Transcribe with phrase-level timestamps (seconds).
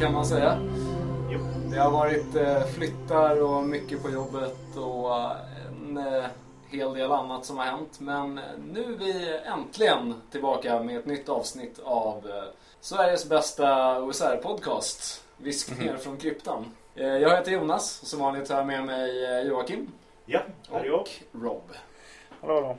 [0.00, 0.58] kan man säga.
[1.30, 1.38] Jo.
[1.70, 5.14] Det har varit eh, flyttar och mycket på jobbet och
[5.70, 6.24] en eh,
[6.68, 8.00] hel del annat som har hänt.
[8.00, 8.40] Men
[8.72, 12.42] nu är vi äntligen tillbaka med ett nytt avsnitt av eh,
[12.80, 15.24] Sveriges bästa OSR-podcast.
[15.36, 16.64] Viskningar från kryptan.
[16.94, 19.88] Eh, Jag heter Jonas och som vanligt har jag med mig eh, Joakim
[20.26, 20.40] Ja,
[20.72, 21.00] här är jag.
[21.00, 21.08] och
[21.42, 21.62] Rob.
[22.40, 22.76] Hallå, hallå.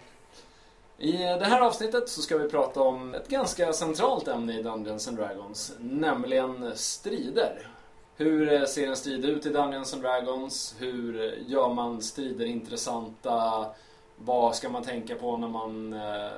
[1.01, 5.07] I det här avsnittet så ska vi prata om ett ganska centralt ämne i Dungeons
[5.07, 7.67] and Dragons, nämligen strider.
[8.15, 10.75] Hur ser en strid ut i Dungeons and Dragons?
[10.79, 13.65] Hur gör man strider intressanta?
[14.15, 16.31] Vad ska man tänka på när man eh,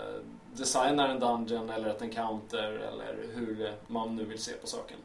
[0.53, 4.98] designar en dungeon eller ett encounter eller hur man nu vill se på saken.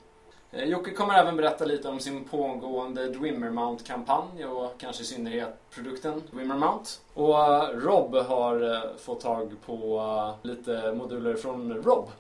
[0.53, 6.23] Eh, Jocke kommer även berätta lite om sin pågående Dwimmermount-kampanj och kanske i synnerhet produkten
[6.31, 7.01] Dwimmermount.
[7.15, 12.11] Och eh, Rob har eh, fått tag på lite moduler från Rob.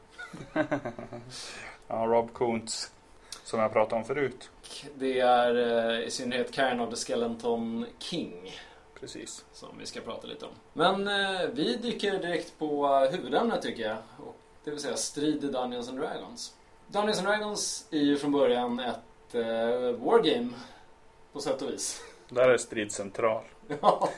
[1.90, 2.90] Ja, Rob Kuntz,
[3.44, 4.50] som jag pratade om förut.
[4.94, 8.52] Det är i synnerhet Cairn of the Skeleton King
[9.00, 9.44] Precis.
[9.52, 10.50] som vi ska prata lite om.
[10.72, 11.04] Men
[11.54, 13.96] vi dyker direkt på huvudämnet tycker jag.
[14.64, 16.54] Det vill säga strid i Dungeons and Dragons.
[16.88, 20.52] Dungeons and Dragons är ju från början ett eh, wargame
[21.32, 22.00] på sätt och vis.
[22.28, 23.44] Där är strid central.
[23.80, 24.08] Ja.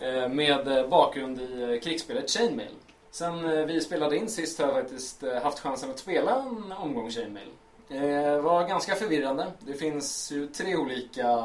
[0.00, 2.74] Eh, Med eh, bakgrund i eh, krigsspelet Chainmail.
[3.10, 7.10] Sen eh, vi spelade in sist har jag faktiskt haft chansen att spela en omgång
[7.10, 7.48] Chainmail.
[7.88, 9.52] Det var ganska förvirrande.
[9.58, 11.38] Det finns ju tre olika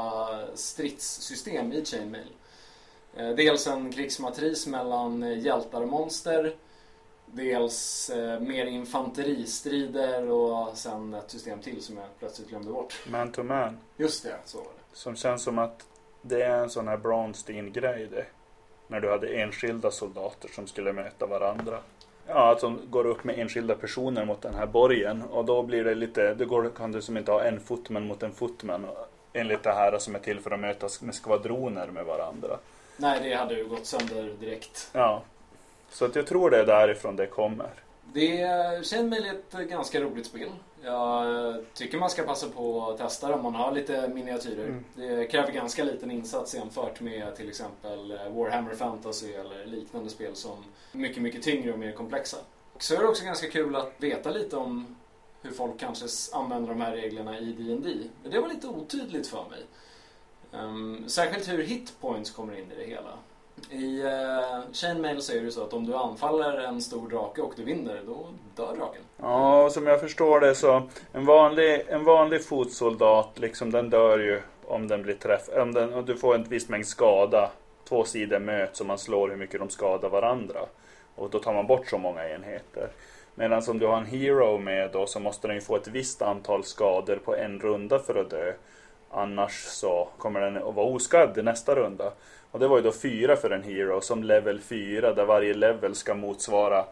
[0.56, 2.28] stridssystem i Chainmail.
[3.16, 6.56] Dels en krigsmatris mellan hjältar och monster.
[7.36, 12.94] Dels eh, mer infanteristrider och sen ett system till som jag plötsligt glömde bort.
[13.08, 13.78] Man to man.
[13.98, 14.98] Just det, så var det.
[14.98, 15.86] Som känns som att
[16.22, 18.26] det är en sån här Bronstein-grej det.
[18.88, 21.80] När du hade enskilda soldater som skulle möta varandra.
[22.28, 25.22] Ja, att de går upp med enskilda personer mot den här borgen.
[25.22, 28.24] Och då blir det lite, det går, kan du som inte ha en footman mot
[28.24, 28.88] en footman.
[29.34, 32.58] Enligt det här som är till för att mötas med skvadroner med varandra.
[32.98, 34.90] Nej, det hade ju gått sönder direkt.
[34.94, 35.24] Ja.
[35.94, 37.70] Så att jag tror det är därifrån det kommer.
[38.14, 40.50] Det känns mig ett ganska roligt spel.
[40.84, 44.66] Jag tycker man ska passa på att testa det om man har lite miniatyrer.
[44.66, 44.84] Mm.
[44.96, 50.58] Det kräver ganska liten insats jämfört med till exempel Warhammer Fantasy eller liknande spel som
[50.92, 52.38] är mycket, mycket tyngre och mer komplexa.
[52.74, 54.96] Och så är det också ganska kul att veta lite om
[55.42, 58.10] hur folk kanske använder de här reglerna i D&D.
[58.24, 59.66] Men Det var lite otydligt för mig.
[60.52, 63.18] Um, särskilt hur hitpoints kommer in i det hela.
[63.70, 67.54] I uh, Chainmail så är det så att om du anfaller en stor drake och
[67.56, 69.02] du vinner, då dör draken.
[69.18, 70.82] Ja, som jag förstår det så
[71.12, 75.50] en vanlig, en vanlig fotsoldat liksom den dör ju om den blir träff.
[75.58, 77.52] Om, den, om du får en viss mängd skada.
[77.90, 80.60] Två sidor möts och man slår hur mycket de skadar varandra.
[81.16, 82.90] Och då tar man bort så många enheter.
[83.36, 86.22] Medan om du har en hero med då så måste den ju få ett visst
[86.22, 88.54] antal skador på en runda för att dö.
[89.10, 92.12] Annars så kommer den att vara oskadd i nästa runda.
[92.54, 95.96] Och det var ju då fyra för en hero som level 4 där varje level
[95.96, 96.86] ska motsvara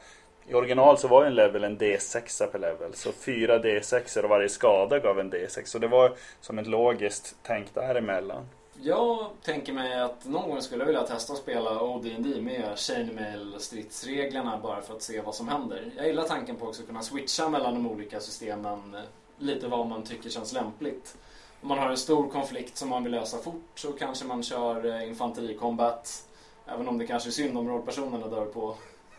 [0.47, 2.93] i original så var ju en level en D6 per level.
[2.93, 5.65] Så fyra D6 och varje skada gav en D6.
[5.65, 8.45] Så det var som ett logiskt tänk däremellan.
[8.83, 13.55] Jag tänker mig att någon gång skulle jag vilja testa att spela OD&D med Chainmail
[13.57, 15.91] stridsreglerna bara för att se vad som händer.
[15.97, 19.01] Jag gillar tanken på också att kunna switcha mellan de olika systemen eh,
[19.37, 21.17] lite vad man tycker känns lämpligt.
[21.61, 24.85] Om man har en stor konflikt som man vill lösa fort så kanske man kör
[24.85, 26.23] eh, infanteri-combat.
[26.67, 28.75] Även om det kanske är synd om rollpersonerna dör på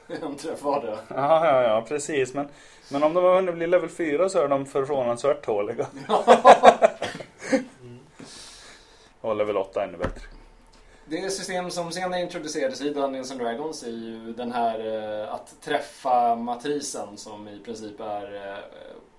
[0.22, 0.98] en träff vardera.
[1.08, 2.34] Ja, ja, ja, precis.
[2.34, 2.48] Men,
[2.90, 5.86] men om de har hunnit bli level 4 så är de förvånansvärt tåliga.
[9.20, 10.22] Och level 8 ännu bättre.
[11.04, 14.78] Det system som senare introducerades i Dungeons and Dragons är ju den här
[15.22, 18.58] eh, att träffa matrisen som i princip är eh,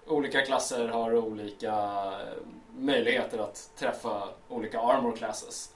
[0.08, 1.74] olika klasser har olika
[2.78, 5.76] möjligheter att träffa olika armor classes.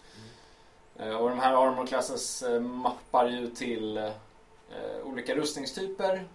[1.00, 4.12] Eh, och de här armor classes eh, mappar ju till eh,
[5.04, 6.26] olika rustningstyper.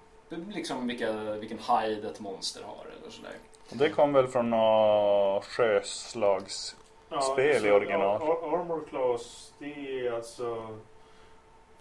[0.55, 3.33] Liksom vilka, vilken hide ett monster har eller sådär.
[3.71, 6.77] Och det kom väl från något sjöslags...
[7.33, 8.23] Spel i original.
[8.23, 10.79] Ar- Armor Class, det är alltså...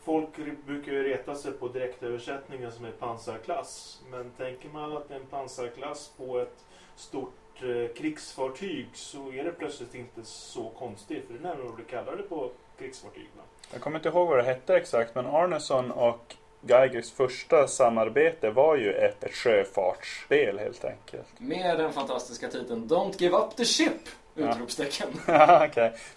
[0.03, 0.29] Folk
[0.65, 4.01] brukar ju reta sig på direktöversättningen som är pansarklass.
[4.09, 7.33] Men tänker man att det är en pansarklass på ett stort
[7.97, 11.25] krigsfartyg så är det plötsligt inte så konstigt.
[11.27, 13.27] För det är nämligen vad du kallar det på krigsfartyg.
[13.37, 13.43] Va?
[13.71, 18.75] Jag kommer inte ihåg vad det hette exakt men Arneson och Geigers första samarbete var
[18.75, 21.27] ju ett, ett sjöfartsspel helt enkelt.
[21.37, 24.09] Med den fantastiska titeln Don't give up the ship!
[24.35, 25.07] Utropstecken.
[25.27, 25.67] Ja.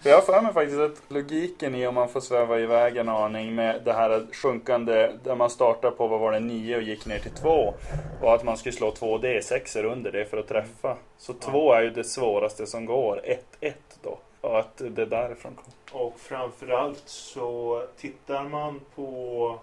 [0.01, 3.09] För jag har för mig faktiskt att logiken i om man får sväva iväg en
[3.09, 7.05] aning med det här sjunkande där man startar på vad var det 9 och gick
[7.05, 7.73] ner till 2
[8.21, 10.97] och att man skulle slå 2 D6 under det för att träffa.
[11.17, 13.21] Så 2 är ju det svåraste som går.
[13.61, 14.19] 1-1 då.
[14.41, 16.01] Och att det är därifrån kom.
[16.01, 19.59] Och framförallt så tittar man på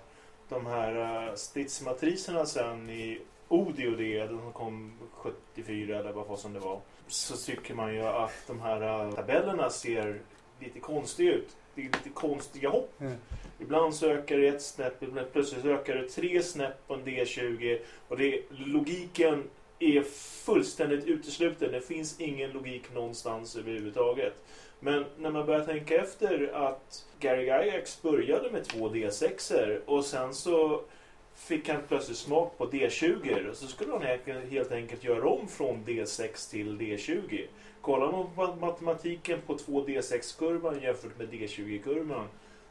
[0.48, 3.98] de här uh, stridsmatriserna sen i ODOD,
[4.28, 6.78] de kom 74 eller vad som det var.
[7.12, 10.20] Så tycker man ju att de här uh, tabellerna ser
[10.60, 11.56] lite konstiga ut.
[11.74, 13.00] Det är lite konstiga hopp.
[13.00, 13.12] Mm.
[13.60, 17.78] Ibland så ökar det ett snäpp, ibland plötsligt ökar det tre snäpp på en D20.
[18.08, 19.44] Och det, logiken
[19.78, 20.02] är
[20.44, 21.72] fullständigt utesluten.
[21.72, 24.34] Det finns ingen logik någonstans överhuvudtaget.
[24.80, 30.34] Men när man börjar tänka efter att Gary Gygax började med två D6 och sen
[30.34, 30.82] så
[31.34, 34.02] fick han plötsligt smak på D20 och så skulle han
[34.50, 37.46] helt enkelt göra om från D6 till D20.
[37.81, 42.26] Kollar man på matematiken på 2D6-kurvan jämfört med D20-kurvan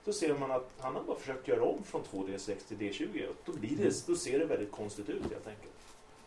[0.06, 3.36] så ser man att han har bara försökt göra om från 2D6 till D20 och
[3.46, 5.72] då, blir det, då ser det väldigt konstigt ut helt enkelt.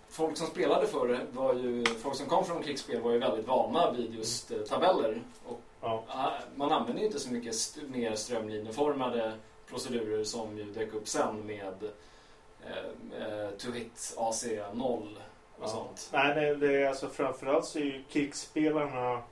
[0.08, 3.92] Folk som spelade förr var ju, folk som kom från krigsspel var ju väldigt vana
[3.92, 5.22] vid just eh, tabeller.
[5.46, 6.04] Och Ja.
[6.08, 9.32] ah, man använder ju inte så mycket st mer strömlinjeformade
[9.68, 11.74] procedurer som ju dök upp sen med
[12.66, 14.44] eh, eh, to hit AC
[14.74, 15.18] 0
[15.58, 15.68] och Ja.
[15.68, 16.08] sånt.
[16.12, 19.22] Nej, nej, det är alltså framförallt så är ju krigsspelarna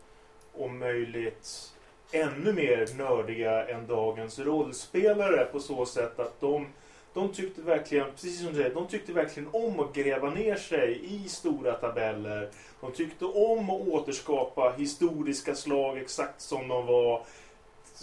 [0.58, 1.72] om möjligt
[2.12, 6.66] ännu mer nördiga än dagens rollspelare på så sätt att de,
[7.14, 11.00] de tyckte verkligen, precis som du säger, de tyckte verkligen om att gräva ner sig
[11.14, 12.50] i stora tabeller.
[12.80, 17.24] De tyckte om att återskapa historiska slag exakt som de var.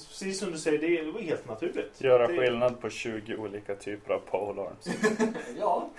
[0.07, 2.01] Precis som du säger, det var helt naturligt.
[2.01, 4.87] Göra det, skillnad på 20 olika typer av polearms.
[5.59, 5.89] ja.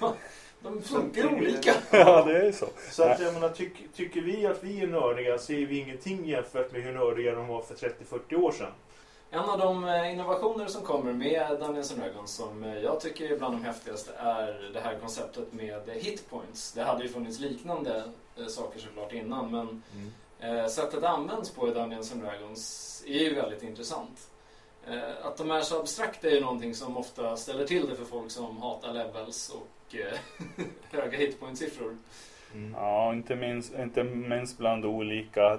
[0.62, 1.74] De funkar olika.
[1.90, 2.66] ja, det är ju så.
[2.90, 6.26] Så att jag menar, tyck, tycker vi att vi är nördiga så är vi ingenting
[6.26, 8.72] jämfört med hur nördiga de var för 30-40 år sedan.
[9.30, 13.32] En av de eh, innovationer som kommer med Dungeons and Dragons som eh, jag tycker
[13.32, 16.72] är bland de häftigaste är det här konceptet med hitpoints.
[16.72, 18.04] Det hade ju funnits liknande
[18.38, 19.82] eh, saker såklart innan men
[20.40, 24.28] eh, sättet det används på i Dungeons and Dragons är ju väldigt intressant.
[24.88, 28.04] Eh, att de är så abstrakta är ju någonting som ofta ställer till det för
[28.04, 30.18] folk som hatar levels och eh,
[31.00, 31.96] höga hitpoint-siffror.
[32.54, 32.74] Mm.
[32.78, 35.58] Ja, inte minst, inte minst bland olika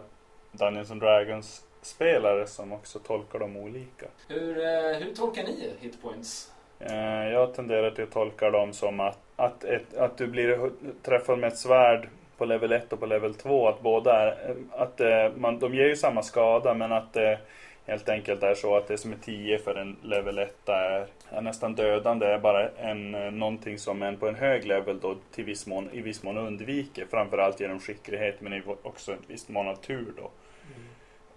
[0.51, 4.05] Dungeons and Dragons spelare som också tolkar dem olika.
[4.27, 6.51] Hur, eh, hur tolkar ni hitpoints?
[6.79, 6.95] Eh,
[7.31, 10.71] Jag tenderar till att tolka dem som att, att, ett, att du blir
[11.03, 13.67] träffad med ett svärd på level 1 och på level 2.
[13.67, 17.39] Att båda är, att eh, man, de ger ju samma skada men att det
[17.85, 21.41] helt enkelt är så att det som är 10 för en level 1 är, är
[21.41, 22.25] nästan dödande.
[22.25, 25.89] är bara en, eh, någonting som en på en hög level då till viss mån,
[25.91, 27.05] i viss mån undviker.
[27.11, 30.31] Framförallt genom skicklighet men också ett visst mån av tur då.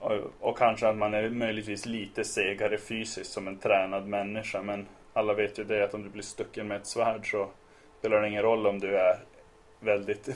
[0.01, 4.63] Och, och kanske att man är möjligtvis lite segare fysiskt som en tränad människa.
[4.63, 7.49] Men alla vet ju det att om du blir stucken med ett svärd så
[7.99, 9.19] spelar det ingen roll om du är
[9.81, 10.29] väldigt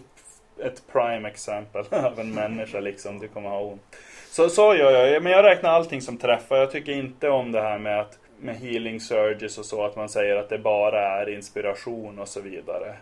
[0.58, 3.19] ett prime exempel av en människa liksom.
[3.19, 3.82] Du kommer ha ont.
[4.31, 5.22] Så, så gör jag.
[5.22, 6.56] Men jag räknar allting som träffar.
[6.56, 10.08] Jag tycker inte om det här med att med healing surges och så att man
[10.08, 12.97] säger att det bara är inspiration och så vidare.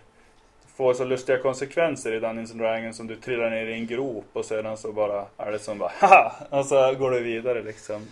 [0.62, 3.86] Det får så lustiga konsekvenser i Dungeons and Dragons som du trillar ner i en
[3.86, 6.32] grop och sedan så bara är det som bara haha!
[6.50, 8.06] Och så går du vidare liksom.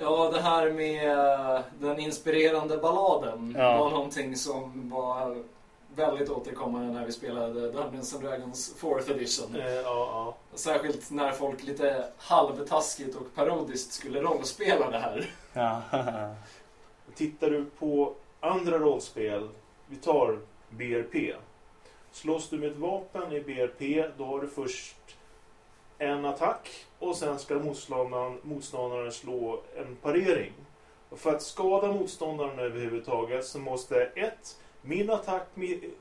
[0.00, 3.78] Ja, det här med den inspirerande balladen Ja.
[3.78, 5.36] var någonting som var
[5.94, 9.56] väldigt återkommande när vi spelade Dungeons and Dragons 4th edition.
[9.56, 10.36] Eh, ja, ja.
[10.54, 15.30] Särskilt när folk lite halvtaskigt och parodiskt skulle rollspela det här.
[15.52, 15.82] Ja.
[17.14, 19.48] Tittar du på andra rollspel,
[19.86, 20.38] vi tar
[20.70, 21.34] BRP.
[22.12, 24.96] Slåss du med ett vapen i BRP, då har du först
[25.98, 30.52] en attack och sen ska motståndaren, motståndaren slå en parering.
[31.08, 35.46] Och för att skada motståndaren överhuvudtaget så måste ett, min attack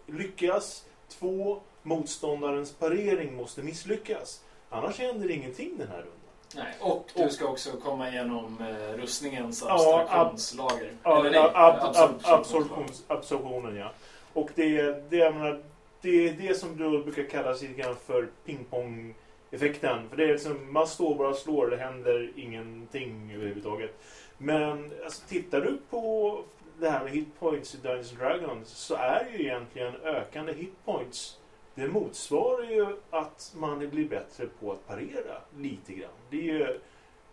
[0.05, 0.85] lyckas.
[1.09, 4.41] Två, motståndarens parering måste misslyckas.
[4.69, 6.11] Annars händer ingenting den här rundan.
[6.55, 10.91] Nej, och du ska också komma igenom eh, rustningens abstraktionslager.
[11.03, 12.39] Ja, nej, ab- ab- absorptionslager.
[12.39, 13.91] absorptions, absorptionen ja.
[14.33, 15.63] Och det, det, jag menar,
[16.01, 20.09] det är det som då brukar kallas lite grann för pingpong-effekten.
[20.09, 23.91] För det är liksom, man står bara och slår, det händer ingenting överhuvudtaget.
[24.38, 26.39] Men alltså, tittar du på
[26.81, 31.38] det här med hitpoints i Dungeons and Dragons så är ju egentligen ökande hitpoints
[31.75, 36.09] det motsvarar ju att man blir bättre på att parera lite grann.
[36.29, 36.79] Det är ju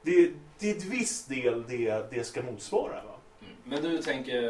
[0.03, 2.95] det, det är ett viss del det, det ska motsvara.
[2.95, 3.15] Va?
[3.41, 3.53] Mm.
[3.65, 4.43] Men du tänker,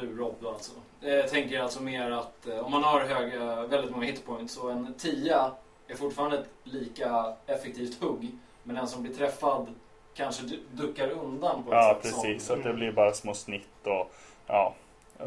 [0.00, 0.72] du Rob då alltså?
[1.02, 4.94] Eh, tänker alltså mer att eh, om man har höga, väldigt många hitpoints och en
[4.94, 5.52] tia
[5.88, 8.38] är fortfarande ett lika effektivt hugg.
[8.62, 9.74] Men den som blir träffad
[10.14, 12.42] kanske du- duckar undan på ett Ja, sätt precis.
[12.42, 12.58] Så som...
[12.58, 14.12] att det blir bara små snitt och
[14.46, 14.74] ja,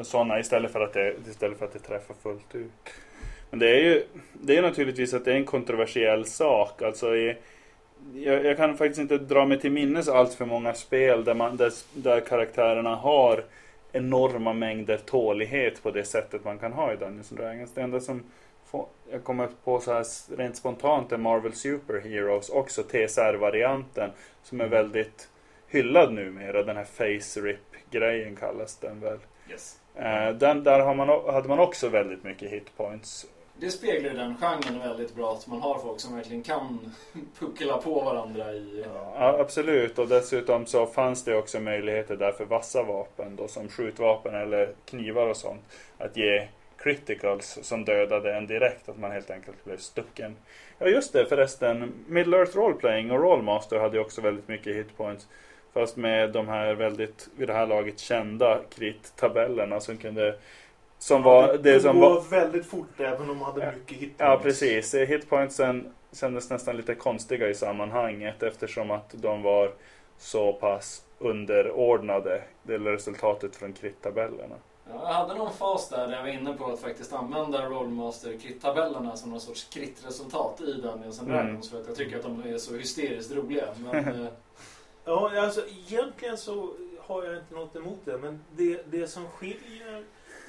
[0.01, 2.71] sådana istället för att det, istället för att det träffar fullt ut.
[3.49, 6.81] Men det är ju det är naturligtvis att det är en kontroversiell sak.
[6.81, 7.37] Alltså i,
[8.13, 11.57] jag, jag kan faktiskt inte dra mig till minnes allt för många spel där, man,
[11.57, 13.43] där, där karaktärerna har
[13.91, 17.73] enorma mängder tålighet på det sättet man kan ha i Dungeons and Dragons.
[17.73, 18.23] Det enda som
[18.65, 20.05] får, jag kommer på så här
[20.37, 24.09] rent spontant är Marvel Super Heroes, också TSR-varianten
[24.43, 25.29] som är väldigt
[25.67, 26.63] hyllad numera.
[26.63, 29.17] Den här Face Rip-grejen kallas den väl.
[29.49, 29.79] Yes.
[29.95, 33.27] Eh, Den, där har man, hade man också väldigt mycket hitpoints.
[33.59, 36.91] Det speglar ju den genren väldigt bra, att man har folk som verkligen kan
[37.39, 38.85] puckla på varandra i...
[39.15, 43.69] Ja, absolut, och dessutom så fanns det också möjligheter där för vassa vapen då, som
[43.69, 45.61] skjutvapen eller knivar och sånt.
[45.97, 46.47] Att ge
[46.77, 50.35] criticals som dödade en direkt, att man helt enkelt blev stucken.
[50.79, 55.27] Ja just det förresten, Middle Earth Roleplaying och Rollmaster hade ju också väldigt mycket hitpoints.
[55.77, 60.35] Fast med de här väldigt, vid det här laget kända krit-tabellerna som kunde...
[60.99, 62.21] Som var det som går var...
[62.21, 63.71] väldigt fort även om man hade Ja.
[63.71, 64.15] mycket hitpoints.
[64.17, 64.93] Ja, precis.
[64.93, 69.71] Eh, Hitpointsen kändes nästan lite konstiga i sammanhanget eftersom att de var
[70.17, 74.55] så pass underordnade det resultatet från krit-tabellerna.
[74.89, 78.37] Ja, jag hade någon fas där, där jag var inne på att faktiskt använda Rollmaster
[78.37, 81.61] krit-tabellerna som någon sorts krit-resultat i Dungeons and Mm.
[81.61, 83.65] För att jag tycker att de är så hysteriskt roliga.
[83.77, 84.27] Men, eh,
[85.07, 88.17] Ja, alltså egentligen så har jag inte något emot det.
[88.17, 90.03] Men det, det som skiljer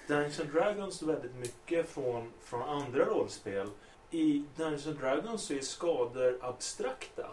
[0.07, 3.69] Dungeons and Dragons väldigt mycket från, från andra rollspel.
[4.11, 7.27] I Dungeons and Dragons så är skador abstrakta.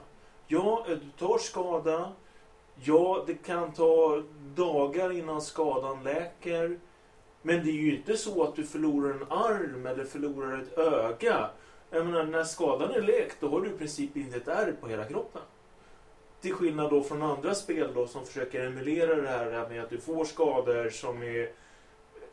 [0.48, 2.12] Ja, du tar skada.
[2.84, 4.24] Ja, det kan ta
[4.56, 6.80] dagar innan skadan läker.
[7.42, 11.50] Men det är ju inte så att du förlorar en arm eller förlorar ett öga.
[11.90, 14.88] Jag menar, när skadan är läkt, då har du i princip inte ett ärr på
[14.88, 15.42] hela kroppen.
[16.42, 19.98] Till skillnad då från andra spel då som försöker emulera det här med att du
[19.98, 21.50] får skador som är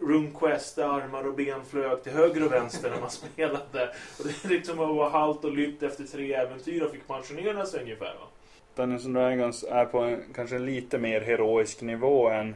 [0.00, 3.94] RuneQuest där armar och ben flög till höger och vänster när man spelade.
[4.18, 7.66] Och det är liksom att vara halt och lytt efter tre äventyr och fick pensionera
[7.66, 8.14] sig ungefär.
[8.14, 8.26] Va?
[8.74, 12.54] Dungeons and Dragons är på en kanske lite mer heroisk nivå än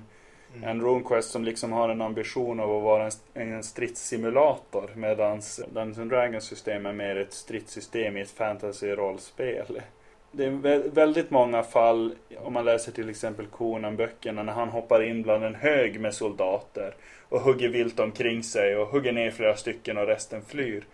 [0.54, 0.68] Mm.
[0.68, 5.98] en RuneQuest som liksom har en ambition av att vara en, en stridssimulator medan Dungeons
[5.98, 9.80] and Dragons system är mer ett stridssystem i ett fantasy-rollspel.
[10.30, 15.22] Det är väldigt många fall, om man läser till exempel Konan-böckerna när han hoppar in
[15.22, 16.94] bland en hög med soldater
[17.28, 20.84] och hugger vilt omkring sig och hugger ner flera stycken och resten flyr.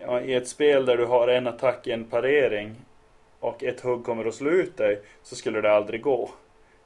[0.00, 2.74] Ja, I ett spel där du har en attack, en parering
[3.40, 6.30] och ett hugg kommer att slå ut dig så skulle det aldrig gå.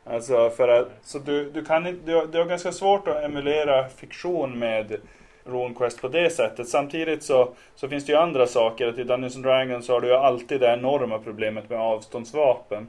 [0.04, 3.88] Alltså för att, så du, du kan inte, du, du har ganska svårt att emulera
[3.88, 4.96] fiktion med
[5.46, 6.68] RuneQuest på det sättet.
[6.68, 8.88] Samtidigt så, så finns det ju andra saker.
[8.88, 12.86] Att I Dungeons and Dragons så har du ju alltid det enorma problemet med avståndsvapen.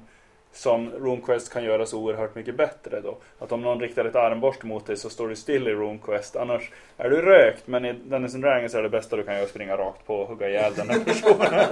[0.52, 3.18] Som RuneQuest kan göra så oerhört mycket bättre då.
[3.40, 6.36] Att om någon riktar ett armborst mot dig så står du still i RuneQuest.
[6.36, 7.68] Annars är du rökt.
[7.68, 10.16] Men i Dungeons and Dragons är det bästa du kan göra att springa rakt på
[10.16, 11.66] och hugga ihjäl den här personen.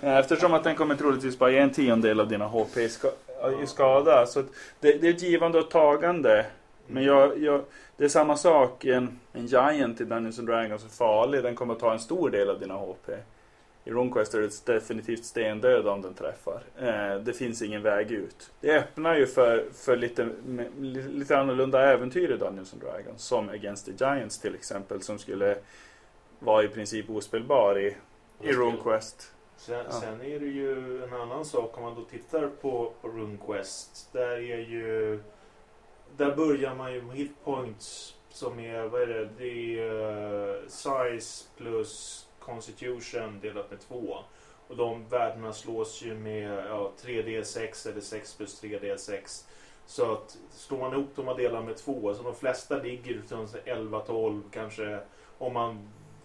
[0.18, 3.08] Eftersom att den kommer troligtvis bara ge en tiondel av dina HP i, ska,
[3.62, 4.26] i skada.
[4.26, 4.42] Så
[4.80, 6.46] det, det är ett givande och tagande.
[6.92, 7.64] Men jag, jag,
[7.96, 8.84] det är samma sak.
[8.84, 11.42] En, en Giant i Dungeons and Dragons är farlig.
[11.42, 13.10] Den kommer att ta en stor del av dina HP.
[13.84, 16.62] I RuneQuest är det definitivt stendöd om den träffar.
[16.78, 18.50] Eh, det finns ingen väg ut.
[18.60, 20.28] Det öppnar ju för, för lite,
[20.78, 23.22] lite annorlunda äventyr i Dungeons and Dragons.
[23.22, 25.02] Som Against the Giants till exempel.
[25.02, 25.56] Som skulle
[26.38, 27.96] vara i princip ospelbar i,
[28.42, 29.32] i RuneQuest.
[29.56, 30.00] Sen, Ja.
[30.00, 33.08] sen är det ju en annan sak om man då tittar på, på.
[34.12, 35.20] Där är ju...
[36.16, 39.28] Där börjar man ju med hitpoints som är, vad är det?
[39.38, 44.18] Det är eh, size plus constitution delat med två.
[44.68, 49.44] Och de värdena slås ju med ja, 3D6 eller 6 plus 3D6.
[49.86, 53.54] Så att slår man ihop dem och delar med två, så de flesta ligger runt
[53.54, 55.00] 11-12 kanske.
[55.38, 55.70] Om man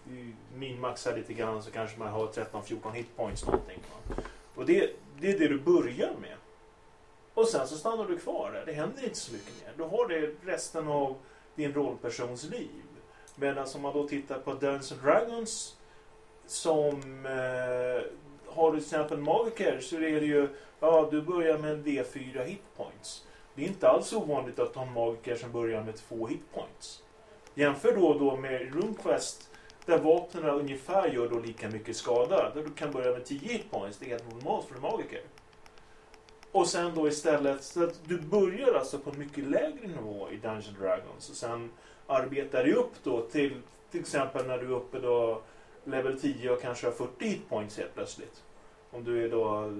[0.06, 3.78] eh, minmaxar lite grann så kanske man har 13-14 hitpoints någonting.
[3.90, 4.14] Va?
[4.54, 4.90] Och det,
[5.20, 6.36] det är det du börjar med.
[7.36, 8.66] Och sen så stannar du kvar där.
[8.66, 9.72] Det händer inte så mycket mer.
[9.76, 11.16] Du har det resten av
[11.54, 12.82] din rollpersons liv.
[13.34, 15.76] Medan om man då tittar på Dungeons and Dragons
[16.46, 18.02] som eh,
[18.54, 20.48] har du till exempel magiker så är det ju,
[20.80, 23.26] ja du börjar med en D4 hitpoints.
[23.54, 27.02] Det är inte alls ovanligt att ha en magiker som börjar med två hitpoints.
[27.54, 29.50] Jämför då och då med RuneQuest
[29.86, 32.50] där vapnen ungefär gör då lika mycket skada.
[32.54, 35.20] Där du kan börja med 10 hitpoints, det är helt normalt för en magiker.
[36.56, 40.36] Och sen då istället, så att du börjar alltså på en mycket lägre nivå i
[40.36, 41.70] Dungeons Dragons och sen
[42.06, 45.42] arbetar du upp då till till exempel när du är uppe då
[45.84, 48.42] level 10 och kanske har 40 hitpoints helt plötsligt.
[48.90, 49.72] Om du är då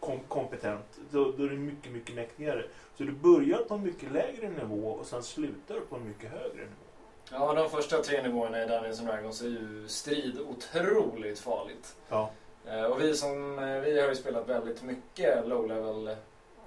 [0.00, 0.98] kom kompetent.
[1.10, 2.64] Då, då är du mycket, mycket mäktigare.
[2.94, 6.64] Så du börjar på en mycket lägre nivå och sen slutar på en mycket högre
[6.64, 6.84] nivå.
[7.30, 11.96] Ja, de första tre nivåerna i Dungeons and Dragons är ju strid otroligt farligt.
[12.08, 12.30] Ja.
[12.68, 16.16] Eh, Och vi som, eh, vi har ju spelat väldigt mycket low level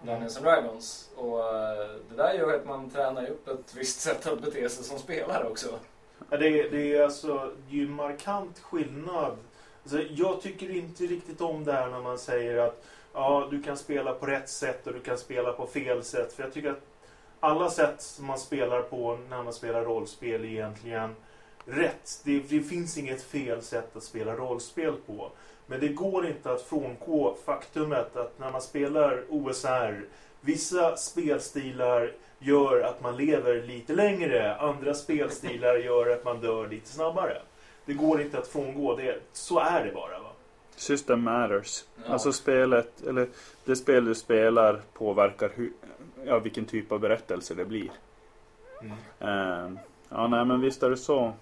[0.02, 1.10] Dungeons and Dragons.
[1.16, 4.84] Och eh, det där gör att man tränar upp ett visst sätt att bete sig
[4.84, 5.68] som spelare också.
[6.30, 9.38] Ja, det, är- det är alltså det är ju markant skillnad.
[9.84, 13.78] Alltså, jag tycker inte riktigt om det här när man säger att ja, du kan
[13.78, 16.34] spela på rätt sätt och du kan spela på fel sätt.
[16.34, 16.82] För jag tycker att
[17.40, 21.16] alla sätt som man spelar på när man spelar rollspel är egentligen
[21.66, 22.22] rätt.
[22.24, 25.32] Det, det finns inget fel sätt att spela rollspel på.
[25.68, 30.06] Men det går inte att frångå faktumet att när man spelar OSR,
[30.42, 36.90] vissa spelstilar gör att man lever lite längre, andra spelstilar gör att man dör lite
[36.90, 37.42] snabbare.
[37.86, 39.20] Det går inte att frångå det.
[39.34, 40.20] Så är det bara.
[40.20, 40.30] Va?
[40.76, 41.84] System matters.
[42.06, 42.14] Ja.
[42.14, 43.28] Alltså spelet, eller
[43.66, 45.72] det spel du spelar påverkar hur,
[46.26, 47.92] ja, vilken typ av berättelse det blir.
[49.20, 51.34] Ehm, ja, nej men visst är det så.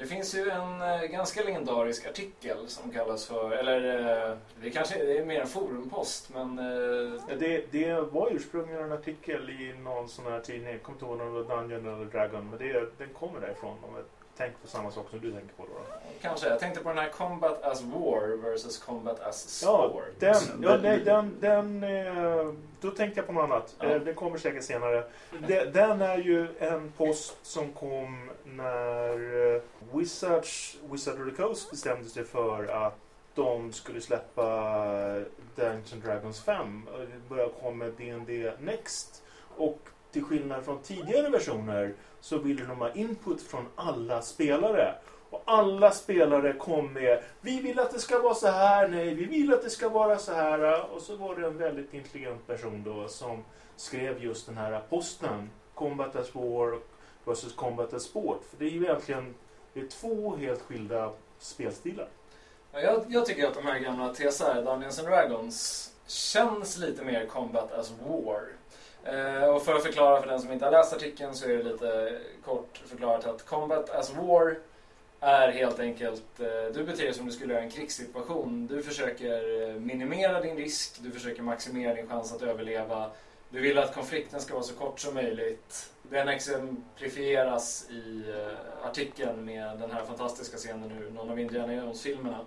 [0.00, 5.04] Det finns ju en eh, ganska legendarisk artikel som kallas för, eller eh, det kanske
[5.04, 10.08] det är mer en forumpost, men eh, Det, det var ursprungligen en artikel i någon
[10.08, 10.72] sån här tidning.
[10.72, 12.50] Jag kommer inte ihåg om det var Dungeon eller Dragon.
[12.50, 13.76] Men det, den kommer därifrån.
[13.82, 14.04] Om jag
[14.40, 15.72] tänker på samma sak som du tänker på då.
[15.78, 15.84] då.
[16.20, 16.48] kanske.
[16.48, 20.04] Jag tänkte på den här Combat as War versus Combat as Ja, Sport.
[20.18, 23.74] den, ja, Den- nej, den, den, eh, då tänkte jag på något annat.
[23.78, 23.86] Ja.
[23.86, 25.04] Eh, Den kommer säkert senare.
[25.46, 31.70] De- Den är ju en post som kom när eh, Wizards, Wizard of the Coast
[31.70, 32.96] bestämde sig för att
[33.34, 34.44] de skulle släppa
[35.56, 36.86] Dungeons and Dragons 5.
[36.92, 39.22] Och Det började komma med D&D Next.
[39.56, 39.78] Och
[40.12, 44.94] till skillnad från tidigare versioner så ville de ha input från alla spelare.
[45.30, 49.24] Och alla spelare kom med Vi vill att det ska vara så här, nej vi
[49.24, 50.90] vill att det ska vara så här.
[50.94, 53.44] Och så var det en väldigt intelligent person då som
[53.76, 55.50] skrev just den här posten.
[55.74, 56.78] Combat as War
[57.24, 58.44] versus Combat as Sport.
[58.50, 59.34] För det är ju egentligen
[59.72, 62.08] det är två helt skilda spelstilar.
[62.72, 67.26] Ja, jag, jag tycker att de här gamla TSR, Dungeons and Dragons, känns lite mer
[67.26, 68.42] Combat as War.
[69.10, 71.62] Eh, och för att förklara för den som inte har läst artikeln så är det
[71.62, 74.58] lite kort förklarat att Combat as War
[75.20, 78.66] är helt enkelt, eh, du beter dig som du skulle göra i en krigssituation.
[78.66, 83.10] Du försöker eh, minimera din risk, du försöker maximera din chans att överleva.
[83.50, 85.92] Du vill att konflikten ska vara så kort som möjligt.
[86.02, 92.44] Den exemplifieras i eh, artikeln med den här fantastiska scenen ur någon av Indiana Jones-filmerna.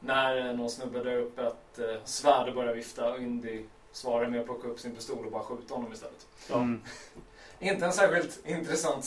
[0.00, 3.62] När någon snubbe drar upp ett eh, svärd och börjar vifta och Indy
[3.98, 6.26] svarar med att plocka upp sin pistol och bara skjuta honom istället.
[6.52, 6.80] Mm.
[7.60, 9.04] Inte en särskilt intressant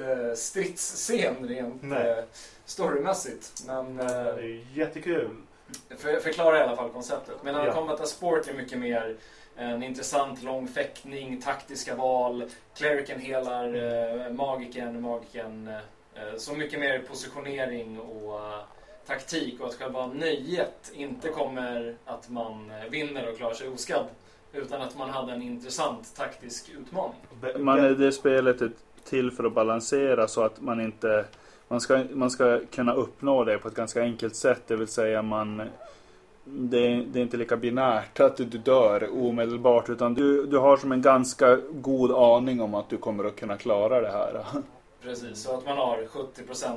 [0.00, 2.10] eh, stridsscen rent Nej.
[2.10, 2.24] eh,
[2.64, 3.62] storymässigt.
[3.66, 5.30] Men Men det eh, är jättekul.
[5.98, 7.42] för, förklarar i alla fall konceptet.
[7.42, 7.72] Medan Ja.
[7.72, 9.16] Combat Sport är mycket mer
[9.56, 12.50] en intressant lång fäktning, taktiska val.
[12.74, 15.68] Clericen helar eh, magiken, magiken.
[16.14, 18.60] Eh, så mycket mer positionering och eh,
[19.06, 24.06] taktik och att själva nöjet inte kommer att man eh, vinner och klarar sig oskadd.
[24.52, 27.20] Utan att man hade en intressant taktisk utmaning.
[27.58, 28.70] Man är det spelet är
[29.04, 31.24] till för att balansera så att man inte
[31.68, 34.62] man ska, man ska kunna uppnå det på ett ganska enkelt sätt.
[34.66, 35.62] Det vill säga man
[36.50, 40.76] det är, det är inte lika binärt att du dör omedelbart utan du, du har
[40.76, 44.44] som en ganska god aning om att du kommer att kunna klara det här.
[45.02, 46.74] Precis, så att man har 70%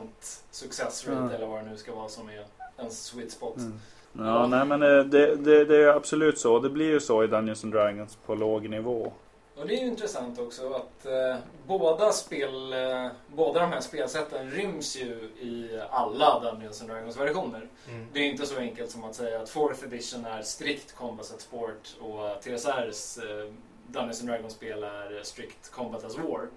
[0.51, 1.36] success rate Ja.
[1.36, 2.45] eller vad det nu ska vara som är
[2.77, 3.57] ens sweet spot.
[3.57, 3.79] Mm.
[4.13, 6.60] Ja, nej men eh, det, det, det är absolut så.
[6.60, 9.12] Det blir ju så i Dungeons and Dragons på låg nivå.
[9.56, 11.36] Och det är ju intressant också att eh,
[11.67, 17.67] båda spel, eh, båda de här spelsätten ryms ju i alla Dungeons and Dragons versioner.
[17.89, 18.08] Mm.
[18.13, 21.41] Det är inte så enkelt som att säga att 4th edition är strikt Combat at
[21.41, 23.54] Sport och TSRs eh,
[23.88, 26.47] Dungeons and Dragons spel är strikt Combat as War.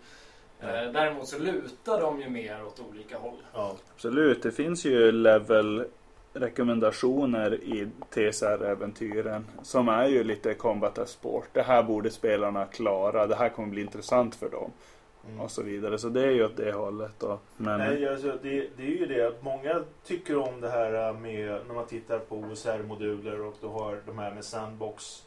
[0.61, 3.43] Eh, däremot så lutar de ju mer åt olika håll.
[3.53, 3.77] Ja.
[3.95, 5.85] Absolut, det finns ju level
[6.35, 11.49] rekommendationer i TSR-äventyren som är ju lite combat sport.
[11.53, 14.70] Det här borde spelarna klara, det här kommer bli intressant för dem
[15.29, 15.40] Mm.
[15.40, 15.99] och så vidare.
[15.99, 17.12] Så det är ju åt det hållet.
[17.18, 17.38] Då.
[17.57, 21.61] Men Nej, alltså, det, det är ju det att många tycker om det här med
[21.66, 25.23] när man tittar på OSR-moduler och du har de här med sandbox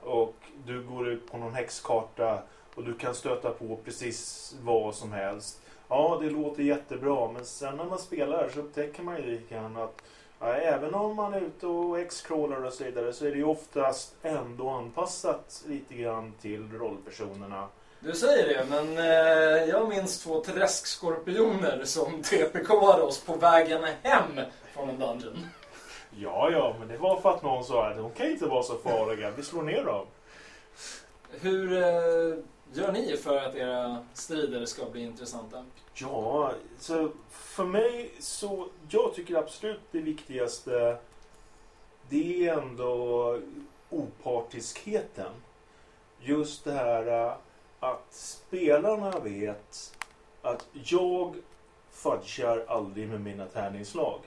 [0.00, 2.42] och du går ut på någon häxkarta
[2.74, 5.62] och du kan stöta på precis vad som helst.
[5.88, 9.76] Ja, det låter jättebra men sen när man spelar så upptäcker man ju lite grann
[9.76, 10.02] att
[10.42, 13.44] ja, även om man är ute och X-crawlar och så vidare så är det ju
[13.44, 17.68] oftast ändå anpassat lite grann till rollpersonerna.
[18.00, 24.40] Du säger det, men eh, jag minns två träskskorpioner som TPK-ade oss på vägen hem
[24.74, 25.46] från en dungeon.
[26.16, 28.76] Ja, ja, men det var för att någon sa att de kan inte vara så
[28.76, 29.30] farliga.
[29.30, 30.06] Vi slår ner dem.
[31.40, 32.38] Hur eh,
[32.74, 35.64] gör ni för att era strider ska bli intressanta?
[35.94, 38.68] Ja, så för mig så...
[38.88, 40.98] Jag tycker absolut det viktigaste
[42.08, 43.38] det är ändå
[43.90, 45.32] opartiskheten.
[46.20, 47.34] Just det här äh,
[47.80, 49.98] att spelarna vet
[50.42, 51.34] att jag
[51.90, 54.20] fudgar aldrig med mina tärningsslag.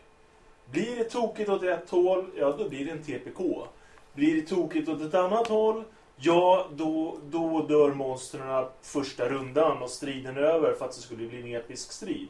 [0.71, 3.67] Blir det tokigt åt ett håll, ja då blir det en TPK.
[4.13, 5.84] Blir det tokigt åt ett annat håll,
[6.15, 11.28] ja då, då dör monstren första rundan och striden är över för att det skulle
[11.28, 12.28] bli en episk strid.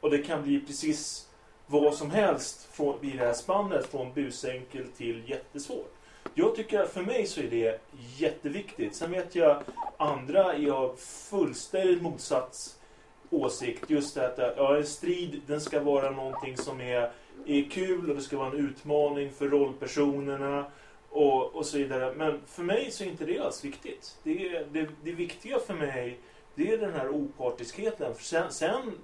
[0.00, 1.28] Och det kan bli precis
[1.66, 5.94] vad som helst från, i det här spannet från busenkel till jättesvårt.
[6.34, 7.80] Jag tycker för mig så är det
[8.16, 8.94] jätteviktigt.
[8.94, 9.62] Sen vet jag
[9.96, 10.96] andra är av
[11.30, 12.76] fullständigt motsatt
[13.30, 13.90] åsikt.
[13.90, 17.12] Just det att ja, en strid den ska vara någonting som är,
[17.46, 20.64] är kul och det ska vara en utmaning för rollpersonerna
[21.10, 22.14] och, och så vidare.
[22.16, 24.18] Men för mig så är inte det alls viktigt.
[24.22, 26.18] Det, det, det viktiga för mig
[26.54, 28.14] det är den här opartiskheten.
[28.14, 28.98] För sen, sen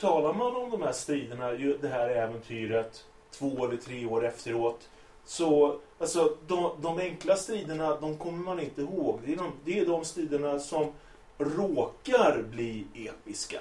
[0.00, 4.88] talar man om de här striderna, det här äventyret, två eller tre år efteråt.
[5.24, 9.20] Så alltså, de, de enkla striderna, de kommer man inte ihåg.
[9.24, 10.92] Det är, de, det är de striderna som
[11.38, 13.60] råkar bli episka.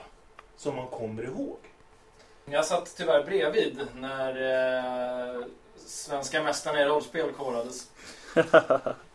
[0.55, 1.57] Som man kommer ihåg.
[2.45, 4.29] Jag satt tyvärr bredvid när
[5.39, 5.45] eh,
[5.85, 7.87] svenska mästarna i rollspel korades.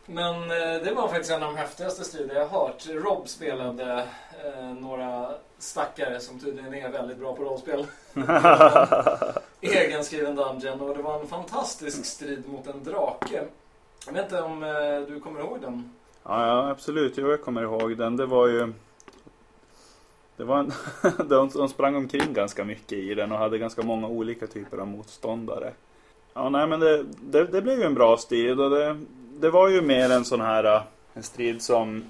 [0.06, 2.86] Men eh, det var faktiskt en av de häftigaste strider jag hört.
[2.88, 4.04] Rob spelade
[4.44, 7.86] eh, några stackare som tydligen är väldigt bra på rollspel.
[9.60, 13.44] Egenskriven Dungeon och det var en fantastisk strid mot en drake.
[14.06, 15.92] Jag vet inte om eh, du kommer ihåg den?
[16.22, 17.14] Ja, ja absolut.
[17.16, 18.16] Jo, jag kommer ihåg den.
[18.16, 18.72] Det var ju...
[20.36, 20.72] Det var en...
[21.54, 25.72] de sprang omkring ganska mycket i den och hade ganska många olika typer av motståndare.
[26.38, 28.96] Ja, nej men det, det, det blev ju en bra strid och det,
[29.40, 30.82] det var ju mer en sån här eh,
[31.14, 32.04] en strid som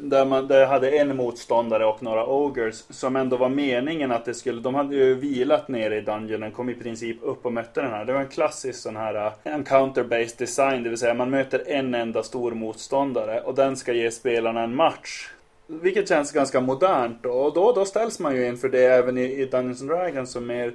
[0.00, 4.34] där man där hade en motståndare och några ogers som ändå var meningen att det
[4.34, 7.90] skulle, de hade ju vilat nere i dungeonen, kom i princip upp och mötte den
[7.90, 8.04] här.
[8.04, 11.94] Det var en klassisk sån här eh, encounter-based design, det vill säga man möter en
[11.94, 15.30] enda stor motståndare och den ska ge spelarna en match.
[15.66, 19.46] Vilket känns ganska modernt och då, då ställs man ju inför det även i, i
[19.46, 20.72] Dungeons Dragons som mer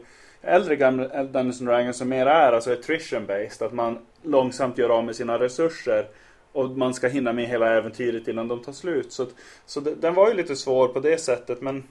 [0.48, 5.16] äldre gamla Dungeons Dragons som mer är alltså attrition-based, att man långsamt gör av med
[5.16, 6.08] sina resurser
[6.52, 9.12] och man ska hinna med hela äventyret innan de tar slut.
[9.12, 9.26] Så,
[9.66, 11.84] så det, den var ju lite svår på det sättet men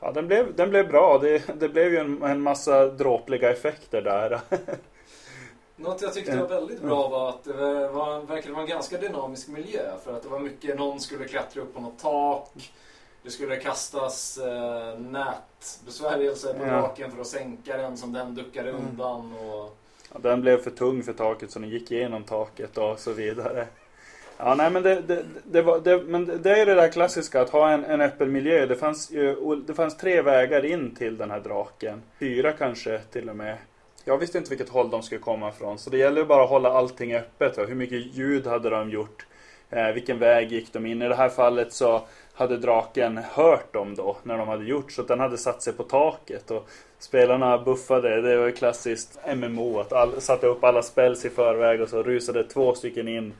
[0.00, 1.18] ja, den, blev, den blev bra.
[1.18, 4.40] Det, det blev ju en, en massa dråpliga effekter där.
[5.76, 9.48] Något jag tyckte var väldigt bra var att det var, verkade vara en ganska dynamisk
[9.48, 9.82] miljö.
[10.04, 12.72] För att det var mycket, någon skulle klättra upp på något tak.
[13.24, 16.72] Det skulle kastas eh, nätbesvärjelser på ja.
[16.72, 18.82] draken för att sänka den som den duckade mm.
[18.82, 19.32] undan.
[19.32, 19.78] Och...
[20.12, 23.66] Ja, den blev för tung för taket så den gick igenom taket och så vidare.
[24.36, 27.50] Ja, nej men det, det, det, var, det, men det är det där klassiska att
[27.50, 28.66] ha en, en öppen miljö.
[28.66, 32.02] Det fanns, ju, det fanns tre vägar in till den här draken.
[32.18, 33.56] Fyra kanske till och med.
[34.04, 35.78] Jag visste inte vilket håll de skulle komma ifrån.
[35.78, 37.58] Så det gäller bara att hålla allting öppet.
[37.58, 39.26] Hur mycket ljud hade de gjort?
[39.74, 41.02] Eh, vilken väg gick de in?
[41.02, 42.02] I det här fallet så
[42.34, 45.72] hade draken hört dem då när de hade gjort så att den hade satt sig
[45.72, 48.20] på taket och spelarna buffade.
[48.20, 52.02] Det var ju klassiskt MMO att all, satte upp alla spells i förväg och så
[52.02, 53.32] rusade två stycken in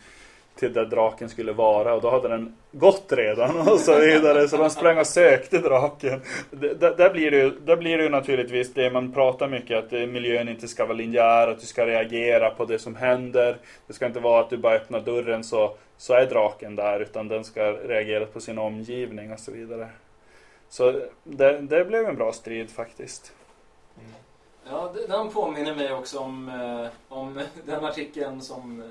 [0.55, 4.49] till där draken skulle vara och då hade den gått redan och så vidare.
[4.49, 6.21] Så de sprang och sökte draken.
[6.51, 9.93] Där, där, blir det ju, där blir det ju naturligtvis det man pratar mycket att
[9.93, 13.57] miljön inte ska vara linjär, att du ska reagera på det som händer.
[13.87, 17.29] Det ska inte vara att du bara öppnar dörren så, så är draken där utan
[17.29, 19.89] den ska reagera på sin omgivning och så vidare.
[20.69, 23.33] Så det, det blev en bra strid faktiskt.
[23.97, 24.13] Mm.
[24.71, 28.87] Ja, den påminner mig också om, eh, om den artikeln som eh,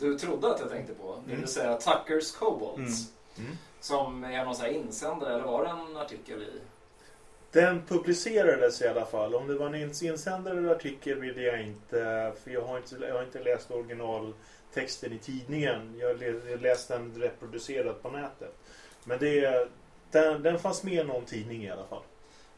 [0.00, 1.14] du trodde att jag tänkte på.
[1.24, 1.48] Det vill mm.
[1.48, 3.12] säga Tuckers Kobolds.
[3.36, 3.46] Mm.
[3.46, 3.58] Mm.
[3.80, 6.60] Som är någon sån här insändare, eller var det en artikel i?
[7.52, 9.34] Den publicerades i alla fall.
[9.34, 12.32] Om det var en insändare eller artikel vet jag inte.
[12.44, 15.94] För jag har inte, jag har inte läst originaltexten i tidningen.
[15.98, 18.54] Jag har läst den reproducerad på nätet.
[19.04, 19.68] Men det,
[20.10, 22.02] den, den fanns med i någon tidning i alla fall.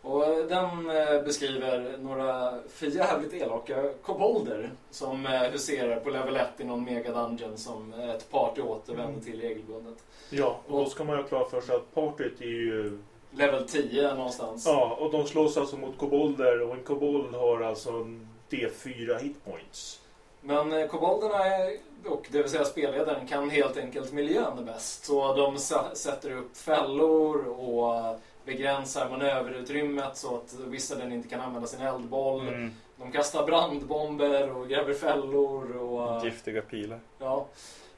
[0.05, 6.64] Och den eh, beskriver några förjävligt elaka kobolder som eh, huserar på level 1 i
[6.64, 9.25] någon mega dungeon som ett party återvänder mm.
[9.25, 9.95] till regelbundet.
[10.31, 12.99] Ja, och, och då ska man ju ha klart för sig att partyt är ju...
[13.31, 14.67] Level 10 någonstans.
[14.67, 17.90] Ja, och de slåss alltså mot kobolder och en kobold har alltså
[18.51, 20.01] D4 hitpoints.
[20.40, 25.05] Men eh, kobolderna, är, och det vill säga spelledaren, kan helt enkelt miljön bäst.
[25.05, 25.59] Så de
[25.95, 32.49] sätter upp fällor och begränsar manöverutrymmet så att Wizarden inte kan använda sin eldboll.
[32.49, 32.71] Mm.
[32.97, 36.25] De kastar brandbomber och gräver fällor och...
[36.25, 37.01] Giftiga pilar.
[37.19, 37.47] Ja,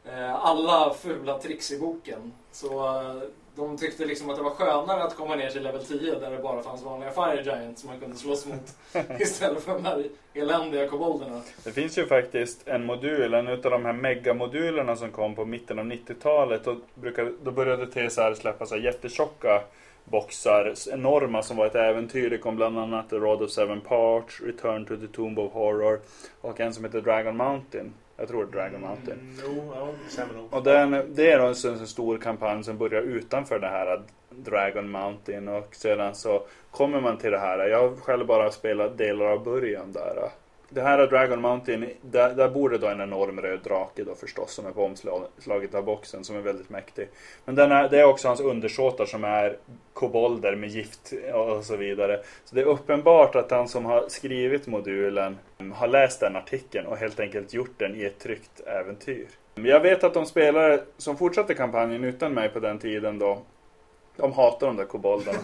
[0.05, 2.33] eh, alla fula tricks i boken.
[2.53, 6.19] Så eh, de tyckte liksom att det var skönare att komma ner till level 10
[6.19, 8.77] där det bara fanns vanliga Fire Giants som man kunde slåss mot
[9.21, 11.43] istället för de här eländiga kobolderna.
[11.65, 15.79] Det finns ju faktiskt en modul, en utav de här megamodulerna som kom på mitten
[15.79, 16.65] av 90-talet.
[16.65, 19.63] Då, brukade, då började TSR släppa så här jättetjocka
[20.11, 22.31] boxar, enorma som var ett äventyr.
[22.31, 26.01] Det kom bland annat The Rod of Seven Parts, Return to the Tomb of Horror
[26.41, 27.93] och en som heter Dragon Mountain.
[28.17, 29.19] Jag tror Dragon Mountain.
[29.21, 30.55] Mm, jo, ja, det stämmer nog.
[30.55, 35.49] Och den, det är då en stor kampanj som börjar utanför det här Dragon Mountain
[35.49, 37.69] och sedan så kommer man till det här.
[37.69, 40.31] Jag har själv bara spelat delar av början där.
[40.69, 44.15] Det här är Dragon Mountain, där, där bor det då en enorm röd drake då
[44.15, 47.09] förstås som är på omslaget av boxen som är väldigt mäktig.
[47.45, 49.57] Men den är, det är också hans undersåtar som är
[49.93, 52.21] kobolder med gift och så vidare.
[52.45, 56.87] Så det är uppenbart att han som har skrivit modulen ehm, har läst den artikeln
[56.87, 59.27] och helt enkelt gjort den i ett tryckt äventyr.
[59.55, 63.39] Jag vet att de spelare som fortsatte kampanjen utan mig på den tiden då
[64.17, 65.39] de hatar de där kobolderna.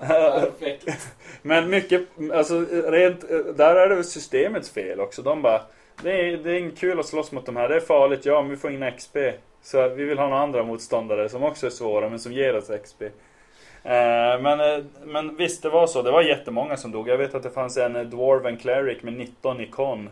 [0.00, 1.08] Perfekt.
[1.42, 3.20] Men mycket, alltså rent,
[3.56, 5.22] där är det väl systemets fel också.
[5.22, 5.62] De bara,
[6.02, 8.42] det är, det är inte kul att slåss mot de här, det är farligt, ja
[8.42, 9.16] men vi får in XP.
[9.62, 12.70] Så vi vill ha några andra motståndare som också är svåra men som ger oss
[12.84, 13.02] XP.
[13.02, 16.02] Eh, men, eh, men visst, det var så.
[16.02, 17.08] Det var jättemånga som dog.
[17.08, 20.08] Jag vet att det fanns en Dwarven Cleric med 19 i con.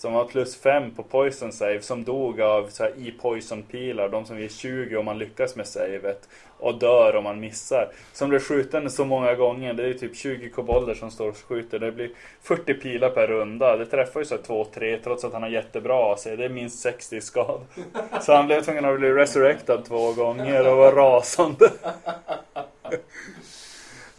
[0.00, 4.08] Som var plus 5 på Poison Save som dog av så här E-Poison pilar.
[4.08, 6.28] De som ger 20 om man lyckas med savet.
[6.58, 7.92] Och dör om man missar.
[8.12, 9.74] Som blev skjuten så många gånger.
[9.74, 11.78] Det är typ 20 kobolder som står och skjuter.
[11.78, 12.10] Det blir
[12.42, 13.76] 40 pilar per runda.
[13.76, 16.24] Det träffar ju så 2-3 trots att han har jättebra AC.
[16.24, 17.60] Det är minst 60 i skad.
[18.20, 21.70] Så han blev tvungen att bli resurrectad två gånger och var rasande.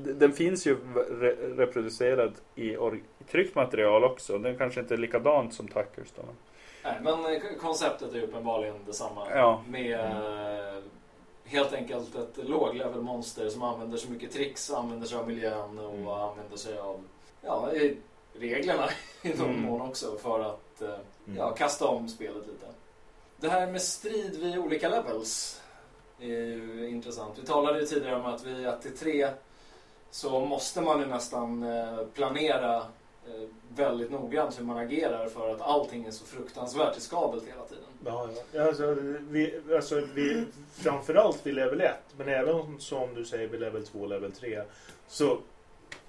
[0.03, 2.77] Den finns ju re- reproducerad i,
[3.31, 4.37] tryckt material också.
[4.37, 6.21] Den kanske inte är likadant som Tuckers då.
[6.83, 9.27] Nej, men eh, konceptet är uppenbarligen detsamma.
[9.35, 9.63] Ja.
[9.69, 10.83] Med eh,
[11.45, 16.07] helt enkelt ett låglevelmonster som använder så mycket tricks, använder sig av miljön och Mm.
[16.07, 17.03] använder sig av
[17.41, 17.69] ja,
[18.33, 18.89] reglerna
[19.21, 19.61] i någon Mm.
[19.61, 20.87] mån också för att eh,
[21.27, 21.37] Mm.
[21.37, 22.65] ja, kasta om spelet lite.
[23.37, 25.61] Det här med strid vid olika levels
[26.19, 27.39] är ju intressant.
[27.41, 29.27] Vi talade ju tidigare om att vid 1 till 3
[30.11, 35.61] så måste man ju nästan eh, planera eh, väldigt noggrant hur man agerar för att
[35.61, 37.83] allting är så fruktansvärt riskabelt hela tiden.
[38.05, 38.67] Ja, ja.
[38.67, 38.95] Alltså,
[39.29, 43.99] vi, alltså, vi, framförallt vid level 1, men även som du säger vid level 2
[43.99, 44.61] och level 3,
[45.07, 45.37] så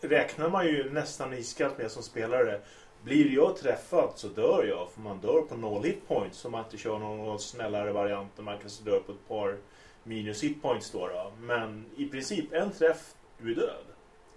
[0.00, 2.60] räknar man ju nästan iskallt med som spelare.
[3.04, 6.76] Blir jag träffad så dör jag, för man dör på noll hitpoints så man inte
[6.76, 9.56] kör någon snällare variant där man kanske dör på ett par
[10.02, 11.32] minus hitpoints då, då.
[11.40, 13.91] Men i princip en träff, du är död.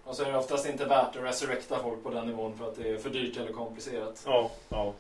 [0.06, 2.76] Och så är det oftast inte värt att resurrecta folk på den nivån för att
[2.76, 4.24] det är för dyrt eller komplicerat.
[4.26, 4.94] Ja, ja.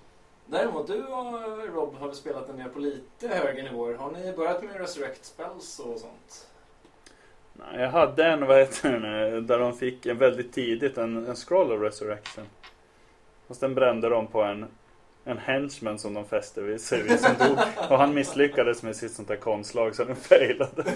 [0.45, 1.33] Däremot du och
[1.73, 3.95] Rob har spelat den ner på lite högre nivåer.
[3.95, 6.47] Har ni börjat med resurrect spells och sånt?
[7.53, 11.35] Nej, jag hade en, vad heter den, där de fick en väldigt tidigt en, en
[11.35, 12.45] scroll of resurrection.
[13.47, 14.65] Och sen brände de på en,
[15.23, 17.57] en henchman som de fäste vid sig vid som dog.
[17.89, 20.83] Och han misslyckades med sitt sånt där konstslag så den failade.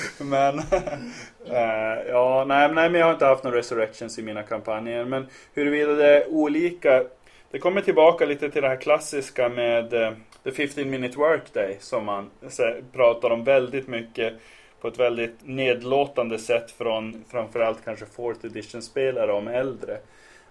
[0.18, 0.58] Men,
[1.46, 5.04] eh, ja, nej, nej, men jag har inte haft några resurrections i mina kampanjer.
[5.04, 7.04] Men huruvida det är olika.
[7.50, 10.12] Det kommer tillbaka lite till det här klassiska med eh,
[10.44, 11.76] The 15 minute workday.
[11.80, 14.34] Som man så, pratar om väldigt mycket
[14.80, 19.98] på ett väldigt nedlåtande sätt från framförallt kanske 4th edition spelare om äldre.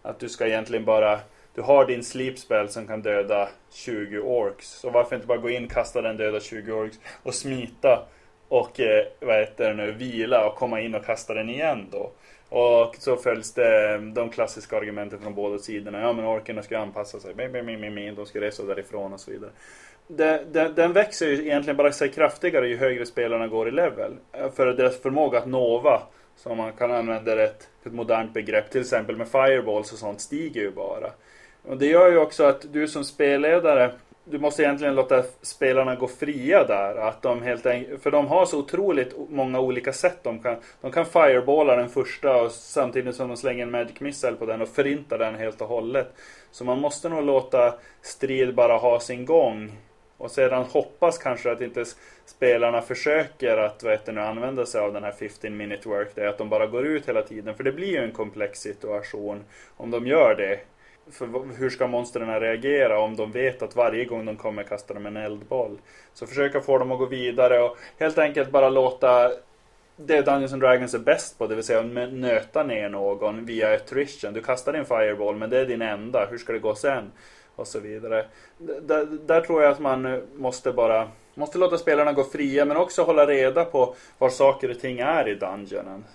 [0.01, 1.19] Att du ska egentligen bara
[1.55, 4.67] du har din sleep spell som kan döda 20 orks.
[4.67, 8.07] Så varför inte bara gå in, kasta den, döda 20 orks och smita
[8.51, 12.11] och eh, vad heter det nu, vila och komma in och kasta den igen då.
[12.49, 16.01] Och så följs det eh, de klassiska argumenten från båda sidorna.
[16.01, 17.33] Ja men orkerna ska anpassa sig,
[18.15, 19.51] de ska resa därifrån och så vidare.
[20.07, 24.11] Den, den växer ju egentligen bara sig kraftigare ju högre spelarna går i level.
[24.55, 26.01] För deras förmåga att nova,
[26.35, 30.61] som man kan använda ett, ett modernt begrepp, till exempel med fireballs och sånt, stiger
[30.61, 31.11] ju bara.
[31.67, 33.91] Och det gör ju också att du som spelledare
[34.23, 36.95] du måste egentligen låta spelarna gå fria där.
[36.95, 40.55] Att de helt enkelt, för de har så otroligt många olika sätt de kan.
[40.81, 44.61] De kan fireballa den första och samtidigt som de slänger en magic missile på den
[44.61, 46.13] och förintar den helt och hållet.
[46.51, 49.71] Så man måste nog låta strid bara ha sin gång.
[50.17, 51.85] Och sedan hoppas kanske att inte
[52.25, 56.27] spelarna försöker att vet du, använda sig av den här 15 minute work day.
[56.27, 57.55] Att de bara går ut hela tiden.
[57.55, 59.43] För det blir ju en komplex situation
[59.77, 60.59] om de gör det
[61.11, 65.05] för hur ska monstren reagera om de vet att varje gång de kommer kastar de
[65.05, 65.79] en eldboll?
[66.13, 69.31] Så försöka få dem att gå vidare och helt enkelt bara låta
[69.95, 74.33] det Dungeons and Dragons är bäst på, det vill säga nöta ner någon via attrition.
[74.33, 76.27] Du kastar din fireball, men det är din enda.
[76.29, 77.11] Hur ska det gå sen?
[77.55, 78.25] Och så vidare.
[78.57, 83.03] Där, där tror jag att man måste bara måste låta spelarna gå fria, men också
[83.03, 86.05] hålla reda på var saker och ting är i dungeonen.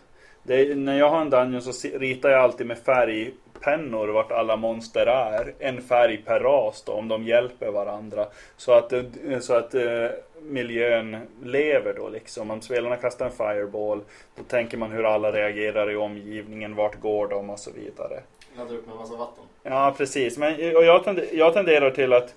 [0.42, 4.56] Det, när jag har en dungeon så ritar jag alltid med färg färgpennor vart alla
[4.56, 5.54] monster är.
[5.58, 8.26] En färg per ras då, om de hjälper varandra.
[8.56, 8.92] Så att,
[9.40, 10.08] så att uh,
[10.42, 12.50] miljön lever då liksom.
[12.50, 14.00] Om spelarna kastar en fireball,
[14.36, 18.20] då tänker man hur alla reagerar i omgivningen, vart går de och så vidare.
[18.56, 19.44] Laddar upp med en massa vatten.
[19.62, 20.38] Ja, precis.
[20.38, 22.34] Men, och jag, tenderar, jag tenderar till att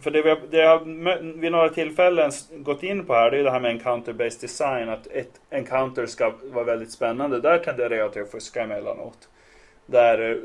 [0.00, 0.78] för det, vi, det jag
[1.20, 4.88] vid några tillfällen gått in på här, det är det här med encounter-based design.
[4.88, 7.40] Att ett encounter ska vara väldigt spännande.
[7.40, 9.28] Där tenderar jag till att fuska emellanåt.
[9.86, 10.36] Där eh,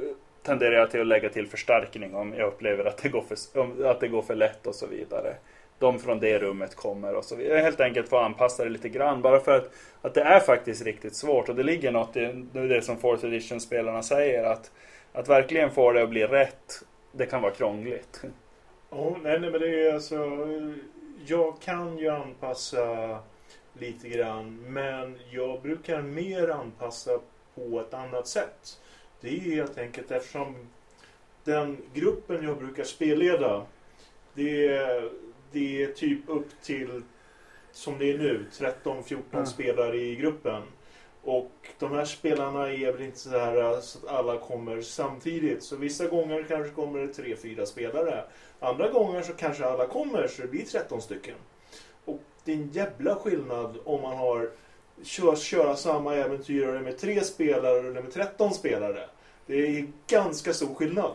[0.43, 3.99] tenderar jag till att lägga till förstärkning om jag upplever att det går för, att
[3.99, 5.36] det går för lätt och så vidare.
[5.80, 7.60] De från det rummet kommer och så vidare.
[7.60, 9.21] Helt enkelt få anpassa det lite grann.
[9.21, 11.49] Bara för att, att det är faktiskt riktigt svårt.
[11.49, 14.43] Och det ligger något i det som Fourth edition-spelarna säger.
[14.43, 14.71] Att,
[15.13, 18.21] att verkligen få det att bli rätt, det kan vara krångligt.
[18.89, 20.47] Oh, nej, nej, men det är alltså...
[21.25, 23.17] Jag kan ju anpassa
[23.73, 27.19] lite grann, men jag brukar mer anpassa
[27.56, 28.80] på ett annat sätt.
[29.21, 30.55] Det är helt enkelt eftersom
[31.43, 33.65] den gruppen jag brukar spelleda,
[34.34, 35.12] det är,
[35.51, 37.01] det är typ upp till,
[37.71, 39.45] som det är nu, 13-14 mm.
[39.45, 40.63] spelare i gruppen.
[41.23, 45.63] Och de här spelarna är väl inte så här så att alla kommer samtidigt.
[45.63, 48.23] Så vissa gånger kanske kommer det 3-4 spelare.
[48.60, 51.36] Andra gånger så kanske alla kommer så det blir 13 stycken.
[52.05, 54.51] Och det är en jävla skillnad om man har
[55.03, 59.09] köra, köra samma äventyrare med tre spelare eller med 13 spelare.
[59.45, 61.11] Det är ganska stor skillnad.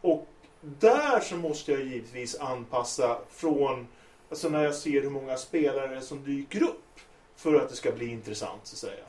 [0.00, 0.26] Och
[0.60, 3.86] där så måste jag givetvis anpassa från,
[4.30, 7.00] alltså när jag ser hur många spelare som dyker upp
[7.36, 9.04] för att det ska bli intressant så att säga.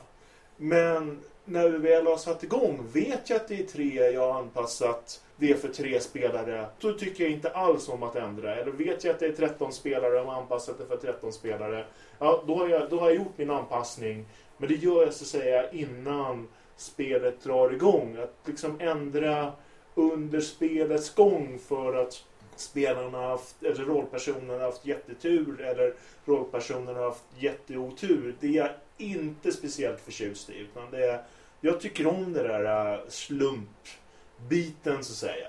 [0.56, 4.40] Men när vi väl har satt igång, vet jag att det är tre jag har
[4.40, 8.54] anpassat det för tre spelare, då tycker jag inte alls om att ändra.
[8.54, 11.84] Eller vet jag att det är 13 spelare och har anpassat det för 13 spelare,
[12.18, 14.26] ja, då har, jag, då har jag gjort min anpassning.
[14.56, 18.16] Men det gör jag så att säga innan spelet drar igång.
[18.16, 19.52] Att liksom ändra
[19.94, 22.24] under spelets gång för att
[22.56, 28.34] spelarna haft, eller rollpersonerna har haft jättetur eller rollpersonerna har haft jätteotur.
[28.40, 30.58] Det är jag inte speciellt förtjust i.
[30.58, 31.22] Utan det är,
[31.60, 35.46] jag tycker om det där äh, slumpbiten så att säga.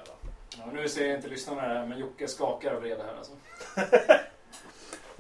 [0.58, 3.34] Ja, nu ser jag inte lyssnarna här, men Jocke skakar av vrede här alltså.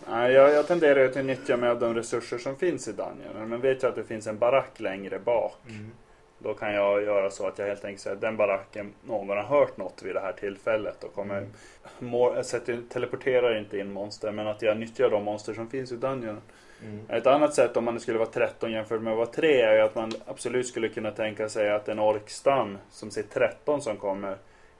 [0.10, 3.50] Nej, jag, jag tenderar till att nyttja mig av de resurser som finns i Dungeon.
[3.50, 5.58] Men vet jag att det finns en barack längre bak.
[5.70, 5.92] Mm.
[6.40, 9.44] Då kan jag göra så att jag helt enkelt säger att den baracken, någon har
[9.44, 11.04] hört något vid det här tillfället.
[11.04, 12.14] Och kommer, mm.
[12.14, 15.96] jag sätter, teleporterar inte in monster, men att jag nyttjar de monster som finns i
[15.96, 16.42] Dungeon.
[16.82, 17.06] Mm.
[17.10, 19.82] Ett annat sätt om man skulle vara 13 jämfört med att vara 3 är ju
[19.82, 24.38] att man absolut skulle kunna tänka sig att en orkstam som ser 13 som kommer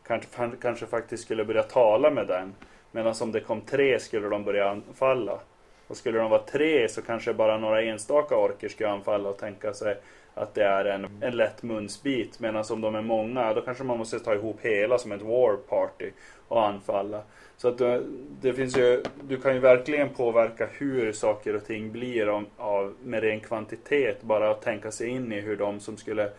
[0.08, 0.28] kanske,
[0.62, 2.56] kanske faktiskt skulle börja tala med den.
[2.92, 5.40] Medan om det kom 3 skulle de börja anfalla.
[5.88, 9.74] Och skulle de vara 3 så kanske bara några enstaka orker skulle anfalla och tänka
[9.74, 9.98] sig
[10.34, 12.40] att det är en, en lätt munsbit.
[12.40, 15.56] Medan om de är många, då kanske man måste ta ihop hela som ett war
[15.56, 16.12] party
[16.48, 17.22] och anfalla.
[17.64, 18.06] Så att du,
[18.42, 22.94] det finns ju, du kan ju verkligen påverka hur saker och ting blir om, av,
[23.04, 24.22] med ren kvantitet.
[24.22, 26.30] Bara att tänka sig in i hur de som skulle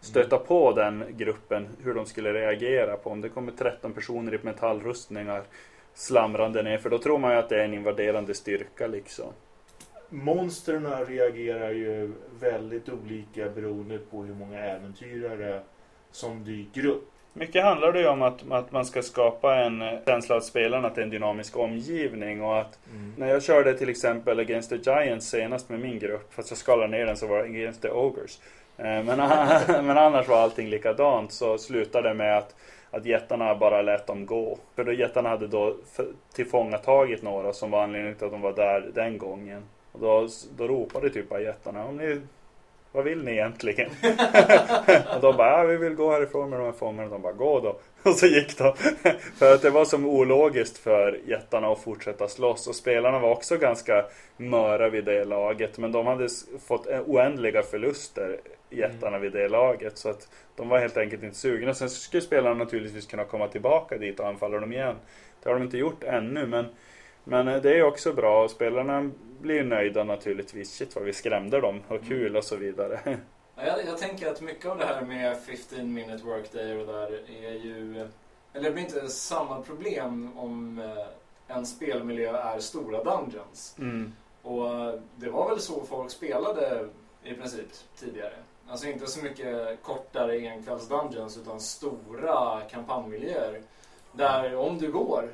[0.00, 4.38] stöta på den gruppen, hur de skulle reagera på om det kommer 13 personer i
[4.42, 5.42] metallrustningar
[5.94, 6.78] slamrande ner.
[6.78, 9.32] För då tror man ju att det är en invaderande styrka liksom
[10.08, 15.62] monstren reagerar ju väldigt olika beroende på hur många äventyrare
[16.10, 17.13] som dyker upp.
[17.36, 20.94] Mycket handlar det ju om att, att man ska skapa en känsla av spelaren att
[20.94, 23.14] det är en dynamisk omgivning och att mm.
[23.16, 26.88] när jag körde till exempel Against the Giants senast med min grupp, fast jag skalade
[26.88, 28.40] ner den så var det Against the Ogres.
[28.76, 29.04] Eh, men,
[29.86, 32.54] men annars var allting likadant så slutade det med att
[32.94, 34.58] att jättarna bara lät dem gå.
[34.74, 35.76] För då jättarna hade då
[36.32, 39.62] tillfångatagit några som var anledningen till att de var där den gången.
[39.92, 42.20] Och då, då ropade typ bara jättarna, om ni,
[42.94, 43.90] vad vill ni egentligen?
[45.14, 47.08] och de bara, ja, vi vill gå härifrån med de här fångarna.
[47.08, 47.78] De bara, gå då.
[48.10, 48.74] Och så gick de.
[49.38, 52.66] för att det var som ologiskt för jättarna att fortsätta slåss.
[52.66, 54.04] Och spelarna var också ganska
[54.36, 55.78] möra vid det laget.
[55.78, 56.28] Men de hade
[56.66, 58.40] fått oändliga förluster,
[58.70, 59.98] jättarna vid det laget.
[59.98, 61.74] Så att de var helt enkelt inte sugna.
[61.74, 64.96] Sen skulle spelarna naturligtvis kunna komma tillbaka dit och anfalla dem igen.
[65.42, 66.46] Det har de inte gjort ännu.
[66.46, 66.66] Men,
[67.24, 68.48] men det är också bra.
[68.48, 69.10] Spelarna
[69.44, 70.74] blir nöjda naturligtvis.
[70.74, 72.08] Shit vad vi skrämde dem och mm.
[72.08, 73.00] kul och så vidare.
[73.56, 77.52] Jag, jag tänker att mycket av det här med 15 minute workday och där är
[77.52, 78.08] ju
[78.54, 83.76] eller det blir inte samma problem om eh, en spelmiljö är stora dungeons.
[83.78, 84.12] Mm.
[84.42, 86.88] Och det var väl så folk spelade
[87.22, 87.66] i princip
[87.98, 88.34] tidigare.
[88.68, 93.62] Alltså inte så mycket kortare enkvälls-dungeons utan stora kampanjmiljöer.
[94.12, 95.30] Där om du går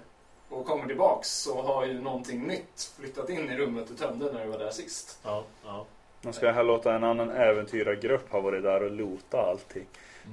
[0.51, 4.44] och kommer tillbaks så har ju någonting nytt flyttat in i rummet du tömde när
[4.44, 5.18] du var där sist.
[5.24, 5.86] Ja, ja.
[6.22, 9.86] Man ska här låta en annan äventyrargrupp ha varit där och lota allting.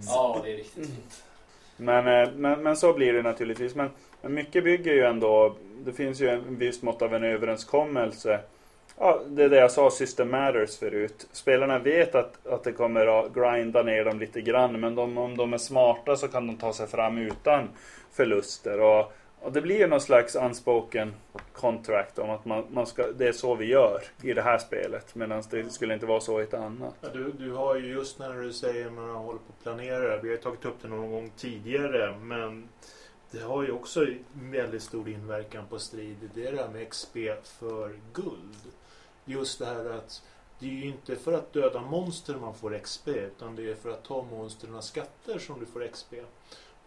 [0.05, 1.23] Ja, det är riktigt fint.
[1.77, 3.75] Men, eh, men, men så blir det naturligtvis.
[3.75, 3.89] Men,
[4.21, 5.55] men mycket bygger ju ändå,
[5.85, 8.39] det finns ju en viss mått av en överenskommelse.
[8.97, 11.27] Ja, det är det jag sa, system matters förut.
[11.31, 14.79] Spelarna vet att, att det kommer att grinda ner dem lite grann.
[14.79, 17.69] Men de, om de är smarta så kan de ta sig fram utan
[18.11, 18.79] förluster.
[18.79, 19.13] Och,
[19.47, 21.13] och det blir ju någon slags unspoken
[21.53, 25.15] contract om att man, man ska, det är så vi gör i det här spelet.
[25.15, 26.95] Medan det skulle inte vara så i ett annat.
[27.01, 29.99] Ja, du, du har ju just när du säger att man håller på att planera
[29.99, 30.21] det.
[30.21, 32.17] Vi har ju tagit upp det någon gång tidigare.
[32.21, 32.69] Men
[33.31, 36.29] det har ju också väldigt stor inverkan på strid.
[36.33, 38.57] Det är det här med XP för guld.
[39.25, 40.23] Just det här att
[40.59, 43.07] det är ju inte för att döda monster man får XP.
[43.07, 46.13] Utan det är för att ta monsternas skatter som du får XP.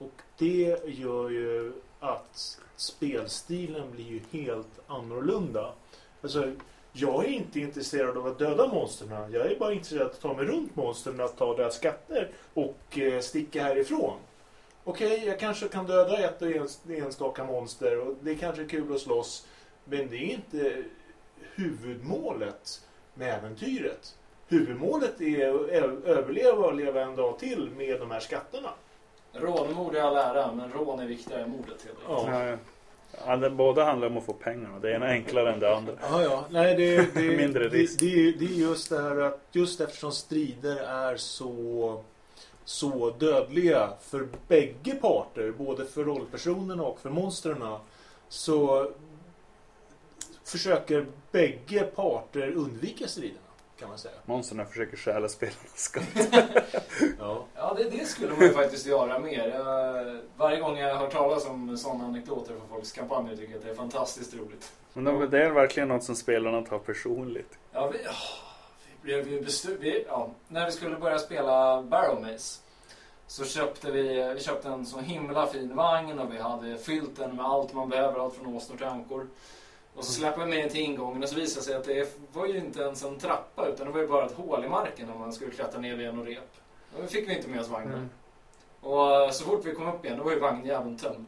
[0.01, 5.73] Och det gör ju att spelstilen blir ju helt annorlunda.
[6.23, 6.53] Alltså,
[6.93, 9.33] jag är inte intresserad av att döda monstren.
[9.33, 12.99] Jag är bara intresserad av att ta mig runt monstren, att ta deras skatter och
[12.99, 14.19] eh, sticka härifrån.
[14.85, 18.95] Okej, jag kanske kan döda ett och ens- enstaka monster och det är kanske kul
[18.95, 19.47] att slåss.
[19.85, 20.85] Men det är inte
[21.55, 22.85] huvudmålet
[23.15, 24.17] med äventyret.
[24.49, 25.49] Huvudmålet är
[25.85, 28.71] att överleva och leva en dag till med de här skatterna.
[29.33, 32.29] Rånmord är all ära, men rån är viktigare än mordet helt enkelt.
[32.35, 32.57] Ja.
[33.27, 34.79] Ja, det, båda handlar om att få pengarna.
[34.79, 35.93] Det ena är enklare än det andra.
[36.11, 36.45] Ja, ja.
[36.51, 38.01] Nej, det, det, Mindre det, risk.
[38.01, 42.03] det, är- det är just det här att just eftersom strider är så,
[42.65, 47.77] så dödliga för bägge parter, både för rollpersonerna och för monstren,
[48.29, 48.91] så
[50.45, 53.41] försöker bägge parter undvika striderna,
[53.81, 54.15] kan man säga.
[54.25, 56.05] Monsterna försöker stjäla spelarnas skatt.
[57.19, 57.45] Ja.
[57.55, 59.49] Ja, det, det skulle man ju faktiskt göra mer.
[59.49, 63.65] Jag, varje gång jag hör talas om sådana anekdoter från folks kampanjer tycker jag att
[63.65, 64.73] det är fantastiskt roligt.
[64.93, 67.59] Men de, det är verkligen något som spelarna tar personligt.
[67.73, 68.15] Ja, vi, åh,
[68.87, 72.61] vi blev ju bestu- vi, ja, När vi skulle börja spela Barrow Maze
[73.27, 77.37] så köpte vi, vi köpte en så himla fin vagn och vi hade fyllt den
[77.37, 79.27] med allt man behöver, allt från åsnor till ankor.
[79.95, 82.17] Och så släppte vi med den till ingången och så visade det sig att det
[82.33, 85.11] var ju inte ens en trappa utan det var ju bara ett hål i marken
[85.11, 86.51] om man skulle klättra ner via något rep.
[86.97, 87.95] Och då fick vi inte med oss vagnen.
[87.95, 88.09] Mm.
[88.81, 91.27] Och så fort vi kom upp igen då var ju vagnjäveln tömd.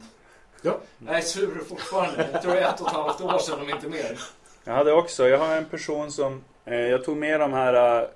[0.61, 0.77] Ja.
[1.07, 2.29] Jag är sur fortfarande.
[2.33, 4.19] Jag tror det är ett och ett halvt år sedan om inte mer.
[4.63, 8.07] Jag hade också, jag har en person som, eh, jag tog med de här eh,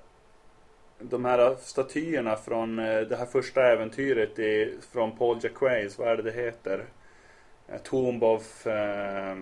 [0.98, 6.16] de här statyerna från eh, det här första äventyret i, från Paul Jacquays, vad är
[6.16, 6.84] det det heter?
[7.68, 8.66] Eh, Tomb of...
[8.66, 9.36] Eh,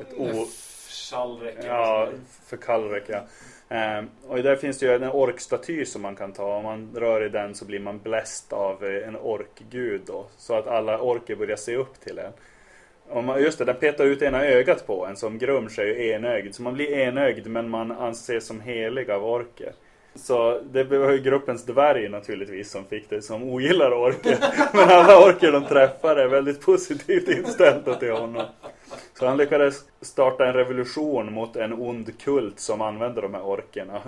[0.00, 0.46] ett o,
[0.88, 1.56] Shallräck.
[1.64, 2.08] ja,
[2.46, 3.22] för Kalrek ja.
[3.68, 6.56] Eh, och där finns det ju en orkstaty som man kan ta.
[6.56, 10.26] Om man rör i den så blir man bläst av eh, en orkgud då.
[10.36, 12.32] Så att alla orker börjar se upp till en.
[13.10, 16.10] Om man, just det, den petar ut ena ögat på en som Grumsh är ju
[16.10, 16.54] enögd.
[16.54, 19.72] Så man blir enögd men man anses som helig av orker.
[20.14, 24.38] Så det var ju gruppens dvärg naturligtvis som fick det, som ogillar orker.
[24.72, 28.44] Men alla orker de träffar är väldigt positivt inställda till honom.
[29.18, 34.00] Så han lyckades starta en revolution mot en ond kult som använde de här orkerna.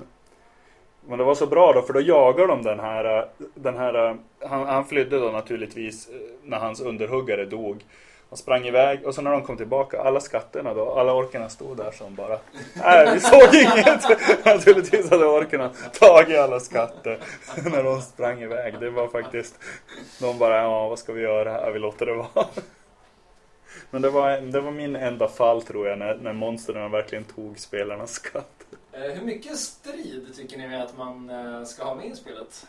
[1.08, 3.28] Men det var så bra då, för då jagar de den här...
[3.54, 7.84] Den här han, han flydde då naturligtvis eh, när hans underhuggare dog.
[8.28, 11.76] Han sprang iväg och så när de kom tillbaka, alla skatterna då, alla orkerna stod
[11.76, 12.38] där som bara
[12.74, 14.08] Nej, vi såg inget!
[14.44, 17.18] Naturligtvis hade orkerna tagit alla skatter
[17.70, 18.74] när de sprang iväg.
[18.80, 19.54] Det var faktiskt,
[20.20, 21.52] de bara, ja vad ska vi göra?
[21.52, 21.70] här?
[21.70, 22.46] vi låter det vara.
[23.90, 27.58] Men det var, det var min enda fall tror jag, när, när monstren verkligen tog
[27.58, 28.66] spelarnas skatt.
[28.92, 32.66] Eh, Hur mycket strid tycker ni att man eh, ska ha med i spelet?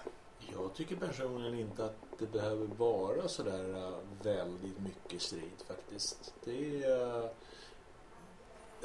[0.53, 3.93] Jag tycker personligen inte att det behöver vara sådär äh,
[4.23, 6.33] väldigt mycket strid faktiskt.
[6.45, 7.29] Det är...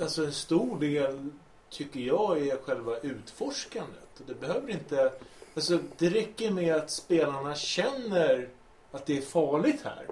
[0.01, 1.29] Alltså en stor del
[1.71, 4.23] tycker jag är själva utforskandet.
[4.27, 5.13] Det behöver inte...
[5.55, 8.49] Alltså det räcker med att spelarna känner
[8.93, 10.07] att det är farligt här.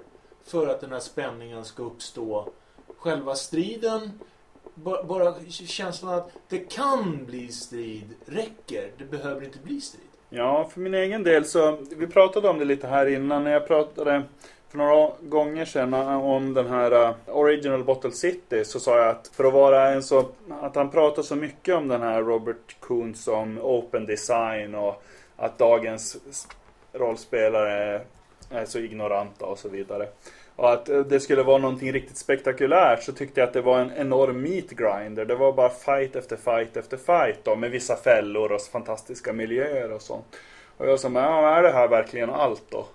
[0.45, 2.49] För att den här spänningen ska uppstå.
[2.97, 4.19] Själva striden,
[5.03, 8.91] bara känslan att det kan bli strid räcker.
[8.97, 10.01] Det behöver inte bli strid.
[10.29, 13.67] Ja, för min egen del så, vi pratade om det lite här innan när jag
[13.67, 14.23] pratade
[14.69, 19.27] för några gånger sedan om den här uh, Original Bottle City så sa jag att
[19.27, 20.25] för att vara en så,
[20.61, 25.03] att han pratar så mycket om den här Robert Kuhns om open design och
[25.35, 26.17] att dagens
[26.93, 28.01] rollspelare
[28.55, 30.07] är så ignoranta och så vidare.
[30.55, 33.79] och att eh, det skulle vara någonting riktigt spektakulärt så tyckte jag att det var
[33.79, 35.25] en enorm meat grinder.
[35.25, 39.91] Det var bara fight efter fight efter fight då med vissa fällor och fantastiska miljöer
[39.91, 40.25] och sånt.
[40.77, 42.85] Och jag sa, ja, är det här verkligen allt då?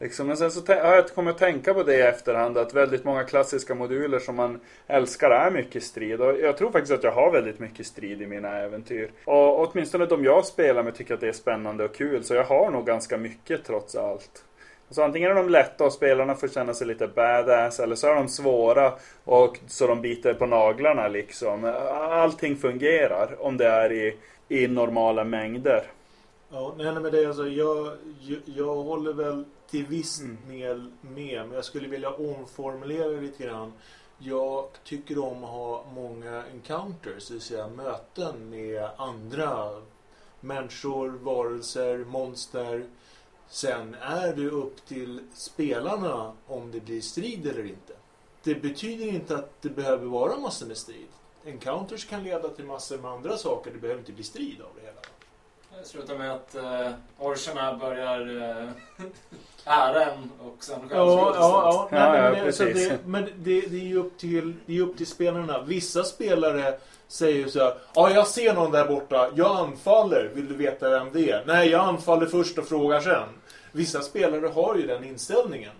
[0.00, 3.04] Liksom, men sen så har jag kommit att tänka på det i efterhand att väldigt
[3.04, 6.20] många klassiska moduler som man älskar är mycket strid.
[6.20, 9.10] Och jag tror faktiskt att jag har väldigt mycket strid i mina äventyr.
[9.24, 12.24] Och åtminstone de jag spelar med tycker att det är spännande och kul.
[12.24, 14.44] Så jag har nog ganska mycket trots allt.
[14.90, 18.14] Så antingen är de lätta och spelarna får känna sig lite badass eller så är
[18.14, 18.92] de svåra
[19.24, 21.64] och så de biter på naglarna liksom.
[22.10, 24.16] Allting fungerar om det är i,
[24.48, 25.82] i normala mängder.
[26.52, 30.36] Ja, nej, men det är alltså, jag, jag, jag håller väl till viss mm.
[30.48, 31.46] del med.
[31.46, 33.72] Men jag skulle vilja omformulera lite grann.
[34.18, 39.70] Jag tycker om att ha många encounters, det vill säga möten med andra
[40.40, 42.84] människor, varelser, monster.
[43.50, 47.92] Sen är det upp till spelarna om det blir strid eller inte.
[48.42, 51.06] Det betyder inte att det behöver vara massor med strid.
[51.44, 53.70] Encounters kan leda till massor med andra saker.
[53.70, 55.00] Det behöver inte bli strid av det hela.
[55.82, 58.70] Det slutar med att uh, orcherna börjar uh,
[59.64, 63.76] ära en och sen ja, ja, ja, Nej, ja, men, det, det, men det, det,
[63.76, 65.62] är ju upp till, det är upp till spelarna.
[65.62, 66.78] Vissa spelare
[67.10, 71.08] säger så här, ja jag ser någon där borta, jag anfaller, vill du veta vem
[71.12, 71.44] det är?
[71.46, 73.28] Nej, jag anfaller först och frågar sen.
[73.72, 75.72] Vissa spelare har ju den inställningen.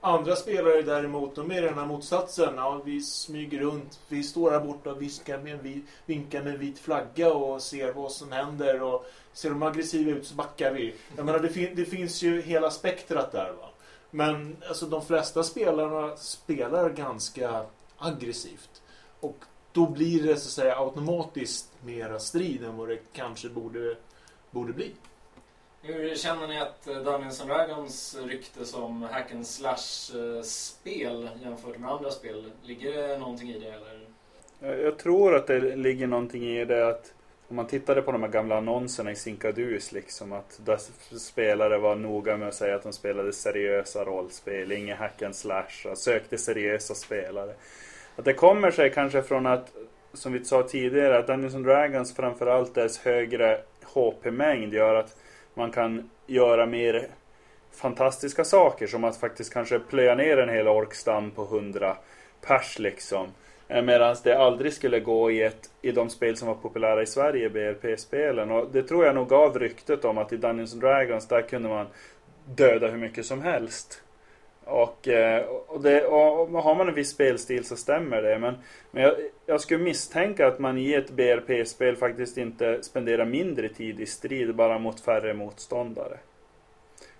[0.00, 2.54] Andra spelare däremot, de är den här motsatsen.
[2.56, 6.54] Ja, vi smyger runt, vi står här borta och viskar med en vit, vinkar med
[6.54, 8.82] en vit flagga och ser vad som händer.
[8.82, 10.94] Och ser de aggressiva ut så backar vi.
[11.16, 13.52] Jag menar, det, fin det finns ju hela spektrat där.
[13.60, 13.68] va.
[14.10, 17.62] Men alltså, de flesta spelarna spelar ganska
[17.98, 18.82] aggressivt.
[19.20, 19.36] Och
[19.74, 23.96] då blir det så att säga automatiskt mera strid än vad det kanske borde,
[24.50, 24.92] borde bli.
[25.82, 31.90] Hur känner ni att eh, Dungeons and Dragons rykte som hack and slash-spel jämfört med
[31.90, 34.06] andra spel, ligger det någonting i det eller?
[34.84, 37.12] Jag tror att det ligger någonting i det att
[37.48, 40.78] om man tittade på de här gamla annonserna i Sinkadus liksom att där
[41.18, 45.90] spelare var noga med att säga att de spelade seriösa rollspel, inga hack and slash,
[45.90, 47.54] och sökte seriösa spelare.
[48.16, 49.72] Att det kommer sig kanske från att,
[50.12, 53.60] som vi sa tidigare, att Dungeons and Dragons framförallt dess högre
[53.94, 55.16] HP-mängd gör att
[55.54, 57.08] man kan göra mer
[57.72, 61.96] fantastiska saker som att faktiskt kanske plöja ner en hel orkstam på 100
[62.46, 63.28] pers liksom.
[63.68, 67.06] Eh, Medan det aldrig skulle gå i, ett, i de spel som var populära i
[67.06, 68.50] Sverige, BRP-spelen.
[68.50, 71.68] Och det tror jag nog gav ryktet om att i Dungeons and Dragons där kunde
[71.68, 71.86] man
[72.46, 74.03] döda hur mycket som helst.
[74.66, 78.38] Eh, och, och, det, och har man en viss spelstil så stämmer det.
[78.38, 78.54] Men,
[78.90, 79.14] men jag,
[79.46, 84.54] jag skulle misstänka att man i ett BRP-spel faktiskt inte spenderar mindre tid i strid
[84.54, 86.18] bara mot färre motståndare.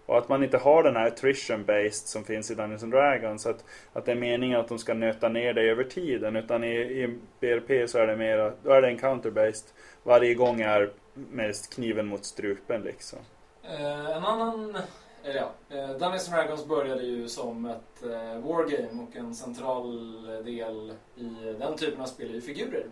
[0.06, 3.46] Och att man inte har den här attrition based som finns i Dungeons and Dragons.
[3.46, 6.36] Att, att det är meningen att de ska nöta ner dig över tiden.
[6.36, 9.66] Utan i, i BRP så är det mer, då är det encounter based.
[10.02, 13.18] Varje gång är mest kniven mot strupen liksom.
[13.64, 14.76] Uh, en annan
[15.24, 20.92] eller ja, eh, Dungeons Dragons började ju som ett eh, wargame och en central del
[21.16, 22.86] i den typen av spel är ju figurer.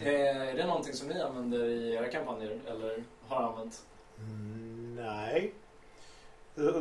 [0.00, 0.06] Mm.
[0.06, 3.86] Eh, är det någonting som ni använder i era kampanjer eller har använt?
[4.18, 5.52] Mm, nej.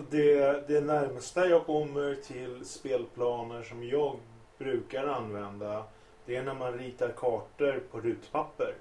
[0.09, 4.19] Det, det närmsta jag kommer till spelplaner som jag
[4.57, 5.83] brukar använda
[6.25, 8.75] det är när man ritar kartor på rutpapper.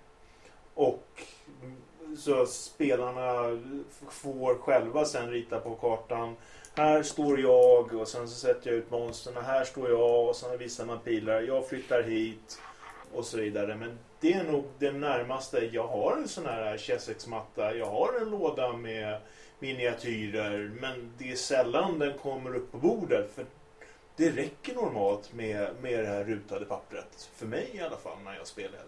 [0.75, 1.23] Och
[2.19, 3.61] så spelarna
[4.11, 6.37] får själva sen rita på kartan.
[6.75, 9.45] Här står jag och sen så sätter jag ut monstren.
[9.45, 11.41] Här står jag och sen visar man pilar.
[11.41, 12.59] Jag flyttar hit
[13.15, 13.77] och så vidare.
[13.77, 15.69] Men det är nog det närmaste.
[15.73, 17.75] Jag har en sån här Chessex-matta.
[17.75, 19.21] Jag har en låda med
[19.59, 20.71] miniatyrer.
[20.81, 23.31] Men det är sällan den kommer upp på bordet.
[23.35, 23.47] För
[24.17, 27.31] det räcker normalt med, med det här rutade pappret.
[27.37, 28.81] För mig i alla fall när jag spelar.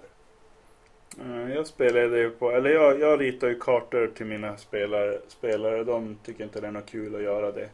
[1.20, 5.84] Eh, jag spelade ju på, eller jag, jag ritar ju kartor till mina spelare, spelare.
[5.84, 7.68] De tycker inte det är något kul att göra det.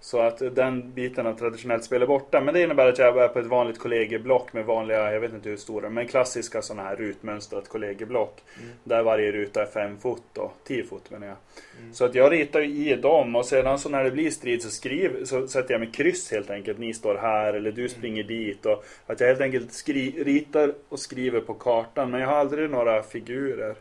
[0.00, 2.40] Så att den biten av traditionellt spel är borta.
[2.40, 5.48] Men det innebär att jag är på ett vanligt kollegieblock med vanliga, jag vet inte
[5.48, 8.42] hur stora, men klassiska sådana här rutmönstrat kollegieblock.
[8.58, 8.70] Mm.
[8.84, 11.36] Där varje ruta är 5 fot då, 10 fot menar jag.
[11.80, 11.94] Mm.
[11.94, 14.70] Så att jag ritar ju i dem och sedan så när det blir strid så,
[14.70, 16.78] skriv, så sätter jag med kryss helt enkelt.
[16.78, 17.88] Ni står här eller du mm.
[17.88, 18.36] springer mm.
[18.36, 18.66] dit.
[18.66, 22.10] Och att jag helt enkelt skri, ritar och skriver på kartan.
[22.10, 23.74] Men jag har aldrig några figurer.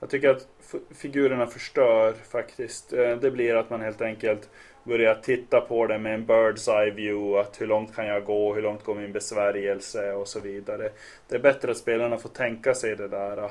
[0.00, 0.48] Jag tycker att
[0.94, 2.92] figurerna förstör faktiskt.
[2.92, 4.48] Eh, det blir att man helt enkelt
[4.84, 7.40] börja titta på det med en bird's eye view.
[7.40, 8.54] Att hur långt kan jag gå?
[8.54, 10.12] Hur långt går min besvärjelse?
[10.12, 10.90] Och så vidare.
[11.28, 13.50] Det är bättre att spelarna får tänka sig det där.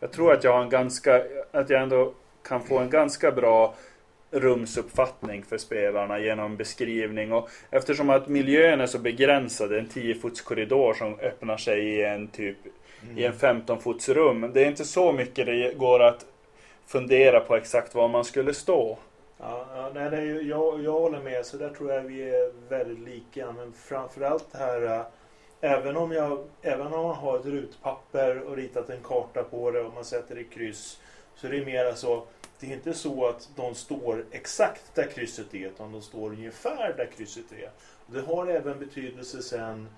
[0.00, 1.22] Jag tror att jag har en ganska,
[1.52, 2.12] att jag ändå
[2.42, 3.74] kan få en ganska bra
[4.30, 7.32] rumsuppfattning för spelarna genom beskrivning.
[7.32, 12.04] Och eftersom att miljön är så begränsad, en 10 fots korridor som öppnar sig i
[12.04, 12.56] en typ
[13.02, 13.18] mm.
[13.18, 14.50] i en 15 fots rum.
[14.54, 16.26] Det är inte så mycket det går att
[16.86, 18.98] fundera på exakt var man skulle stå.
[19.44, 21.46] Ja, ja nej, nej, jag, jag håller med.
[21.46, 23.52] Så där tror jag vi är väldigt lika.
[23.52, 25.06] Men framförallt det här äh,
[25.66, 29.80] Även om, jag, även om man har ett rutpapper och ritat en karta på det
[29.80, 31.00] och man sätter i kryss
[31.36, 32.26] så är det mer så
[32.60, 36.94] det är inte så att de står exakt där krysset är utan de står ungefär
[36.96, 37.70] där krysset är.
[38.06, 39.88] Det har även betydelse sen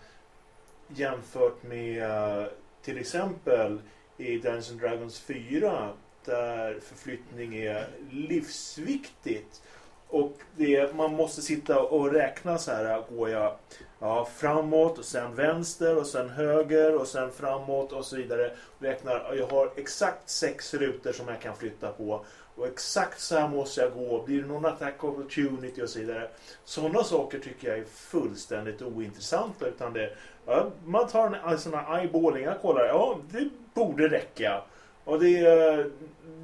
[0.89, 2.47] jämfört med äh,
[2.83, 3.81] till exempel
[4.17, 5.93] i Dungeons Dragons 4
[6.27, 9.63] där förflyttning är livsviktigt.
[10.09, 13.03] Och det, man måste sitta och räkna så här.
[13.11, 13.57] Går jag
[13.99, 18.53] ja, framåt och sen vänster och sen höger och sen framåt och så vidare.
[18.79, 22.25] Räknar, jag har exakt sex rutor som jag kan flytta på.
[22.57, 24.23] Och exakt så här måste jag gå.
[24.23, 26.29] Blir det någon attack opportunity och så vidare.
[26.65, 29.67] Sådana saker tycker jag är fullständigt ointressanta.
[29.67, 30.13] Utan det,
[30.47, 32.45] ja, man tar en, sån här eyeballing.
[32.45, 32.85] Jag kollar.
[32.85, 34.63] Ja, det borde räcka.
[35.05, 35.91] Och det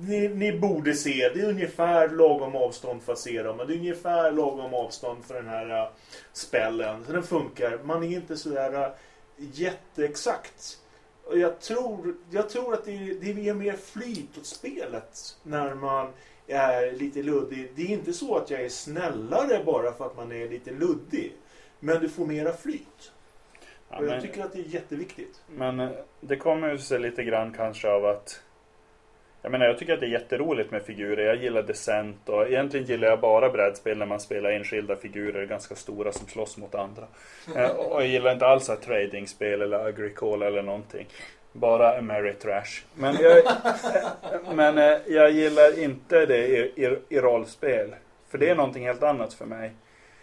[0.09, 1.31] ni, ni, borde se.
[1.35, 3.57] Det är ungefär lagom avstånd för att se dem.
[3.57, 5.89] Men det är ungefär lagom avstånd för den här uh,
[6.33, 7.05] spällen.
[7.07, 7.79] Så den funkar.
[7.85, 8.93] Man är inte sådär uh,
[9.37, 10.79] jätteexakt.
[11.25, 16.13] Och jag tror, jag tror att det, det ger mer flyt åt spelet när man
[16.47, 17.73] är lite luddig.
[17.75, 21.33] Det är inte så att jag är snällare bara för att man är lite luddig.
[21.81, 23.13] Men du får mera flyt.
[23.89, 25.43] Ja, och jag men, tycker att det är jätteviktigt.
[25.47, 25.91] Men eh,
[26.21, 28.43] det kommer ju sig lite grann kanske av att
[29.43, 31.27] jag menar, jag tycker att det är jätteroligt med figurer.
[31.27, 35.75] Jag gillar Descent och egentligen gillar jag bara brädspel när man spelar enskilda figurer, ganska
[35.75, 37.05] stora som slåss mot andra.
[37.57, 41.07] Eh, och jag gillar inte alls att tradingspel eller Agricola eller någonting.
[41.53, 42.85] Bara Ameritrash.
[42.95, 43.43] Men jag,
[44.55, 47.95] men eh, jag gillar inte det i, i, i rollspel.
[48.29, 49.71] För det är någonting helt annat för mig.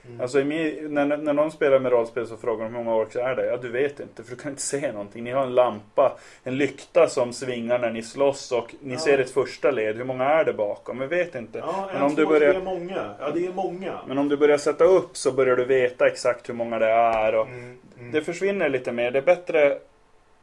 [0.10, 0.22] Mm.
[0.22, 3.36] Alltså min, när, när någon spelar med rollspel så frågar de hur många orks är
[3.36, 3.46] det?
[3.46, 5.24] Ja du vet inte för du kan inte se någonting.
[5.24, 9.00] Ni har en lampa, en lykta som svingar när ni slåss och ni ja.
[9.00, 9.98] ser ett första led.
[9.98, 11.02] Hur många är det bakom?
[11.02, 11.60] Jag vet inte.
[11.60, 12.54] Ja, men om du börjar...
[12.54, 13.16] det är många.
[13.20, 14.00] Ja det är många.
[14.08, 17.36] Men om du börjar sätta upp så börjar du veta exakt hur många det är.
[17.36, 17.78] Och mm.
[18.00, 18.12] Mm.
[18.12, 19.12] Det försvinner lite mer.
[19.12, 19.80] Det är bättre,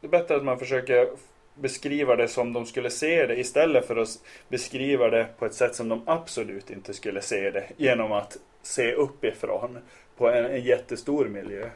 [0.01, 1.07] det är bättre att man försöker
[1.59, 5.75] beskriva det som de skulle se det istället för att beskriva det på ett sätt
[5.75, 9.77] som de absolut inte skulle se det genom att se uppifrån
[10.17, 11.69] på en, en jättestor miljö.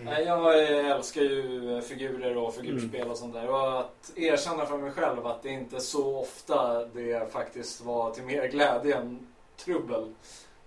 [0.00, 0.26] Mm.
[0.26, 3.50] Jag älskar ju figurer och figurspel och sånt där.
[3.50, 8.24] Och att erkänna för mig själv att det inte så ofta det faktiskt var till
[8.24, 9.26] mer glädje än
[9.64, 10.14] trubbel.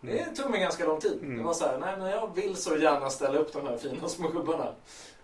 [0.02, 0.36] Det mm.
[0.36, 1.20] tog mig ganska lång tid.
[1.22, 1.38] Mm.
[1.38, 4.08] Det var så här, nej men jag vill så gärna ställa upp de här fina
[4.08, 4.74] små gubbarna.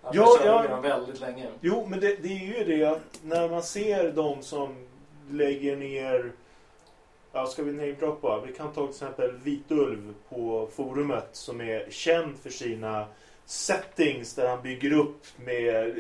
[0.04, 0.80] Ja, ja.
[0.82, 1.48] väldigt länge.
[1.62, 4.76] Jo, men det, det är ju det att när man ser de som
[5.30, 6.32] lägger ner
[7.32, 8.42] Ja, ska vi namedroppa?
[8.48, 13.06] Vi kan ta till exempel Vitulv på forumet som är känd för sina
[13.46, 15.96] settings där han bygger upp med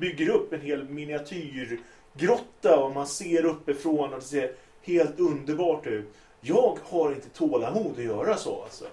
[0.00, 6.14] bygger upp en hel miniatyrgrotta och man ser uppifrån och det ser helt underbart ut.
[6.40, 8.84] Jag har inte tålamod att göra så alltså.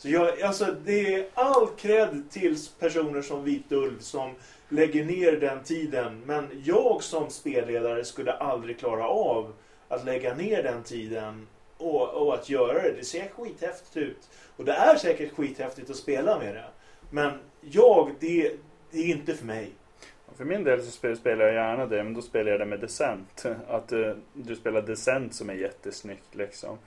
[0.00, 4.34] Så jag, alltså det är all cred till personer som Vitulv som
[4.68, 6.22] lägger ner den tiden.
[6.26, 9.52] Men jag som spelledare skulle aldrig klara av
[9.88, 11.46] att lägga ner den tiden
[11.76, 12.92] och, och, att göra det.
[12.98, 14.28] Det ser skithäftigt ut.
[14.56, 16.64] Och det är säkert skithäftigt att spela med det.
[17.10, 18.52] Men jag, det,
[18.90, 19.70] det är inte för mig.
[20.36, 23.46] För min del så spelar jag gärna det, men då spelar jag det med Descent.
[23.68, 26.78] Att du, du spelar Descent som är jättesnyggt liksom.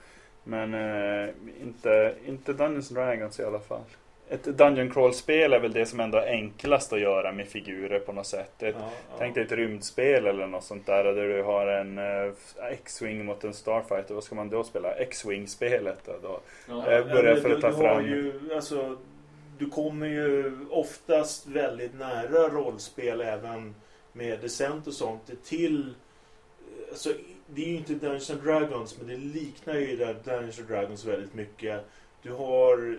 [0.44, 1.30] Men uh,
[1.62, 3.84] inte, inte Dungeons Dragons i alla fall
[4.28, 8.12] ett Dungeon Crawl-spel är väl det som ändå är enklast att göra med figurer på
[8.12, 8.62] något sätt.
[8.62, 9.16] Ett, ja, ja.
[9.18, 12.32] Tänk dig ett rymdspel eller något sånt där där du har en uh,
[12.70, 14.14] X-Wing mot en Starfighter.
[14.14, 14.94] Vad ska man då spela?
[14.94, 16.12] X-Wing-spelet då?
[16.22, 16.40] då.
[16.68, 18.04] Ja, börja för att ta fram...
[18.04, 18.96] Ju, alltså,
[19.58, 23.74] du kommer ju oftast väldigt nära rollspel även
[24.12, 25.94] med Descent och sånt till...
[26.90, 27.10] Alltså,
[27.54, 31.84] det är ju inte Dungeons Dragons men det liknar ju Dungeons Dragons väldigt mycket.
[32.22, 32.98] Du har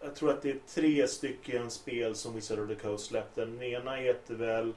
[0.00, 3.44] jag tror att det är tre stycken spel som Wizard of the Coast släppte.
[3.44, 4.72] Den ena heter väl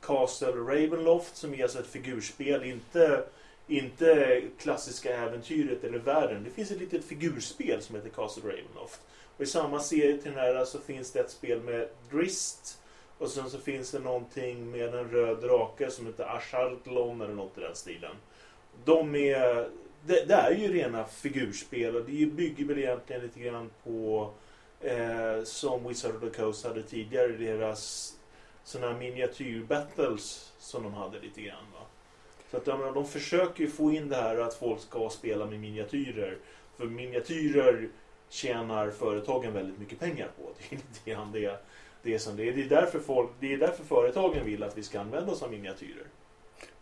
[0.00, 2.64] Castle Ravenloft som är alltså ett figurspel.
[2.64, 3.24] Inte,
[3.66, 6.44] inte klassiska äventyret eller världen.
[6.44, 9.00] Det finns ett litet figurspel som heter Castle Ravenloft.
[9.36, 12.78] Och i samma serie till den här så finns det ett spel med Drist.
[13.18, 17.58] Och sen så finns det någonting med en röd drake som heter Ashartlon eller något
[17.58, 18.16] i den stilen.
[18.84, 19.68] De är...
[20.06, 24.30] Det, det är ju rena figurspel och det bygger väl egentligen lite grann på
[24.80, 27.28] eh, som Wizard of the Coast hade tidigare.
[27.28, 28.14] Deras
[28.64, 31.64] sådana miniatyrbattles som de hade lite grann.
[31.74, 31.86] Va?
[32.50, 35.46] Så att jag menar, de försöker ju få in det här att folk ska spela
[35.46, 36.38] med miniatyrer.
[36.76, 37.88] För miniatyrer
[38.28, 40.42] tjänar företagen väldigt mycket pengar på.
[40.58, 41.64] Det är lite grann det,
[42.02, 42.52] det som det är.
[42.52, 45.50] Det är, därför folk, det är därför företagen vill att vi ska använda oss av
[45.50, 46.06] miniatyrer.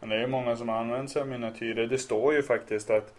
[0.00, 1.86] Men det är ju många som använder sig av miniatyrer.
[1.86, 3.14] Det står ju faktiskt att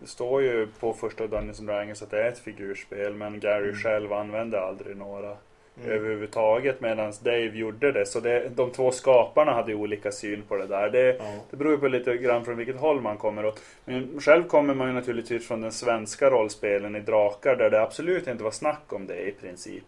[0.00, 3.64] det står ju på första Dungeons and Dragons att det är ett figurspel men Gary
[3.68, 3.74] Mm.
[3.76, 5.36] själv använde aldrig några
[5.78, 5.90] Mm.
[5.90, 8.06] överhuvudtaget medan Dave gjorde det.
[8.06, 10.90] Så det, de två skaparna hade ju olika syn på det där.
[10.90, 11.24] Det, Ja.
[11.50, 13.44] det beror på lite grann från vilket håll man kommer.
[13.44, 17.82] Och, men själv kommer man ju naturligtvis från den svenska rollspelen i Drakar där det
[17.82, 19.84] absolut inte var snack om det i princip.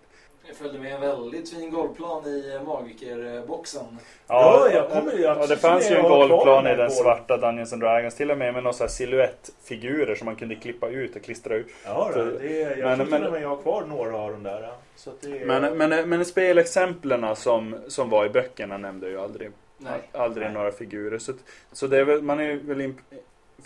[0.49, 3.84] Jag följde med en väldigt fin golvplan i magikerboxen.
[4.26, 7.36] Ja, jag kommer ju ja, att- det fanns ju en jag golvplan i den svarta
[7.36, 8.14] Dungeons and Dragons.
[8.14, 11.66] Till och med med några silhuettfigurer som man kunde klippa ut och klistra ut.
[11.84, 14.72] Ja, då, det är, jag men- men- jag har kvar några av de där.
[14.97, 19.20] Så att det är, Men, men, men spelexemplen som, som var i böckerna nämnde ju
[19.20, 19.92] aldrig, Nej.
[20.12, 20.55] aldrig Nej.
[20.55, 21.18] några figurer.
[21.18, 21.32] Så,
[21.72, 22.80] så det är väl, man är väl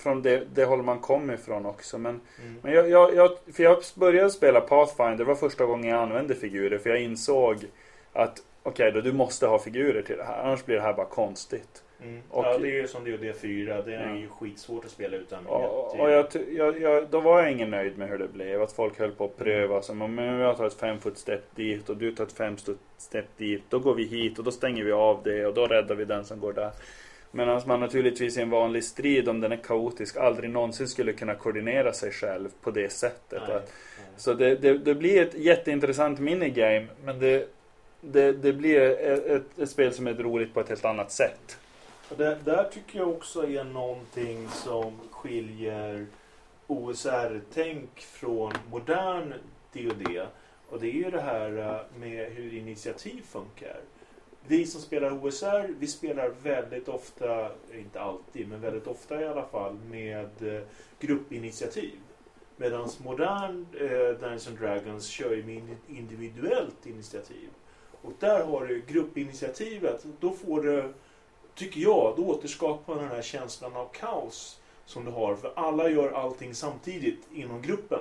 [0.01, 1.99] från det, det håll man kom ifrån också.
[1.99, 2.57] Men, Mm.
[2.63, 6.35] men jag, jag, jag, för jag började spela Pathfinder, det var första gången jag använde
[6.35, 6.79] figurer.
[6.79, 7.57] För jag insåg
[8.13, 10.43] att okej, då du måste ha figurer till det här.
[10.43, 11.83] Annars blir det här bara konstigt.
[12.03, 12.23] Mm.
[12.31, 13.83] Och- ja, det är ju som det är D4.
[13.85, 14.17] Det är Ja.
[14.17, 17.99] ju skitsvårt att spela utan Och, och jag, jag, jag, då var jag ingen nöjd
[17.99, 18.63] med hur det blev.
[18.63, 19.83] Att folk höll på att pröva.
[19.83, 22.79] Som om jag tar ett fem foot step dit och du tar ett fem foot
[22.99, 23.63] step dit.
[23.69, 26.25] Då går vi hit och då stänger vi av det och då räddar vi den
[26.25, 26.71] som går där.
[27.31, 31.35] Medan man naturligtvis i en vanlig strid, om den är kaotisk, aldrig någonsin skulle kunna
[31.35, 33.43] koordinera sig själv på det sättet.
[33.49, 34.07] Nej, Att, nej.
[34.17, 37.49] så det, det, det blir ett jätteintressant minigame, men det,
[38.01, 41.59] det, det blir ett, ett, ett spel som är roligt på ett helt annat sätt.
[42.17, 46.07] Det, där tycker jag också är någonting som skiljer
[46.67, 49.35] OSR-tänk från modern
[49.73, 50.23] D&D.
[50.69, 53.81] Och det är ju det här eh, med hur initiativ funkar.
[54.51, 59.47] Vi som spelar OSR, vi spelar väldigt ofta, inte alltid, men väldigt ofta i alla
[59.47, 60.63] fall, med eh,
[61.01, 61.99] gruppinitiativ.
[62.57, 67.49] Medan modern eh, Dungeons and Dragons kör ju med individuellt initiativ.
[68.03, 70.93] Och där har du gruppinitiativet, då får du
[71.55, 75.37] tycker jag, då återskapar man den här känslan av kaos som du har.
[75.37, 78.01] För alla gör allting samtidigt inom gruppen.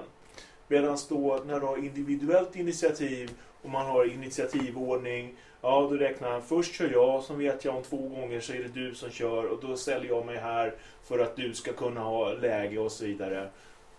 [0.68, 3.32] Medan då när du har individuellt initiativ
[3.62, 5.36] och man har initiativordning.
[5.62, 8.58] Ja, då räknar han först kör jag, sen vet jag om två gånger så är
[8.58, 12.02] det du som kör och då ställer jag mig här för att du ska kunna
[12.02, 13.50] ha läge och så vidare.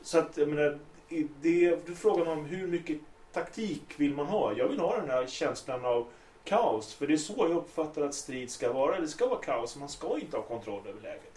[0.02, 2.98] Så att, jag menar, det är det är frågan om hur mycket
[3.32, 4.52] taktik vill man ha?
[4.52, 6.06] Jag vill ha den här känslan av
[6.44, 6.94] kaos.
[6.94, 9.00] För det är så jag uppfattar att strid ska vara.
[9.00, 9.76] Det ska vara kaos.
[9.76, 11.29] Man ska inte ha kontroll över läget.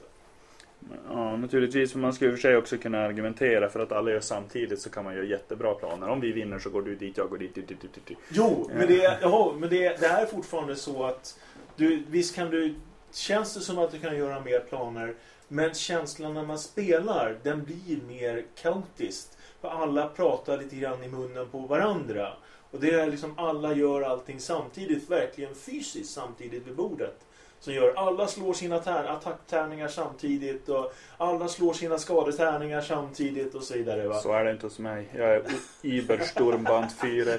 [1.10, 1.92] Ja, naturligtvis.
[1.92, 4.82] För man ska i och för sig också kunna argumentera för att alla gör samtidigt
[4.82, 6.10] så kan man göra jättebra planer.
[6.10, 8.18] Om vi vinner så går du dit, jag går dit, dit, dit, dit, dit.
[8.30, 11.40] Jo, men, det, jaha, men det, det är fortfarande så att
[11.76, 12.76] du, visst kan du...
[13.12, 15.16] Känns det som att du kan göra mer planer
[15.48, 19.38] men känslan när man spelar den blir mer kaotiskt.
[19.62, 22.34] För alla pratar lite grann i munnen på varandra.
[22.72, 27.26] Och det är liksom alla gör allting samtidigt, verkligen fysiskt samtidigt vid bordet.
[27.64, 33.64] Som gör alla slår sina tär- attacktärningar samtidigt och alla slår sina skadetärningar samtidigt och
[33.64, 34.08] så vidare.
[34.08, 34.16] Va?
[34.20, 35.08] Så är det inte hos mig.
[35.18, 35.44] Jag är
[35.82, 37.32] Ibersturmband 4.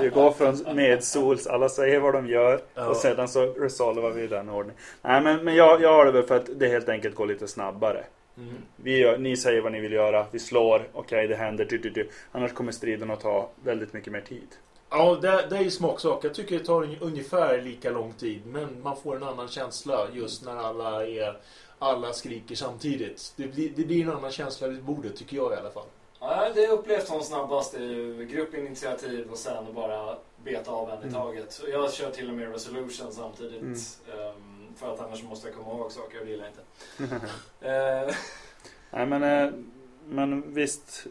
[0.00, 2.86] Vi går från medsols, alla säger vad de gör Ja.
[2.88, 4.80] och sedan så resolvar vi i den ordningen.
[5.02, 7.48] Nej men, men jag, jag har det väl för att det helt enkelt går lite
[7.48, 8.04] snabbare.
[8.36, 8.54] Mm.
[8.76, 11.90] Vi gör, ni säger vad ni vill göra, vi slår, okej det händer, du, du,
[11.90, 12.08] du.
[12.32, 14.48] annars kommer striden att ta väldigt mycket mer tid.
[14.90, 16.24] Ja, det, det är ju smaksak.
[16.24, 18.46] Jag tycker det tar un- ungefär lika lång tid.
[18.46, 21.38] Men man får en annan känsla just när alla är...
[21.78, 23.32] Alla skriker samtidigt.
[23.36, 25.86] Det blir, det blir en annan känsla vid bordet, tycker jag i alla fall.
[26.20, 31.02] Ja, det upplevt som snabbast är ju gruppinitiativ och sen bara beta av en i
[31.02, 31.14] Mm.
[31.14, 31.58] taget.
[31.62, 33.62] Och jag kör till och med resolution samtidigt.
[33.62, 33.72] Mm.
[33.72, 37.26] ehm, för att annars måste jag komma ihåg saker och det gillar jag inte.
[37.60, 38.14] Eh,
[38.90, 39.52] Nej men, eh,
[40.08, 41.06] men visst,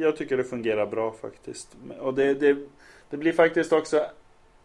[0.00, 1.76] jag tycker det fungerar bra faktiskt.
[2.00, 2.56] Och det, det,
[3.10, 4.06] det blir faktiskt också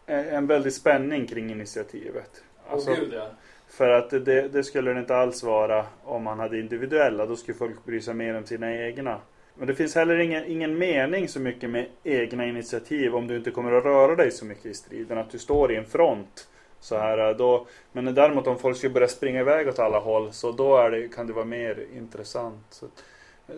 [0.06, 2.42] en väldig spänning kring initiativet.
[2.68, 3.28] Alltså, Åh gud ja.
[3.68, 7.26] För att det, det skulle det inte alls vara om man hade individuella.
[7.26, 9.20] Då skulle folk bry sig mer om sina egna.
[9.54, 13.50] Men det finns heller ingen, ingen mening så mycket med egna initiativ om du inte
[13.50, 15.18] kommer att röra dig så mycket i striden.
[15.18, 16.48] Att du står i en front.
[16.80, 20.52] Så här, då, men däremot om folk skulle börja springa iväg åt alla håll så
[20.52, 22.66] då det, kan det vara mer intressant.
[22.70, 22.86] Så,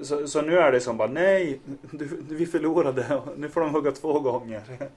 [0.02, 1.60] så, så nu är det som bara nej,
[1.90, 3.20] du, vi förlorade.
[3.36, 4.62] Nu får de hugga två gånger.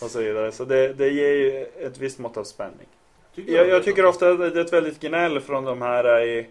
[0.00, 0.52] Och så vidare.
[0.52, 2.86] Så det, det ger ju ett visst mått av spänning.
[3.34, 6.46] Jag, jag tycker ofta att det är ett väldigt gnäll från de här i,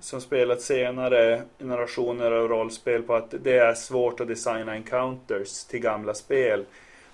[0.00, 5.80] som spelat senare generationer av rollspel på att det är svårt att designa encounters till
[5.80, 6.64] gamla spel.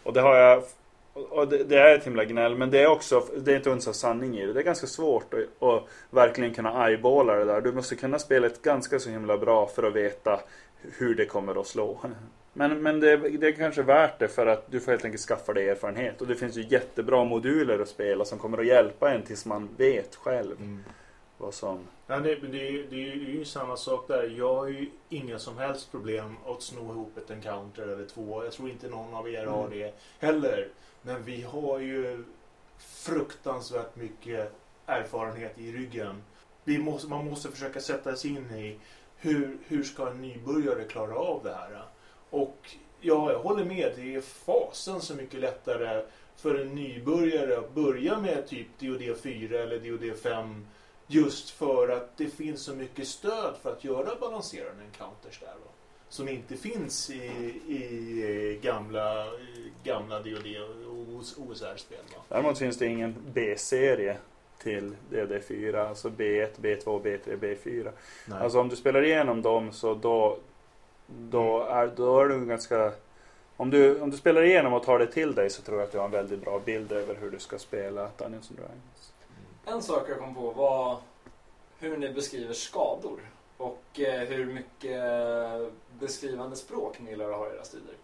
[0.03, 0.63] Och det har jag
[1.13, 3.89] och det, det är ett himla gnäll men det är också, det är inte uns
[3.89, 4.53] av sanning i det.
[4.53, 7.61] Det är ganska svårt att, att verkligen kunna eyeballa det där.
[7.61, 10.41] Du måste kunna spelet ganska så himla bra för att veta
[10.99, 12.01] hur det kommer att slå.
[12.53, 15.53] Men, men det, det är kanske värt det för att du får helt enkelt skaffa
[15.53, 16.21] dig erfarenhet.
[16.21, 19.69] Och det finns ju jättebra moduler att spela som kommer att hjälpa en tills man
[19.77, 20.85] vet själv Mm.
[21.39, 21.79] vad som...
[22.07, 24.35] Ja, det, men det, är ju- det är ju det är ju samma sak där.
[24.39, 28.45] Jag har ju inga som helst problem att sno ihop ett encounter eller två.
[28.45, 29.79] Jag tror inte någon av er har Mm.
[29.79, 30.69] det heller.
[31.03, 32.25] Men vi har ju
[32.79, 34.53] fruktansvärt mycket
[34.87, 36.23] erfarenhet i ryggen.
[36.65, 38.79] Vi måste, man måste försöka sätta sig in i
[39.17, 41.83] hur, hur ska en nybörjare klara av det här?
[42.31, 43.93] Och ja, jag håller med.
[43.97, 46.05] Det är fasen så mycket lättare
[46.37, 50.67] för en nybörjare att börja med typ DoD 4 eller DoD 5
[51.13, 55.55] Just för att det finns så mycket stöd för att göra balanserade encounters där.
[55.65, 55.71] Då,
[56.11, 57.23] som inte finns i,
[57.69, 59.27] i gamla,
[59.85, 60.47] gamla DoD
[60.87, 61.99] och OSR-spel.
[62.29, 64.17] Däremot finns det ingen B-serie
[64.59, 65.89] till DD4.
[65.89, 67.91] Alltså B1, B2, B3, B4.
[68.27, 68.43] Nej.
[68.43, 70.39] Alltså om du spelar igenom dem så då,
[71.07, 72.93] då, är, då är du ganska...
[73.57, 75.93] Om du, om du spelar igenom och tar det till dig så tror jag att
[75.93, 79.13] du har en väldigt bra bild över hur du ska spela Dungeons and Dragons.
[79.65, 80.99] En sak jag kom på var
[81.79, 83.21] hur ni beskriver skador
[83.61, 85.03] och eh, hur mycket
[85.99, 87.95] beskrivande språk ni att ha i era strider.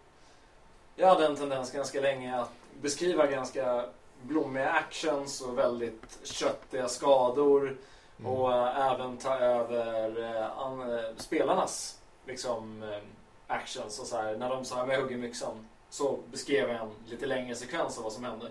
[0.96, 2.50] Jag hade en tendens ganska länge att
[2.80, 3.84] beskriva ganska
[4.22, 7.76] blommiga actions och väldigt köttiga skador
[8.20, 8.32] Mm.
[8.32, 12.98] och eh, även ta över eh, an, eh, spelarnas liksom, eh,
[13.46, 14.36] actions och så här.
[14.36, 18.04] När de sa med hugg i myxan så beskrev jag en lite längre sekvens av
[18.04, 18.50] vad som hände.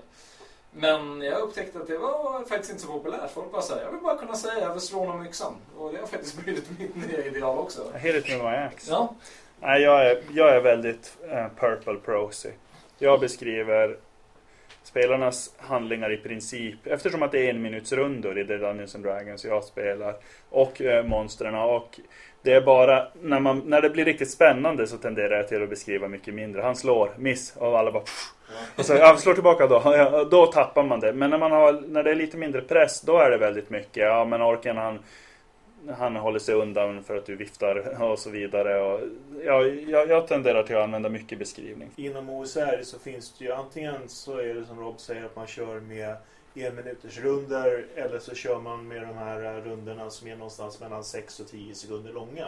[0.78, 3.32] Men jag upptäckte att det var faktiskt inte så populärt.
[3.34, 5.54] Folk bara säger jag vill bara kunna säga jag vill slå honom med yxan.
[5.78, 7.82] Och det har faktiskt blivit mitt nya ideal också.
[8.04, 8.92] With my axe.
[8.92, 9.16] Ja,
[9.62, 12.50] Nej, jag är, jag är väldigt eh, purple prosy.
[12.98, 13.98] Jag beskriver
[14.84, 19.04] spelarnas handlingar i princip, eftersom att det är en minuts rundor i The Dungeons and
[19.04, 20.16] Dragons jag spelar,
[20.50, 22.00] och eh, monstren och
[22.42, 25.70] det är bara när, man, när det blir riktigt spännande så tenderar jag till att
[25.70, 26.62] beskriva mycket mindre.
[26.62, 28.35] Han slår, miss, och alla bara pff.
[28.76, 29.82] Och sen, ja, slår tillbaka då.
[29.86, 31.14] Ja, Då tappar man det.
[31.14, 34.04] Men när, man har, när det är lite mindre press, då är det väldigt mycket.
[34.04, 35.00] Ja, men orken han,
[35.98, 38.82] han håller sig undan för att du viftar och så vidare.
[38.82, 39.02] Och,
[39.46, 41.92] ja, jag, jag tenderar till att använda mycket beskrivning.
[41.96, 45.48] Inom OSR så finns det ju antingen så är det som Rob säger att man
[45.48, 46.16] kör med
[46.54, 50.80] en minuters runder eller så kör man med de här eh, rundorna som är någonstans
[50.80, 52.48] mellan 6 och 10 sekunder långa.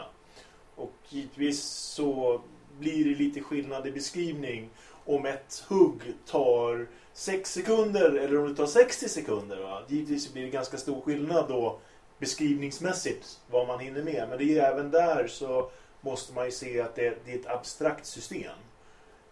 [0.76, 2.42] Och givetvis så
[2.80, 4.70] blir det lite skillnad i beskrivning
[5.08, 9.58] om ett hugg tar 6 sekunder eller om det tar 60 sekunder.
[9.58, 9.82] Va?
[9.88, 11.80] Givetvis blir det ganska stor skillnad då
[12.20, 14.30] beskrivningsmässigt vad man hinner med.
[14.30, 15.70] Men det är även där så
[16.02, 18.58] måste man ju se att det, det är ett abstrakt system.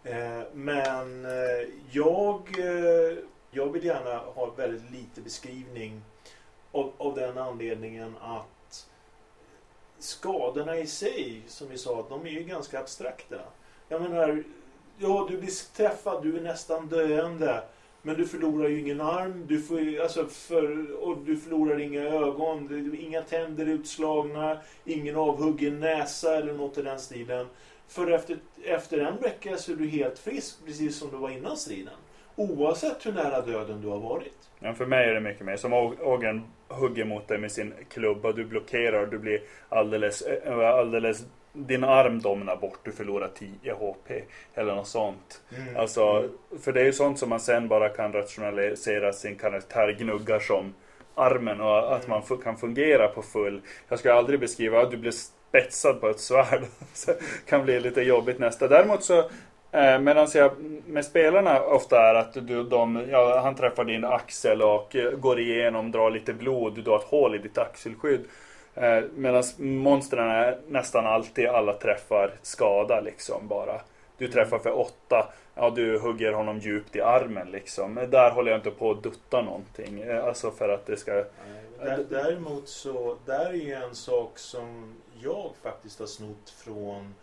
[0.04, 3.18] Eh, men eh, jag, eh,
[3.50, 6.02] jag vill gärna ha väldigt lite beskrivning
[6.72, 8.86] av, av den anledningen att
[9.98, 13.40] skadorna i sig, som vi sa, de är ju ganska abstrakta.
[13.88, 14.44] Jag menar,
[14.98, 17.62] ja du blir träffad, du är nästan döende.
[18.02, 22.94] Men du förlorar ju ingen arm, du, får, alltså för, och du förlorar inga ögon,
[22.98, 27.46] inga tänder utslagna, ingen avhuggen näsa eller något i den stilen.
[27.88, 31.56] För efter, efter en vecka så är du helt frisk, precis som du var innan
[31.56, 31.94] striden.
[32.36, 34.50] Oavsett hur nära döden du har varit.
[34.58, 38.32] Men för mig är det mycket mer som Ågren hugger mot dig med sin klubba.
[38.32, 41.24] Du blockerar, du blir alldeles, eh, alldeles
[41.56, 44.10] din arm domnar bort, du förlorar 10 HP
[44.54, 45.40] eller något sånt.
[45.76, 46.28] Alltså,
[46.62, 50.74] för det är ju sånt som man sen bara kan rationalisera sin karaktär gnuggar som
[51.14, 53.60] armen och att man fu- kan fungera på full.
[53.88, 56.62] Jag ska aldrig beskriva att du blir spetsad på ett svärd.
[57.48, 58.68] Kan bli lite jobbigt nästa.
[58.68, 59.18] Däremot så
[59.72, 60.52] eh, Medan jag
[60.86, 65.40] med spelarna ofta är att du, de, ja, han träffar din axel och eh, går
[65.40, 68.24] igenom, drar lite blod, du har ett hål i ditt axelskydd.
[68.76, 73.80] Eh, Medan monstren är nästan alltid alla träffar skada liksom bara.
[74.18, 77.94] Du träffar för åtta, ja du hugger honom djupt i armen liksom.
[77.94, 80.00] Där håller jag inte på att dutta någonting.
[80.00, 81.12] Eh, Alltså för att det ska...
[81.80, 87.14] Dä- Däremot så, där är ju en sak som jag faktiskt har snott från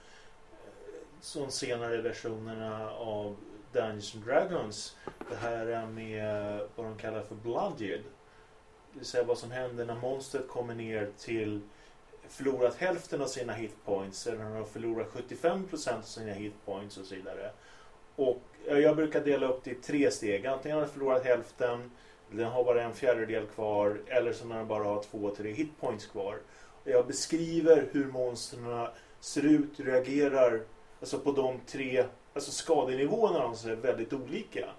[1.33, 3.35] eh, de senare versionerna av
[3.71, 4.97] Dungeons and Dragons.
[5.29, 8.01] Det här är med vad de kallar för Blooded.
[8.93, 11.61] Det vill säga vad som händer när monstret kommer ner till
[12.29, 17.15] förlorat hälften av sina hitpoints eller när de förlorar 75% av sina hitpoints och så
[17.15, 17.51] vidare.
[18.15, 20.45] Och jag brukar dela upp det i tre steg.
[20.45, 21.91] Antingen har den förlorat hälften,
[22.31, 26.05] den har bara en fjärdedel kvar eller så när den bara har två, tre hitpoints
[26.05, 26.37] kvar.
[26.83, 28.87] Och jag beskriver hur monstren
[29.19, 30.61] ser ut, reagerar
[30.99, 34.69] alltså på de tre alltså skadenivåerna som är väldigt olika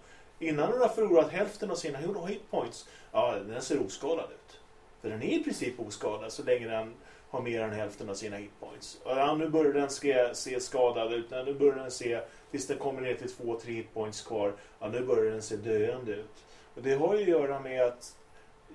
[0.49, 4.61] innan hon har förlorat hälften av sina hitpoints, ja den ser oskadad ut.
[5.01, 6.95] För den är i princip oskadad så länge den
[7.30, 9.01] har mer än hälften av sina hitpoints.
[9.05, 11.26] Ja, nu börjar den se, se skadad ut.
[11.30, 12.20] Ja, nu börjar den se,
[12.51, 16.12] tills den kommer ner till två, tre hitpoints kvar, ja, nu börjar den se döende
[16.12, 16.45] ut.
[16.74, 18.16] Och det har ju att göra med att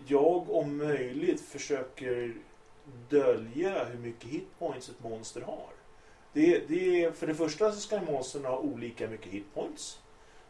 [0.07, 2.34] jag om möjligt försöker
[3.09, 5.70] dölja hur mycket hitpoints ett monster har.
[6.34, 9.99] Det, det, för det första så ska monstren ha olika mycket hitpoints.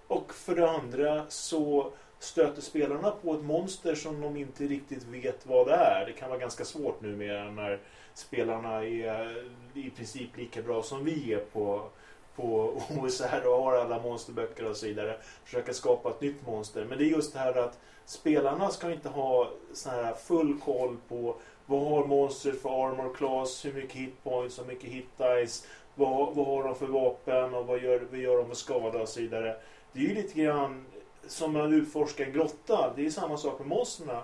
[0.10, 5.45] Och för det andra så stöter spelarna på ett monster som de inte riktigt vet
[5.45, 6.05] vad det är.
[6.05, 7.80] Det kan vara ganska svårt nu med när
[8.14, 11.89] spelarna är i princip lika bra som vi är på,
[12.36, 15.18] på OSR och har alla monsterböcker och så vidare.
[15.43, 16.86] Försöka skapa ett nytt monster.
[16.86, 20.97] Men det är just det här att spelarna ska inte ha sån här full koll
[21.07, 21.36] på
[21.66, 26.47] vad har monstret för armor class, hur mycket hitpoints, hur mycket hit dice, vad, vad
[26.47, 29.55] har de för vapen och vad gör, vad gör de med skada och så vidare.
[29.93, 30.85] Det är ju lite grann
[31.27, 32.93] som att utforska en grotta.
[32.95, 34.21] Det är samma sak med monstren.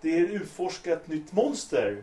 [0.00, 2.02] Det är utforska ett nytt monster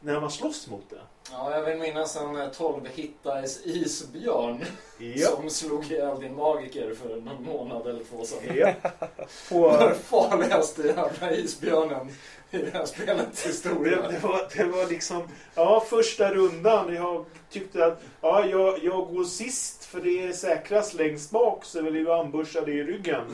[0.00, 1.00] när man slåss mot det.
[1.30, 4.64] Ja, jag vill minnas en 12 hittais isbjörn
[4.98, 5.26] Ja.
[5.28, 8.56] som slog ihjäl din magiker för någon månad eller två sedan.
[8.56, 8.72] ja.
[9.08, 12.08] Den På, farligaste jävla isbjörnen
[12.50, 14.08] i det här spelets det, historia.
[14.10, 15.22] det, var, det var liksom,
[15.54, 16.94] ja första rundan.
[16.94, 21.78] Jag tyckte att ja, jag, jag går sist för det är säkrast längst bak så
[21.78, 23.24] jag blev jag ambushad i ryggen.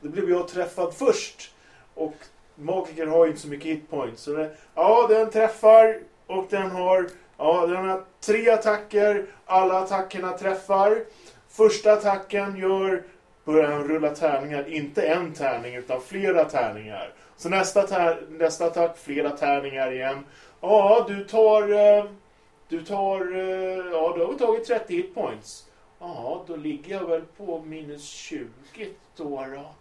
[0.00, 1.54] Då blev jag träffad först.
[1.94, 2.14] Och
[2.54, 4.22] magiker har ju inte så mycket hitpoints.
[4.22, 7.08] Så det, ja, den träffar och den har,
[7.38, 9.26] ja, den har tre attacker.
[9.46, 11.04] Alla attackerna träffar.
[11.48, 13.02] Första attacken gör,
[13.44, 14.68] börjar han rulla tärningar.
[14.68, 17.12] Inte en tärning utan flera tärningar.
[17.36, 20.24] Så nästa, tär, nästa attack, flera tärningar igen.
[20.60, 21.72] Ja, du tar...
[21.72, 22.04] Eh,
[22.68, 23.36] du tar...
[23.36, 25.64] Eh, ja, du har tagit 30 hitpoints.
[26.06, 28.48] Ja, då ligger jag väl på minus 20
[29.16, 29.46] då.
[29.54, 29.74] då.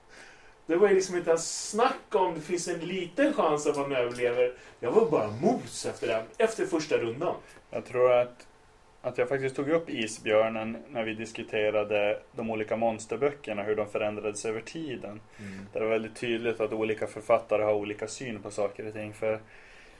[0.65, 3.91] Det var ju liksom inte ens snack om det finns en liten chans att man
[3.91, 4.53] överlever.
[4.79, 7.35] Jag var bara mos efter den, efter första rundan.
[7.69, 8.47] Jag tror att,
[9.01, 14.45] att jag faktiskt tog upp Isbjörnen när vi diskuterade de olika monsterböckerna, hur de förändrades
[14.45, 15.21] över tiden.
[15.73, 19.13] Där det var väldigt tydligt att olika författare har olika syn på saker och ting.
[19.13, 19.39] För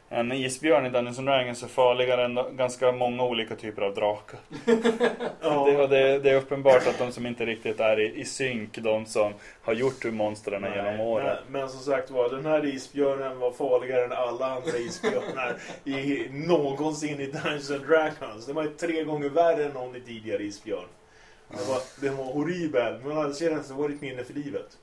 [0.10, 4.40] en isbjörn i Dungeons and Dragons är farligare än ganska många olika typer av drakar.
[5.42, 8.78] Ja, Det, det, det är uppenbart att de som inte riktigt är i, i synk,
[8.78, 11.26] de som har gjort monstren Nej, genom åren.
[11.26, 16.28] Men, men som sagt var, den här isbjörnen var farligare än alla andra isbjörnar i,
[16.32, 18.46] någonsin i Dungeons and Dragons.
[18.46, 20.88] Den var tre gånger värre än någon tidigare isbjörn.
[21.50, 24.78] Den var, den var horribel, men alldeles sedan så var det ett minne för livet.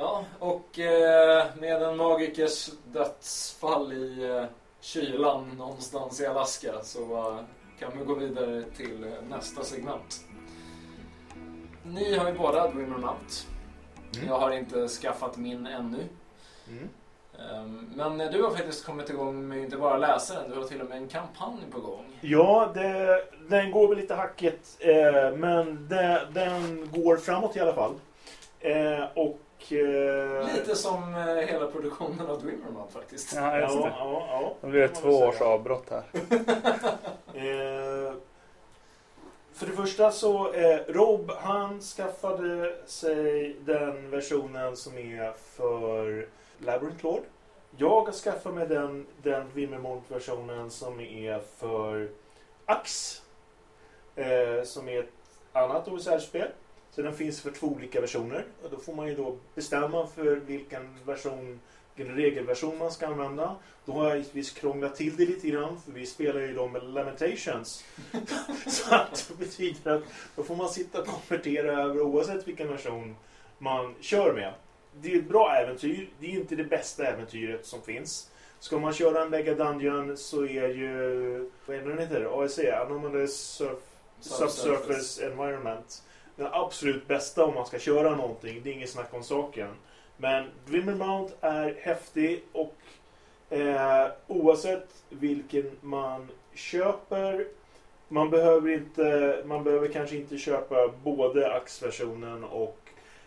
[0.00, 4.44] Ja, och eh, med en magikers dödsfall i eh,
[4.80, 7.44] kylan någonstans i Alaska så eh,
[7.78, 10.20] kan vi gå vidare till nästa segment.
[11.82, 13.34] Ni har ju båda Dreamer Mount.
[14.16, 14.28] Mm.
[14.28, 16.04] Jag har inte skaffat min ännu.
[16.68, 16.88] Mm.
[17.38, 20.88] Ehm, Men du har faktiskt kommit igång med inte bara läsaren, du har till och
[20.88, 22.04] med en kampanj på gång.
[22.20, 27.74] Ja, det, den går väl lite hackigt, eh, men det, den går framåt i alla
[27.74, 27.94] fall.
[28.60, 29.38] Eh, och...
[29.68, 33.32] Eh, Lite som eh, hela produktionen av Dreamer Mount faktiskt.
[33.36, 33.92] Ja, Ja, just det.
[33.98, 34.68] ja, ja.
[34.68, 36.02] Blir det kan två års avbrott här.
[37.34, 38.12] Eh,
[39.52, 46.26] för det första så, eh, Rob han skaffade sig den versionen som är för
[46.58, 47.22] Labyrinth Lord.
[47.76, 52.08] Jag har skaffat mig den, den Wimmermont-versionen som är för
[52.66, 53.22] Ax.
[54.16, 55.12] Eh, som är ett
[55.52, 56.48] annat OSR-spel.
[57.00, 58.44] Så den finns för två olika versioner.
[58.62, 61.60] Och då får man ju då bestämma för vilken version,
[61.94, 63.56] vilken regelversion man ska använda.
[63.84, 66.82] Då har jag givetvis krånglat till det lite grann för vi spelar ju då med
[66.82, 67.84] Lamentations.
[68.66, 70.02] Så att det betyder att
[70.36, 73.16] då får man sitta och konvertera över oavsett vilken version
[73.58, 74.52] man kör med.
[75.00, 76.10] Det är ett bra äventyr.
[76.20, 78.30] Det är inte det bästa äventyret som finns.
[78.58, 81.50] Ska man köra en Mega Dungeon så är ju...
[81.66, 82.44] Vad är det den heter?
[82.44, 82.76] ASE?
[82.76, 83.78] Anomalous Surf,
[84.20, 86.02] Subsurface Environment.
[86.40, 88.60] Den absolut bästa om man ska köra någonting.
[88.62, 89.68] Det är inget snack om saken.
[90.16, 92.76] Men Dwimmer Mount är häftig och
[93.50, 97.46] eh, oavsett vilken man köper
[98.08, 102.78] man behöver, inte, man behöver kanske inte köpa både Ax-versionen och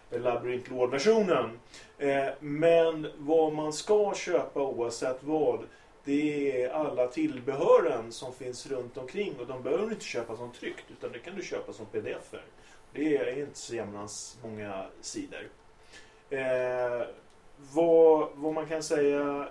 [0.10, 1.60] Labyrinth Lord-versionen.
[1.98, 5.60] Eh, men vad man ska köpa oavsett vad
[6.04, 10.52] det är alla tillbehören som finns runt omkring och de behöver du inte köpa som
[10.52, 12.46] tryckt utan det kan du köpa som pdf-er.
[12.94, 15.50] Det är inte så jämnans många sidor.
[16.30, 17.08] Eh,
[17.74, 19.50] vad, vad man kan säga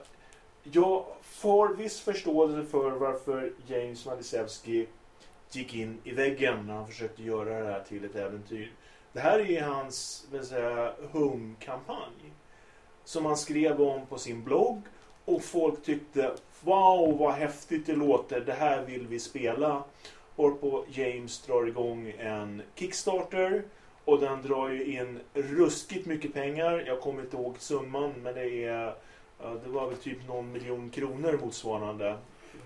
[0.62, 4.86] jag får viss förståelse för varför James Malisevski
[5.50, 8.72] gick in i väggen när han försökte göra det här till ett äventyr.
[9.12, 12.32] Det här är hans vill säga, Home-kampanj.
[13.04, 14.82] Som han skrev om på sin blogg.
[15.24, 18.40] Och folk tyckte Wow vad häftigt det låter.
[18.40, 19.84] Det här vill vi spela.
[20.36, 23.62] Varpå James drar igång en Kickstarter.
[24.04, 26.84] Och den drar ju in ruskigt mycket pengar.
[26.86, 28.94] Jag kommer inte ihåg summan men det är
[29.64, 32.16] det var väl typ någon miljon kronor motsvarande.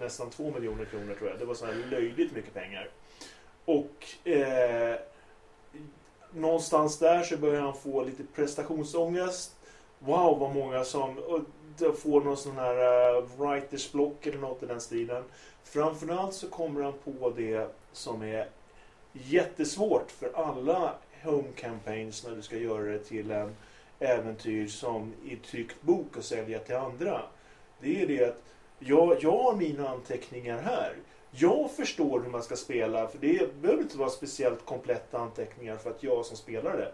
[0.00, 1.38] Nästan två miljoner kronor tror jag.
[1.38, 2.90] Det var så här löjligt mycket pengar.
[3.64, 4.98] Och eh,
[6.32, 9.55] någonstans där så börjar han få lite prestationsångest.
[9.98, 11.16] Wow vad många som
[11.96, 15.24] får någon sån här eh, writers block eller något i den stilen.
[15.64, 18.48] Framförallt så kommer han på det som är
[19.12, 23.56] jättesvårt för alla home campaigns när du ska göra det till en
[23.98, 27.22] äventyr som i tryckt bok och sälja till andra.
[27.80, 28.42] Det är det att
[28.78, 30.92] jag, jag har mina anteckningar här.
[31.30, 35.90] Jag förstår hur man ska spela, för det behöver inte vara speciellt kompletta anteckningar för
[35.90, 36.88] att jag som spelare.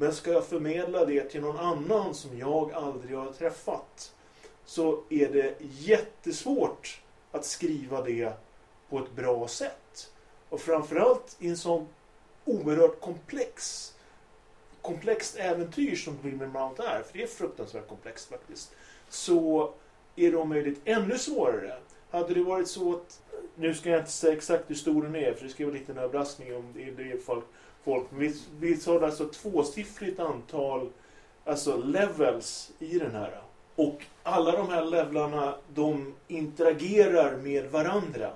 [0.00, 4.14] Men ska jag förmedla det till någon annan som jag aldrig har träffat
[4.64, 7.00] så är det jättesvårt
[7.32, 8.32] att skriva det
[8.88, 10.10] på ett bra sätt.
[10.48, 11.88] Och framförallt i en sån
[12.44, 13.94] oerhört komplex
[14.82, 18.74] komplext äventyr som Grimmer Mount är, för det är fruktansvärt komplext faktiskt,
[19.08, 19.72] så
[20.16, 21.78] är det om möjligt ännu svårare.
[22.10, 23.22] Hade det varit så att,
[23.54, 25.80] nu ska jag inte säga exakt hur stor den är, för det ska vara en
[25.80, 27.44] liten överraskning om det är folk,
[27.88, 30.88] folk vi, vi såg alltså tvåsiffrigt antal
[31.44, 33.40] alltså levels i den här.
[33.76, 38.30] Och alla de här levlarna, de interagerar med varandra.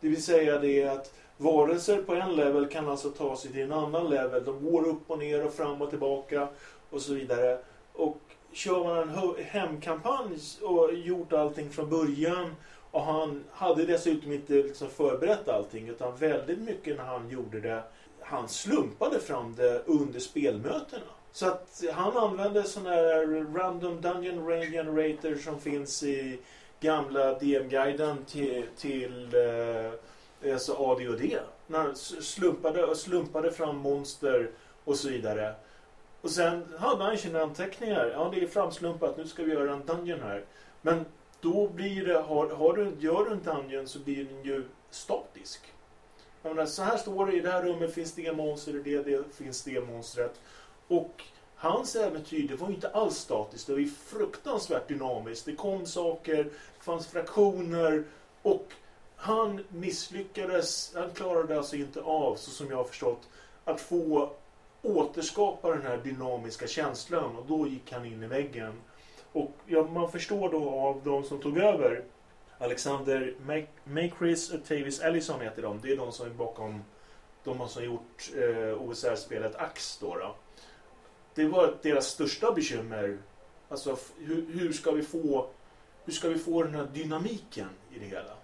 [0.00, 3.72] Det vill säga det att varelser på en level kan alltså ta sig till en
[3.72, 4.44] annan level.
[4.44, 6.48] De går upp och ner och fram och tillbaka
[6.90, 7.58] och så vidare.
[7.92, 8.18] Och
[8.52, 12.54] kör man en hemkampanj och gjort allting från början
[12.90, 17.82] och han hade dessutom inte liksom förberett allting utan väldigt mycket när han gjorde det
[18.30, 21.02] han slumpade fram det under spelmötena.
[21.32, 26.38] Så att han använde sådana här random dungeon range generator som finns i
[26.80, 31.38] gamla DM-guiden till, till eh, alltså AD&D.
[31.66, 34.50] När han slumpade och slumpade fram monster
[34.84, 35.54] och så vidare.
[36.20, 38.10] Och sen hade han sina anteckningar.
[38.14, 39.16] Ja, det är framslumpat.
[39.16, 40.44] Nu ska vi göra en dungeon här.
[40.82, 41.04] Men
[41.40, 45.60] då blir det, har, har du, gör du en dungeon så blir den ju statisk.
[46.42, 49.02] Jag menar, så här står det, i det här rummet finns det monster, i det,
[49.02, 50.40] det finns det monstret.
[50.88, 51.22] Och
[51.54, 53.66] hans äventyr, det var ju inte alls statiskt.
[53.66, 55.46] Det var ju fruktansvärt dynamiskt.
[55.46, 58.04] Det kom saker, det fanns fraktioner
[58.42, 58.72] och
[59.16, 60.92] han misslyckades.
[60.94, 63.28] Han klarade alltså inte av, så som jag har förstått,
[63.64, 64.32] att få
[64.82, 67.36] återskapa den här dynamiska känslan.
[67.36, 68.72] Och då gick han in i väggen.
[69.32, 72.04] Och ja, man förstår då av de som tog över
[72.60, 73.34] Alexander
[73.84, 75.80] Makris och Tavis Ellison heter de.
[75.82, 76.84] Det är de som är bakom
[77.44, 80.34] de som gjort eh, OSR-spelet Ax då, då.
[81.34, 83.18] Det var deras största bekymmer.
[83.68, 85.46] Alltså hur, hur, ska vi få
[86.04, 88.34] hur ska vi få den här dynamiken i det hela?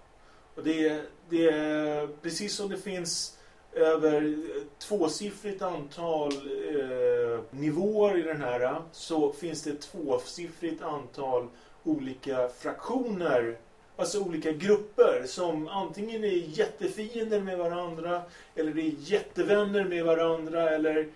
[0.54, 3.38] Och det, det är precis som det finns
[3.72, 4.36] över
[4.78, 11.48] tvåsiffrigt antal eh, nivåer i den här så finns det tvåsiffrigt antal
[11.84, 13.58] olika fraktioner
[13.96, 18.22] Alltså olika grupper som antingen är jättefiender med varandra
[18.54, 21.08] eller är jättevänner med varandra eller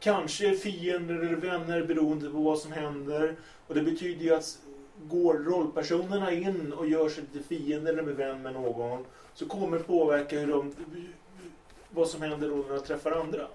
[0.00, 3.36] kanske fiender eller vänner beroende på vad som händer.
[3.66, 4.58] Och det betyder ju att
[5.02, 9.84] går rollpersonerna in och gör sig lite fiender eller vän med någon så kommer det
[9.84, 10.74] påverka hur de,
[11.90, 13.46] vad som händer då när de träffar andra.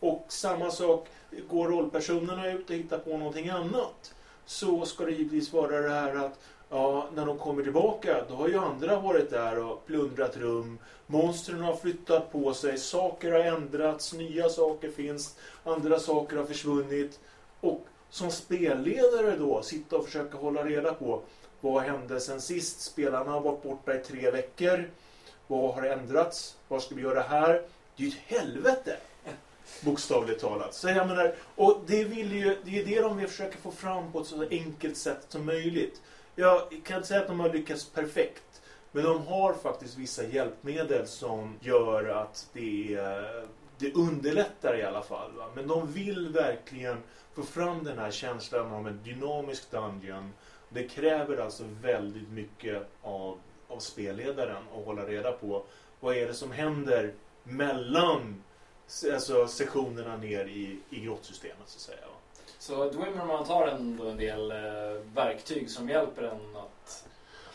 [0.00, 1.08] Och samma sak,
[1.48, 4.14] går rollpersonerna ut och hittar på någonting annat
[4.46, 6.40] så ska det givetvis vara det här att
[6.72, 10.78] Ja, när de kommer tillbaka då har ju andra varit där och plundrat rum.
[11.06, 17.20] Monstren har flyttat på sig, saker har ändrats, nya saker finns, andra saker har försvunnit.
[17.60, 21.22] Och som spelledare då sitta och försöka hålla reda på
[21.60, 22.80] vad hände sen sist?
[22.80, 24.90] Spelarna har varit borta i tre veckor.
[25.46, 26.56] Vad har ändrats?
[26.68, 27.62] Vad ska vi göra här?
[27.96, 28.96] Det är ju ett helvete!
[29.80, 30.74] Bokstavligt talat.
[30.74, 34.12] Så jag menar, och det, vill ju, det är det de vill försöka få fram
[34.12, 36.00] på ett så enkelt sätt som möjligt.
[36.34, 38.62] Jag kan inte säga att de har lyckats perfekt.
[38.92, 43.00] Men de har faktiskt vissa hjälpmedel som gör att det,
[43.78, 45.32] det underlättar i alla fall.
[45.32, 45.44] Va?
[45.54, 47.02] Men de vill verkligen
[47.34, 50.32] få fram den här känslan av en dynamisk dungeon.
[50.68, 53.38] Det kräver alltså väldigt mycket av,
[53.68, 55.64] av spelledaren att hålla reda på
[56.00, 58.42] vad är det som händer mellan
[59.12, 62.09] alltså, sektionerna ner i, i grottsystemet så att säga.
[62.60, 64.56] Så Dwimmerman har ändå en del eh,
[65.14, 67.04] verktyg som hjälper en att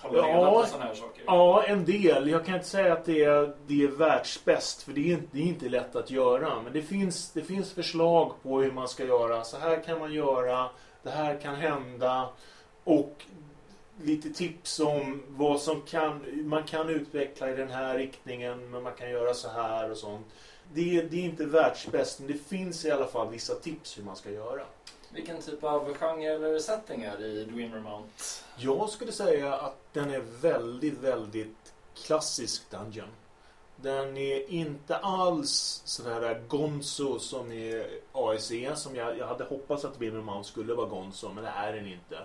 [0.01, 0.61] hålla reda Ja.
[0.61, 1.23] på sådana här saker.
[1.25, 2.29] Ja, en del.
[2.29, 5.39] Jag kan inte säga att det är, det är världsbäst, för det är, inte, det
[5.39, 6.61] är inte lätt att göra.
[6.61, 9.43] Men det finns, det finns förslag på hur man ska göra.
[9.43, 10.69] Så här kan man göra,
[11.03, 12.29] det här kan hända.
[12.83, 13.23] Och
[14.03, 18.93] lite tips om vad som kan, man kan utveckla i den här riktningen, men man
[18.93, 20.25] kan göra så här och sånt.
[20.73, 24.15] Det, det är inte världsbäst, men det finns i alla fall vissa tips hur man
[24.15, 24.61] ska göra.
[25.15, 28.09] Vilken typ av genre eller setting är det i Dreamer Mount?
[28.57, 31.73] Jag skulle säga att den är väldigt, väldigt
[32.05, 33.07] klassisk Dungeon.
[33.75, 39.99] Den är inte alls sådär Gonzo som i AEC som jag, jag hade hoppats att
[39.99, 42.17] Dreamer Mount skulle vara Gonzo, men det är den inte.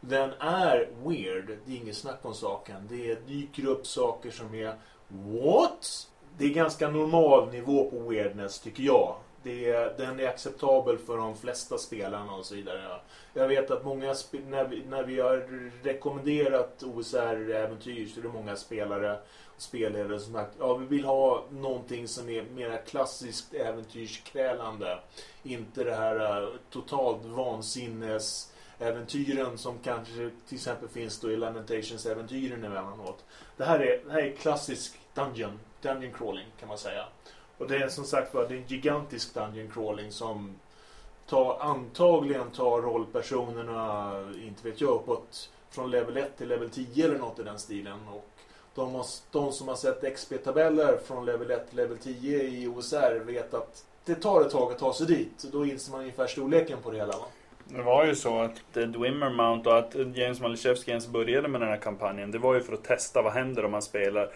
[0.00, 2.86] Den är weird, det är inget snack om saken.
[2.90, 6.08] Det dyker upp saker som är What?
[6.38, 9.16] Det är ganska normal nivå på weirdness tycker jag.
[9.44, 13.00] Det den är acceptabel för de flesta spelarna och så vidare.
[13.34, 14.14] Jag vet att många,
[14.48, 19.18] när vi, när vi har rekommenderat OSR-äventyr så är det många spelare
[19.56, 24.98] och spelledare som sagt ja vi vill ha någonting som är mer klassiskt äventyrskrälande.
[25.42, 32.64] Inte det här eh, totalt vansinnes äventyren som kanske till exempel finns då i Lamentations-äventyren
[32.64, 33.24] emellanåt.
[33.56, 37.04] Det här är, det här är klassisk Dungeon, Dungeon crawling kan man säga.
[37.64, 40.54] Och det är som sagt var det är en gigantisk Dungeon crawling som
[41.26, 44.12] tar, antagligen tar rollpersonerna,
[44.42, 47.98] inte vet jag, uppåt från level 1 till level 10 eller något i den stilen.
[48.08, 48.28] Och
[48.74, 53.24] de, har, de som har sett XP-tabeller från level 1 till level 10 i OSR
[53.24, 55.44] vet att det tar ett tag att ta sig dit.
[55.52, 57.12] Då inser man ungefär storleken på det hela.
[57.12, 57.24] Va?
[57.64, 61.60] Det var ju så att eh, Dwimmer Mount och att James Malichevsky ens började med
[61.60, 62.30] den här kampanjen.
[62.30, 64.30] Det var ju för att testa vad händer om man spelar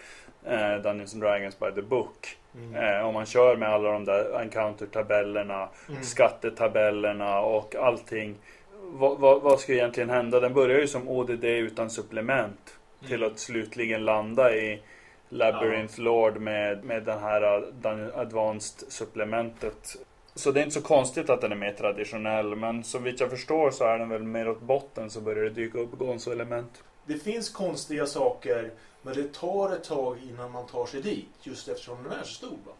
[0.45, 2.37] eh, Dungeons and Dragons by the book.
[2.75, 6.03] Eh, om man kör med alla de där encounter-tabellerna, Mm.
[6.03, 8.35] skattetabellerna och allting.
[8.81, 10.39] Vad, vad, vad ska egentligen hända?
[10.39, 12.75] Den börjar ju som ODD utan supplement.
[13.07, 14.81] Till att slutligen landa i
[15.29, 17.41] Labyrinth Lord med, med den här
[17.81, 19.95] Dun- Advanced supplementet.
[20.35, 22.55] Så det är inte så konstigt att den är mer traditionell.
[22.55, 25.49] Men så vitt jag förstår så är den väl mer åt botten så börjar det
[25.49, 26.83] dyka upp Gonzo-element.
[27.05, 28.71] Det finns konstiga saker,
[29.01, 31.29] men det tar ett tag innan man tar sig dit.
[31.41, 32.57] Just eftersom den är så stor.
[32.65, 32.71] Va?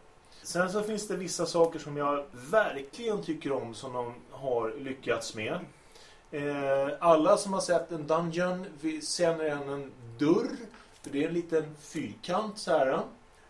[0.42, 5.34] Sen så finns det vissa saker som jag verkligen tycker om som de har lyckats
[5.34, 5.58] med.
[6.30, 8.66] Eh, alla som har sett en Dungeon
[9.02, 10.56] känner igen en dörr.
[11.02, 13.00] För det är en liten fyrkant så här.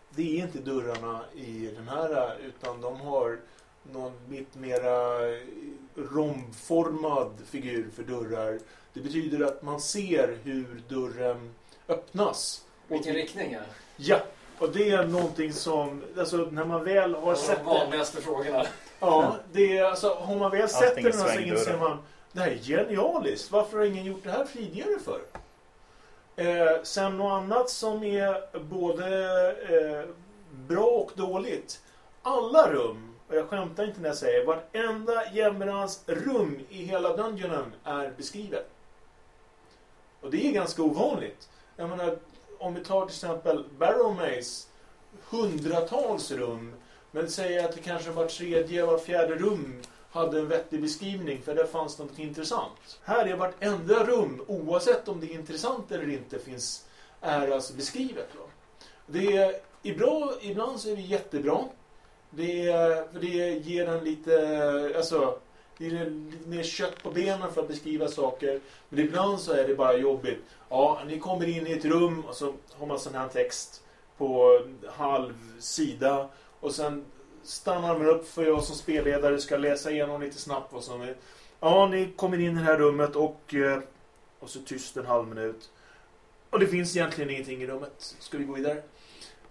[0.09, 3.39] Det är inte dörrarna i den här utan de har
[3.83, 5.19] någon lite mera
[5.95, 8.59] romformad figur för dörrar.
[8.93, 11.53] Det betyder att man ser hur dörren
[11.91, 12.65] öppnas.
[12.87, 13.63] Vilken riktning är
[13.97, 14.19] Ja,
[14.59, 17.37] och det är någonting som, alltså när man väl har det?
[17.37, 17.79] sett De det.
[17.79, 18.65] vanligaste frågorna.
[18.99, 21.97] Ja, det är alltså, har man väl sett den så inser man,
[22.31, 23.51] det här är genialiskt.
[23.51, 25.19] Varför har ingen gjort det här tidigare för?
[26.35, 29.07] Eh, sen något annat som är både
[29.69, 30.09] eh,
[30.51, 31.81] bra och dåligt.
[32.21, 37.73] Alla rum, och jag skämtar inte när jag säger vartenda jämrans rum i hela dungeonen
[37.83, 38.69] är beskrivet.
[40.21, 41.49] Och det är ganska ovanligt.
[41.81, 42.17] Jag menar,
[42.57, 44.67] om vi tar till exempel Barrow Maze,
[45.29, 46.73] hundratals rum.
[47.11, 49.81] Men säger att det kanske var tredje, var fjärde rum
[50.11, 52.99] hade en vettig beskrivning för där fanns något intressant.
[53.03, 56.85] Här är vartenda rum, oavsett om det är intressant eller inte, finns,
[57.21, 58.29] är alltså beskrivet.
[58.33, 58.43] Då.
[59.07, 61.65] Det är, ibland, ibland så är det jättebra.
[62.29, 65.39] Det, är, för det ger en lite, alltså,
[65.77, 68.59] det är lite mer kött på benen för att beskriva saker.
[68.89, 70.39] Men ibland så är det bara jobbigt.
[70.69, 73.83] Ja, ni kommer in i ett rum och så har man sån här text
[74.17, 76.29] på halv sida
[76.59, 77.05] och sen
[77.43, 81.15] stannar man upp för jag som spelledare ska läsa igenom lite snabbt vad som är.
[81.59, 83.79] Ja, ni kommer in i det här rummet och eh,
[84.41, 85.69] och så tyst en halv minut.
[86.49, 88.15] Och det finns egentligen ingenting i rummet.
[88.19, 88.81] Ska vi gå vidare?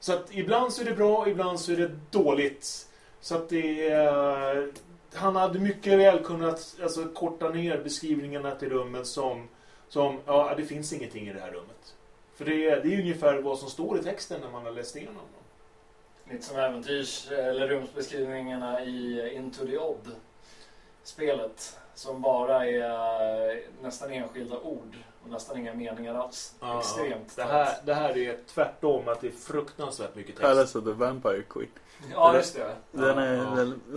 [0.01, 2.89] Så att ibland så är det bra, ibland så är det dåligt.
[3.21, 4.73] Så att det är...
[5.15, 9.49] Han hade mycket väl kunnat alltså, korta ner beskrivningarna till rummet som,
[9.89, 11.95] som ja, det finns ingenting i det här rummet.
[12.35, 14.97] För det, är- det är ungefär vad som står i texten när man har läst
[14.97, 15.25] igenom dem.
[16.33, 20.11] Lite som äventyrs eller rumsbeskrivningarna i Into the Odd.
[21.03, 21.77] Spelet.
[21.95, 26.55] Som bara är nästan enskilda ord och nästan inga meningar alls.
[26.79, 27.37] Extremt.
[27.37, 30.43] Det här, det här är tvärtom, att det är fruktansvärt mycket text.
[30.49, 31.69] Kallas för The Vampire Queen.
[32.13, 32.75] Ja, just det.
[32.93, 33.55] Den är Ja.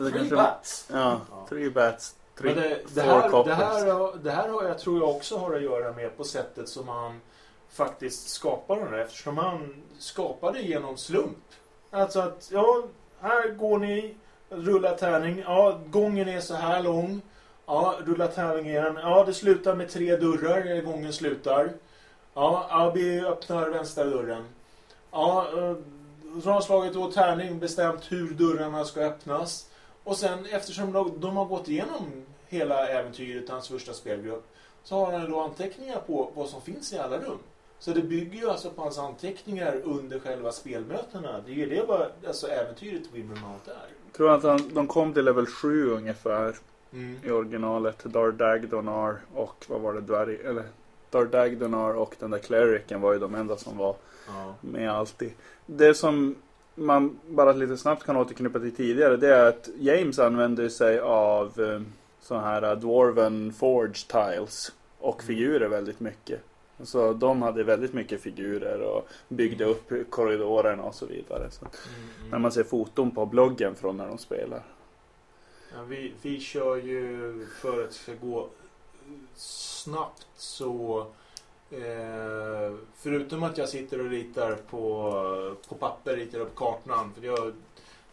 [0.09, 0.87] Three kanske- bats.
[0.91, 1.45] Ja, Ja.
[1.49, 2.15] three bats.
[2.37, 5.55] Three, det, det, här, det, här, har- det här har jag, tror jag också har
[5.55, 7.21] att göra med på sättet som man
[7.69, 8.97] faktiskt skapar den här.
[8.97, 11.37] Eftersom man skapar det genom slump.
[11.91, 12.83] Alltså att, ja,
[13.21, 14.15] här går ni,
[14.49, 15.43] rulla tärning.
[15.47, 17.21] Ja, gången är så här lång.
[17.65, 18.99] Ja, rulla tärning igen.
[19.01, 21.69] Ja, det slutar med tre dörrar gången slutar.
[22.33, 24.45] Ja, Abi öppnar vänstra dörren.
[25.11, 25.75] Ja, eh,
[26.43, 29.69] så har slagit då tärning, bestämt hur dörrarna ska öppnas.
[30.03, 34.47] Och sen eftersom de, de har gått igenom hela äventyret, hans första spelgrupp,
[34.83, 37.39] så har han då anteckningar på vad som finns i alla rum.
[37.79, 41.41] Så det bygger ju alltså på hans anteckningar under själva spelmötena.
[41.45, 43.87] Det är ju det vad alltså äventyret Wimmermount är.
[44.05, 46.55] Jag tror att han, de kom till level 7 ungefär
[46.93, 47.19] Mm.
[47.23, 48.03] i originalet.
[48.03, 50.01] Dardagdonar och vad var det?
[50.01, 50.63] Dvärg, eller
[51.09, 53.95] Dardagdonar och den där clericen var ju de enda som var
[54.27, 54.55] Ja.
[54.61, 55.31] med alltid.
[55.65, 56.35] Det som
[56.75, 61.59] man bara lite snabbt kan återknyta till tidigare det är att James använder sig av
[61.61, 61.81] eh,
[62.21, 65.27] sådana här eh, Dwarven Forge Tiles och Mm.
[65.27, 66.39] figurer väldigt mycket.
[66.83, 71.51] Så de hade väldigt mycket figurer och byggde upp korridorerna och så vidare.
[71.51, 72.41] Så Mm, när mm.
[72.41, 74.61] man ser foton på bloggen från när de spelar.
[75.75, 78.49] Ja, vi, vi kör ju för att det ska gå
[79.35, 80.99] snabbt så
[81.71, 87.13] eh, förutom att jag sitter och ritar på, på papper, ritar upp kartan.
[87.13, 87.53] För jag,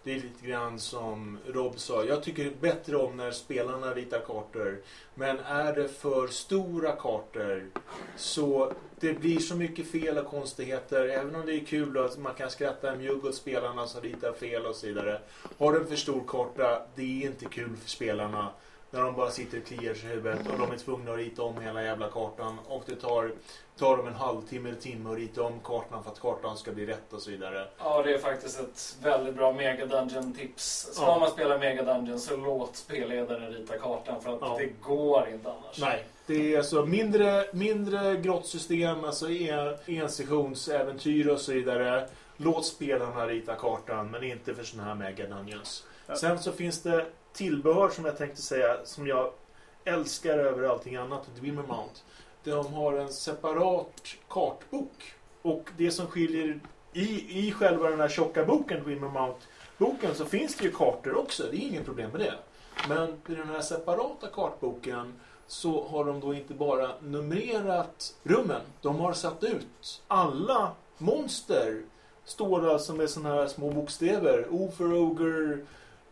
[0.04, 2.04] det är lite grann som Rob sa.
[2.04, 4.80] Jag tycker bättre om när spelarna ritar kartor.
[5.14, 7.70] Men är det för stora kartor
[8.16, 11.08] så det blir så mycket fel och konstigheter.
[11.08, 14.00] Även om det är kul och att man kan skratta en mjugg åt spelarna som
[14.00, 15.20] ritar fel och så vidare.
[15.58, 18.52] Har du en för stor karta, det är inte kul för spelarna.
[18.90, 21.42] När de bara sitter och kliar sig i huvudet och de är tvungna att rita
[21.42, 22.58] om hela jävla kartan.
[22.66, 23.32] Och det tar,
[23.80, 26.86] tar dem en halvtimme eller timme att rita om kartan för att kartan ska bli
[26.86, 27.68] rätt och så vidare.
[27.78, 30.88] Ja, det är faktiskt ett väldigt bra Mega Dungeon-tips.
[30.92, 31.18] Ska Ja.
[31.18, 34.56] man spela Mega Dungeon så låt spelledaren rita kartan för att Ja.
[34.58, 35.78] det går inte annars.
[35.80, 42.08] Nej, det är alltså mindre, mindre grottsystem, alltså en, ensessionsäventyr och så vidare.
[42.36, 45.84] Låt spelarna rita kartan, men inte för sådana här mega dungeons.
[46.06, 46.16] Ja.
[46.16, 49.32] Sen så finns det tillbehör som jag tänkte säga, som jag
[49.84, 51.20] älskar över allting annat,
[52.44, 55.14] De har en separat kartbok.
[55.42, 56.60] Och det som skiljer
[56.92, 61.42] i, i själva den här tjocka boken, Dwimmermount-boken, så finns det ju kartor också.
[61.50, 62.34] Det är inget problem med det.
[62.88, 65.14] Men i den här separata kartboken
[65.46, 68.60] så har de då inte bara numrerat rummen.
[68.80, 71.82] De har satt ut alla monster.
[72.24, 74.46] Står alltså med sådana här små bokstäver.
[74.50, 75.58] O för Ogre,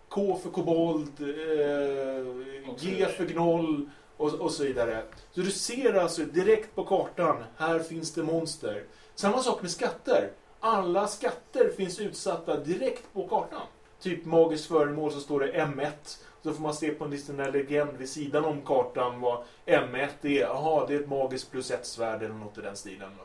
[0.09, 5.03] K för kobold, eh, G för gnoll och, och så vidare.
[5.33, 8.85] Så du ser alltså direkt på kartan, här finns det monster.
[9.15, 10.31] Samma sak med skatter.
[10.61, 13.67] Alla skatter finns utsatta direkt på kartan.
[14.01, 16.19] Typ magiskt föremål så står det M1.
[16.43, 20.41] Så får man se på en liten legend vid sidan om kartan vad M1 är.
[20.41, 23.11] Jaha, det är ett magiskt plus ett svärd eller något i den stilen.
[23.19, 23.25] Då.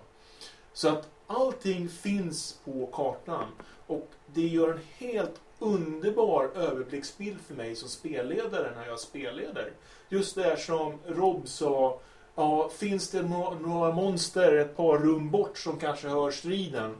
[0.73, 3.47] Så att allting finns på kartan.
[3.87, 9.71] Och det gör en helt underbar överblicksbild för mig som spelledare när jag spelleder.
[10.09, 11.99] Just det som Rob sa.
[12.35, 16.95] Ja, finns det nå- några monster ett par rum bort som kanske hör striden?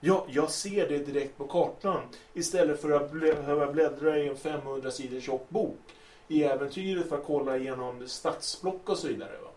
[0.00, 2.00] Ja, jag ser det direkt på kartan.
[2.34, 5.78] Istället för att behöva bläddra i en 500 sidor tjock bok
[6.28, 9.38] i äventyret för att kolla igenom stadsblock och så vidare.
[9.42, 9.48] Va?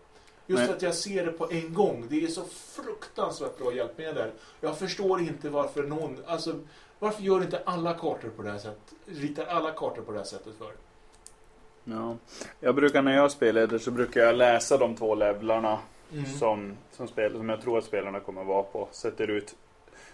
[0.46, 0.70] Just Nej.
[0.76, 2.06] att jag ser det på en gång.
[2.10, 4.30] Det är så fruktansvärt bra hjälpmedel.
[4.60, 6.16] Jag förstår inte varför någon...
[6.26, 6.54] Alltså,
[6.98, 8.94] varför gör inte alla kartor på det här sättet?
[9.06, 10.72] Ritar alla kartor på det här sättet för?
[11.84, 12.16] Ja.
[12.60, 15.78] Jag brukar när jag spelar så brukar jag läsa de två levlarna
[16.12, 16.24] Mm.
[16.26, 18.88] som, som, spel, som jag tror att spelarna kommer vara på.
[18.92, 19.54] Sätter ut,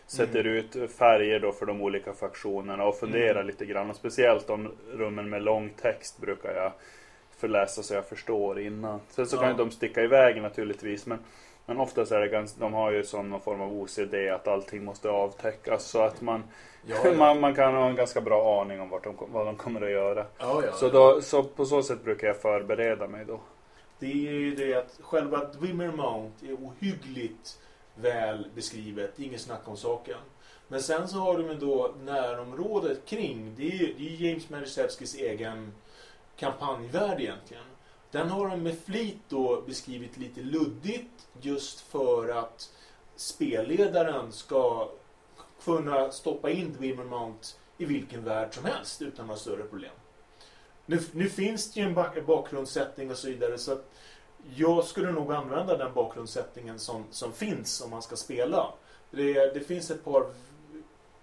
[0.07, 0.53] sätter Mm.
[0.57, 3.47] ut färger då för de olika faktionerna och funderar Mm.
[3.47, 3.91] lite grann.
[3.91, 6.73] Och speciellt om rummen med lång text brukar jag
[7.37, 9.01] förläsa så jag förstår innan.
[9.09, 9.51] Sen så kan Ja.
[9.53, 11.07] ju de sticka iväg naturligtvis.
[11.07, 11.19] Men,
[11.67, 14.85] men oftast är det ganska, de har ju som någon form av OCD att allting
[14.85, 15.85] måste avtäckas.
[15.85, 16.43] Så att man,
[16.87, 17.13] Ja, ja.
[17.13, 20.27] man, man kan ha en ganska bra aning om de, vad de kommer att göra.
[20.39, 20.63] ja.
[20.75, 23.41] Så, då, så på så sätt brukar jag förbereda mig då.
[23.99, 27.59] Det är ju det att själva Dwimmer Mount är ohyggligt
[27.95, 29.19] väl beskrivet.
[29.19, 30.19] Inget snack om saken.
[30.69, 33.55] Men sen så har de ju då närområdet kring.
[33.57, 35.73] Det är ju det är James Marisevskis egen
[36.37, 37.65] kampanjvärld egentligen.
[38.11, 42.71] Den har de med flit då beskrivit lite luddigt just för att
[43.17, 44.89] spelledaren ska
[45.65, 49.93] kunna stoppa in Dreamer Mount i vilken värld som helst utan några större problem.
[50.87, 53.91] Nu, nu finns det ju en bak- bakgrundssättning och så vidare så att
[54.57, 58.73] jag skulle nog använda den bakgrundssättningen som, som finns om man ska spela.
[59.11, 60.27] Det, det finns ett par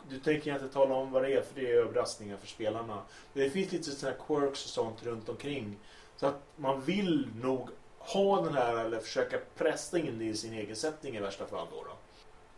[0.09, 3.01] du tänker jag inte tala om vad det är för det är överraskningar för spelarna.
[3.33, 5.77] Men det finns lite sådana här quirks och sånt runt omkring.
[6.17, 10.53] Så att man vill nog ha den här eller försöka pressa in det i sin
[10.53, 11.83] egen sättning i värsta fall då.
[11.83, 11.95] då.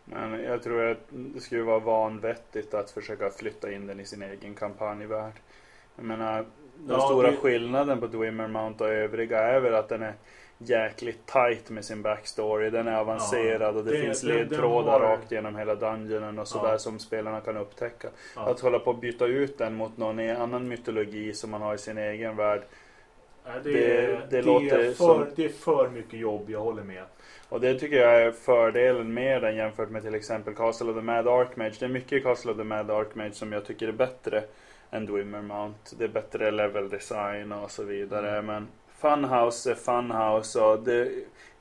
[0.05, 4.21] Men jag tror att det skulle vara vanvettigt att försöka flytta in den i sin
[4.21, 5.33] egen kampanjvärld.
[5.95, 6.35] Jag menar,
[6.77, 10.13] den Ja, stora det- skillnaden på Dwimmer Mount och övriga är väl att den är
[10.57, 12.69] jäkligt tight med sin backstory.
[12.69, 16.71] Den är avancerad och det, det- finns ledtrådar har- rakt genom hela dungeonen och sådär
[16.71, 16.77] Ja.
[16.77, 18.07] som spelarna kan upptäcka.
[18.35, 18.41] Ja.
[18.49, 21.77] Att hålla på att byta ut den mot någon annan mytologi som man har i
[21.77, 22.61] sin egen värld.
[23.45, 26.59] Nej, det, det- det, det låter är för, som- det är för mycket jobb, jag
[26.59, 27.03] håller med.
[27.49, 31.01] Och det tycker jag är fördelen med den jämfört med till exempel Castle of the
[31.01, 31.73] Mad Archmage.
[31.79, 34.43] Det är mycket i Castle of the Mad Archmage som jag tycker är bättre
[34.91, 35.95] än Dwimmer Mount.
[35.97, 38.29] Det är bättre level design och så vidare.
[38.31, 38.45] Mm.
[38.45, 38.67] Men
[39.01, 41.11] Funhouse är Funhouse och det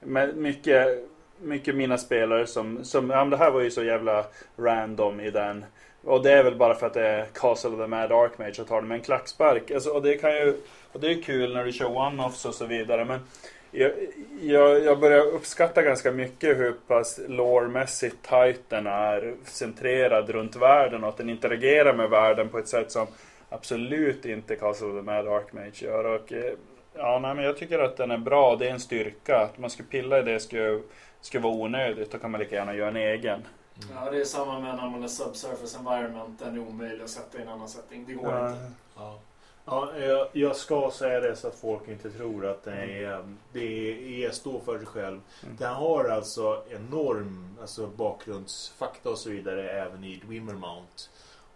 [0.00, 1.08] med mycket,
[1.40, 4.24] mycket mina spelare som, som ja, men det här var ju så jävla
[4.56, 5.64] random i den.
[6.04, 8.66] Och det är väl bara för att det är Castle of the Mad Archmage och
[8.66, 9.70] tar det med en klackspark.
[9.70, 10.56] Alltså, och det kan ju,
[10.92, 13.04] och det är kul när du kör one-offs och så vidare.
[13.04, 13.20] Men
[13.70, 13.92] jag,
[14.40, 21.04] jag, jag börjar uppskatta ganska mycket hur pass lore-mässigt tight den är centrerad runt världen
[21.04, 23.06] och att den interagerar med världen på ett sätt som
[23.48, 26.04] absolut inte Castle of the Mad Archmage gör.
[26.04, 26.52] Och, eh,
[26.94, 28.56] ja, nej, men jag tycker att den är bra.
[28.56, 29.38] Det är en styrka.
[29.38, 30.80] Att man skulle pilla i det skulle,
[31.20, 32.12] skulle vara onödigt.
[32.12, 33.42] Då kan man lika gärna göra en egen.
[33.94, 36.38] Ja, det är samma med när man är subsurface environment.
[36.38, 38.06] Den är omöjlig att sätta i en annan setting.
[38.06, 38.50] Det går Ja.
[38.50, 38.72] inte.
[38.96, 39.18] Ja.
[39.64, 44.24] Ja, jag, jag ska säga det så att folk inte tror att det, är, det
[44.24, 45.20] är, står för sig själv.
[45.42, 45.56] Mm.
[45.56, 51.02] Den har alltså enorm alltså bakgrundsfakta och så vidare även i Dwimmer Mount.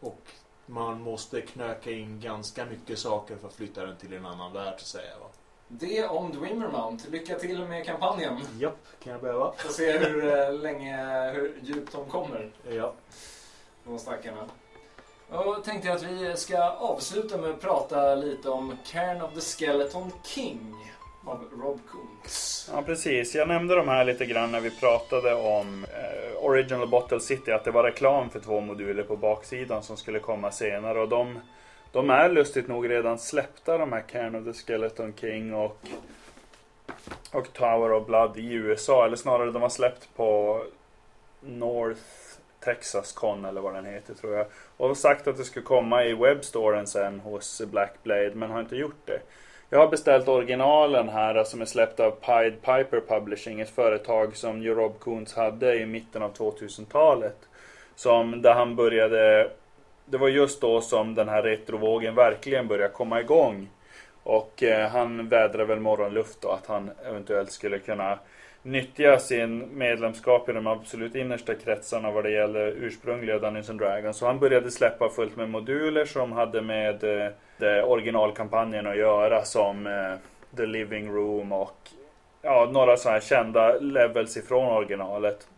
[0.00, 0.20] Och
[0.66, 4.74] man måste knöka in ganska mycket saker för att flytta den till en annan värld
[4.78, 5.18] så att säga.
[5.20, 5.26] Va?
[5.68, 7.04] Det om Dwimmer Mount.
[7.10, 8.40] Lycka till med kampanjen.
[8.58, 9.52] Japp, kan jag behöva?
[9.56, 10.96] Får se hur eh, länge,
[11.32, 12.50] hur djupt de kommer.
[12.70, 12.92] Ja.
[13.84, 14.46] De stackarna.
[15.30, 19.40] Och tänkte jag att vi ska avsluta med att prata lite om Cairn of the
[19.40, 20.74] Skeleton King
[21.24, 22.70] av Rob Coons.
[22.72, 27.20] Ja precis, jag nämnde de här lite grann när vi pratade om eh, Original Bottle
[27.20, 31.08] City, att det var reklam för två moduler på baksidan som skulle komma senare och
[31.08, 31.38] de,
[31.96, 35.78] de är lustigt nog redan släppta de här Cairn of the Skeleton King och,
[37.32, 40.62] och Tower of Blood i USA, eller snarare de har släppt på
[41.40, 42.00] North
[42.64, 44.46] Texas Con eller vad den heter tror jag.
[44.76, 48.76] Och har sagt att det ska komma i webbstoren sen hos Blackblade men har inte
[48.76, 49.20] gjort det.
[49.70, 54.62] Jag har beställt originalen här som är släppt av Pied Piper Publishing, ett företag som
[54.62, 57.36] ju Rob Koons hade i mitten av 2000-talet.
[57.94, 59.50] Som där han började,
[60.06, 63.68] det var just då som den här retrovågen verkligen började komma igång.
[64.22, 68.18] Och eh, han vädrade väl morgonluft då att han eventuellt skulle kunna
[68.62, 74.16] nyttja sin medlemskap i de absolut innersta kretsarna vad det gäller ursprungliga Dungeons and Dragons.
[74.16, 79.86] Så han började släppa fullt med moduler som hade med eh, originalkampanjen att göra som
[79.86, 80.14] eh,
[80.56, 81.90] The Living Room och
[82.42, 85.48] ja, några sådana här kända levels ifrån originalet.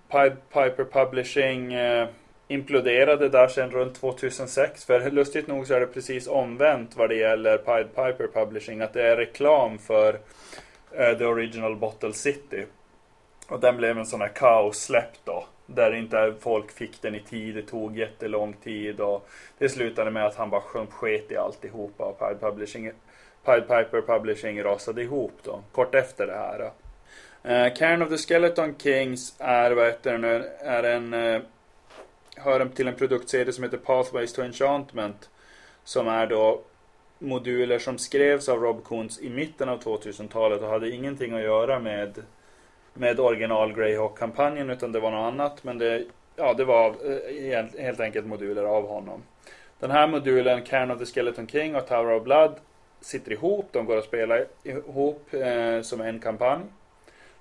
[0.52, 2.08] Piper Publishing eh,
[2.48, 4.84] imploderade där sen runt 2006.
[4.84, 8.80] För lustigt nog så är det precis omvänt vad det gäller Pied Piper Publishing.
[8.80, 12.64] Att det är reklam för uh, The Original Bottle City.
[13.48, 15.46] Och den blev en sån här kaossläpp då.
[15.66, 17.54] Där inte folk fick den i tid.
[17.54, 22.18] Det tog jättelång tid och det slutade med att han bara sket i alltihopa och
[22.18, 22.92] Pied Publishing
[23.44, 26.70] Pied Piper Publishing rasade ihop då, kort efter det här.
[27.44, 31.42] Uh, Cairn of the Skeleton Kings är, vad heter det nu, är en, uh,
[32.40, 35.30] hör till en produktserie som heter Pathways to Enchantment.
[35.84, 36.60] Som är då
[37.18, 41.80] moduler som skrevs av Rob Koons i mitten av 2000-talet och hade ingenting att göra
[41.80, 42.22] med,
[42.94, 45.64] med original Greyhawk-kampanjen utan det var något annat.
[45.64, 46.04] Men det,
[46.36, 49.22] ja, det var eh, helt enkelt moduler av honom.
[49.78, 52.54] Den här modulen, Cairn of the Skeleton King och Tower of Blood
[53.00, 53.68] sitter ihop.
[53.72, 56.62] De går att spela ihop eh, som en kampanj.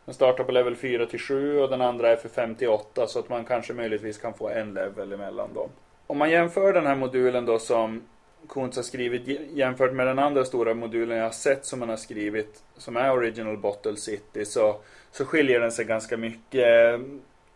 [0.08, 3.30] Den startar på level 4 till 7 och den andra är för 58 så att
[3.30, 5.70] man kanske möjligtvis kan få en level emellan dem.
[6.08, 8.02] Om man jämför den här modulen då som
[8.50, 11.98] Kuntz har skrivit jämfört med den andra stora modulen jag har sett som han har
[11.98, 14.76] skrivit som är Original Bottle City så,
[15.12, 17.00] så skiljer den sig ganska mycket.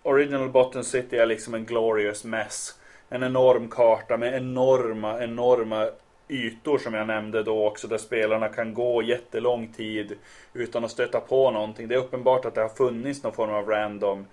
[0.04, 2.80] Original Bottle City är liksom en glorious mess.
[3.10, 5.90] En enorm karta med enorma, enorma
[6.32, 10.18] ytor som jag nämnde då också där spelarna kan gå jättelång tid
[10.54, 11.88] utan att stöta på någonting.
[11.88, 14.26] Det är uppenbart att det har funnits någon form av random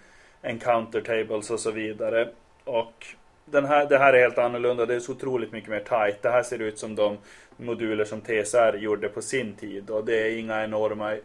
[0.43, 2.29] encounter tables och så vidare.
[2.65, 3.07] Och
[3.45, 4.87] den här, det här är helt annorlunda.
[4.87, 6.23] Det är så otroligt mycket mer tight.
[6.23, 7.19] Det här ser ut som de
[7.57, 9.91] moduler som TSR gjorde på sin tid.
[9.91, 11.17] Och det är inga enorma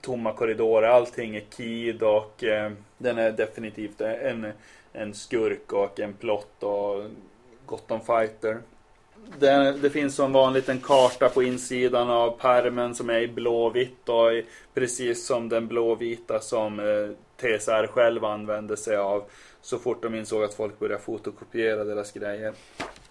[0.00, 0.88] tomma korridorer.
[0.88, 4.52] Allting är keyed och eh, den är definitivt en,
[4.92, 7.04] en skurk och en plott och
[7.66, 8.58] gott om fighter.
[9.38, 14.08] Det, det, finns som vanligt en karta på insidan av permen som är i blåvitt
[14.08, 19.24] och i, precis som den blåvita som eh, TSR själv använde sig av
[19.60, 22.52] så fort de insåg att folk började fotokopiera deras grejer.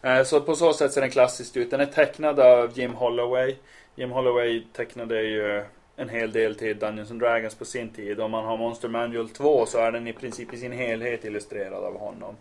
[0.02, 1.72] Eh, så på så sätt ser den klassiskt ut.
[1.72, 3.56] Den är tecknad av Jim Holloway.
[3.96, 5.64] Jim Holloway tecknade ju
[5.96, 8.20] en hel del till Dungeons and Dragons på sin tid.
[8.20, 11.84] Om man har Monster Manual 2 så är den i princip i sin helhet illustrerad
[11.84, 12.36] av honom.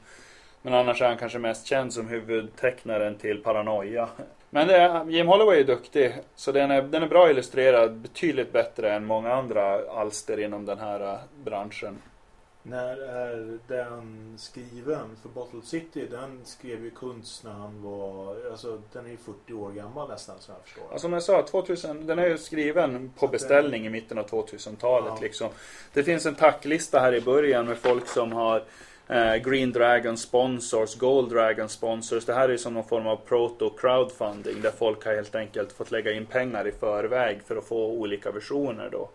[0.63, 4.09] Men annars är han kanske mest känd som huvudtecknaren till Paranoia.
[4.51, 8.95] Men det, Jim Holloway är duktig, så den är, den är bra illustrerad, betydligt bättre
[8.95, 11.99] än många andra alster inom den här uh, branschen.
[12.63, 15.17] När är den skriven?
[15.23, 19.53] För Bottle City, den skrev ju Kunst när han var, alltså den är ju 40
[19.53, 20.85] år gammal nästan som jag förstår.
[20.91, 25.13] Ja, som jag sa, 2000, den är ju skriven på beställning i mitten av 2000-talet.
[25.15, 25.19] Ja.
[25.21, 25.49] Liksom.
[25.93, 28.65] Det finns en tacklista här i början med folk som har
[29.45, 32.25] Green Dragon sponsors, Gold Dragon sponsors.
[32.25, 36.13] Det här är som någon form av proto-crowdfunding där folk har helt enkelt fått lägga
[36.13, 39.11] in pengar i förväg för att få olika versioner då.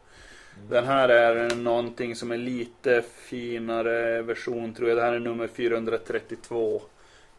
[0.70, 4.98] Den här är någonting som är lite finare version tror jag.
[4.98, 6.82] Det här är nummer 432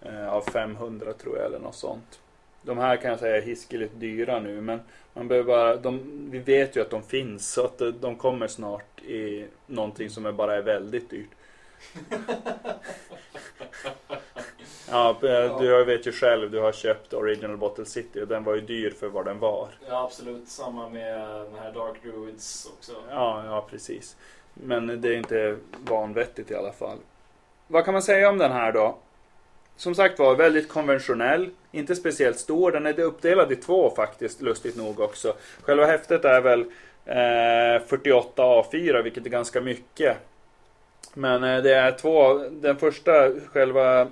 [0.02, 2.20] eh, av 500 tror jag eller något sånt.
[2.62, 4.80] De här kan jag säga är hiskeligt dyra nu men
[5.14, 6.00] man behöver bara, de,
[6.30, 10.26] vi vet ju att de finns så att de- de kommer snart i någonting som
[10.26, 11.30] är bara är väldigt dyrt.
[14.90, 18.54] Ja, eh, du vet ju själv, du har köpt Original Bottle City och den var
[18.54, 19.68] ju dyr för vad den var.
[19.88, 20.48] Ja, absolut.
[20.48, 22.92] Samma med den här Dark Druids också.
[23.10, 24.16] Ja, ja precis.
[24.54, 25.56] Men det är inte
[25.88, 26.98] vanvettigt i alla fall.
[27.66, 28.98] Vad kan man säga om den här då?
[29.76, 31.50] Som sagt var, väldigt konventionell.
[31.72, 32.72] Inte speciellt stor.
[32.72, 35.34] Den är uppdelad i två faktiskt, lustigt nog också.
[35.62, 36.60] Själva häftet är väl
[37.04, 40.16] eh, 48 A4, vilket är ganska mycket.
[41.18, 44.08] Men eh, det är två, den första, själva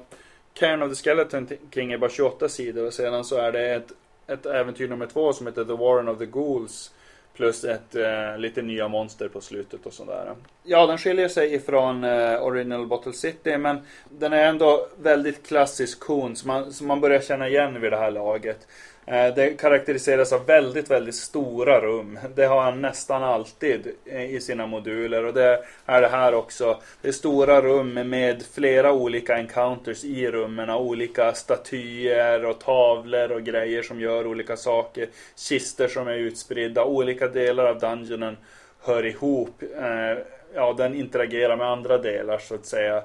[0.55, 3.93] Cairn of the Skeleton King är bara 28 sidor och sedan så är det ett,
[4.27, 6.91] ett äventyr nummer två som heter The Warren of the Ghouls.
[7.37, 10.35] Plus ett eh, lite nya monster på slutet och sådär.
[10.63, 13.79] Ja, den skiljer sig ifrån eh, Original Bottle City men
[14.09, 18.11] den är ändå väldigt klassisk kon man, som man börjar känna igen vid det här
[18.11, 18.67] laget.
[19.07, 22.19] Eh, det karaktäriseras av väldigt, väldigt stora rum.
[22.35, 26.81] Det har han nästan alltid i sina moduler och det är det här också.
[27.03, 30.71] Det är stora rum med flera olika encounters i rummen.
[30.71, 35.09] Olika statyer och tavlor och grejer som gör olika saker.
[35.37, 36.85] Kister som är utspridda.
[36.85, 38.37] Olika delar av dungeonen
[38.81, 39.63] hör ihop.
[39.63, 40.19] Eh,
[40.55, 43.03] ja, den interagerar med andra delar så att säga.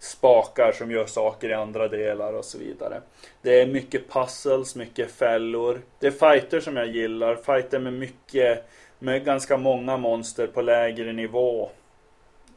[0.00, 3.00] Spakar som gör saker i andra delar och så vidare.
[3.42, 5.80] Det är mycket puzzles, mycket fällor.
[5.98, 7.34] Det är fighter som jag gillar.
[7.34, 8.64] Fighter med mycket,
[8.98, 11.70] med ganska många monster på lägre nivå.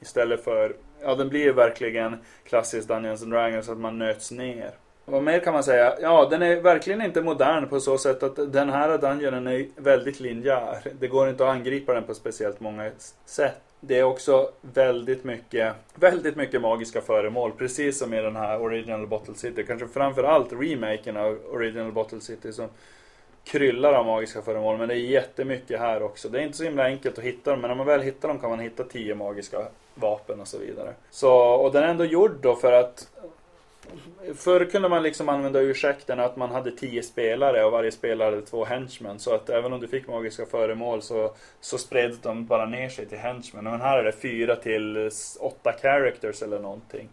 [0.02, 4.72] Istället för, ja den blir verkligen klassisk Dungeons and Dragons att man nöts ner.
[5.06, 5.96] Vad mer kan man säga?
[6.02, 10.20] Ja, den är verkligen inte modern på så sätt att den här dungeonen är väldigt
[10.20, 10.78] linjär.
[11.00, 12.92] Det går inte att angripa den på speciellt många
[13.26, 13.62] sätt.
[13.86, 17.52] Det är också väldigt mycket, väldigt mycket magiska föremål.
[17.52, 19.64] Precis som i den här Original Bottle City.
[19.64, 22.68] Kanske framförallt remaken av Original Bottle City som
[23.44, 24.78] kryllar av magiska föremål.
[24.78, 26.30] Men det är jättemycket här också.
[26.30, 27.62] Det är inte så himla enkelt att hitta dem.
[27.62, 30.94] Men när man väl hittar dem kan man hitta tio magiska vapen och så vidare.
[31.10, 33.08] Så, och den är ändå gjord då för att
[34.36, 38.42] Förr kunde man liksom använda ursäkten att man hade tio spelare och varje spelare hade
[38.42, 39.20] två henchmen.
[39.20, 43.06] Så att även om du fick magiska föremål så, så spreds de bara ner sig
[43.06, 43.64] till henchmen.
[43.64, 47.10] Men här är det fyra till åtta characters eller någonting.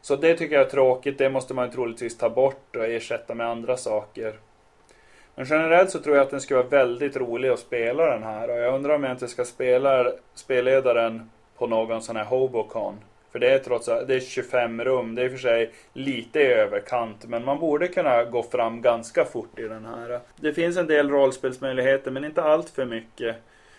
[0.00, 1.18] Så det tycker jag är tråkigt.
[1.18, 4.38] Det måste man troligtvis ta bort och ersätta med andra saker.
[5.34, 8.50] Men generellt så tror jag att den skulle vara väldigt rolig att spela den här.
[8.50, 12.98] Och jag undrar om jag inte ska spela spelledaren på någon sån här Hobocon.
[13.32, 15.14] För det är trots allt, det är 25 rum.
[15.14, 17.24] Det är i och för sig lite i överkant.
[17.26, 20.20] Men man borde kunna gå fram ganska fort i den här.
[20.36, 23.36] Det finns en del rollspelsmöjligheter men inte allt för mycket.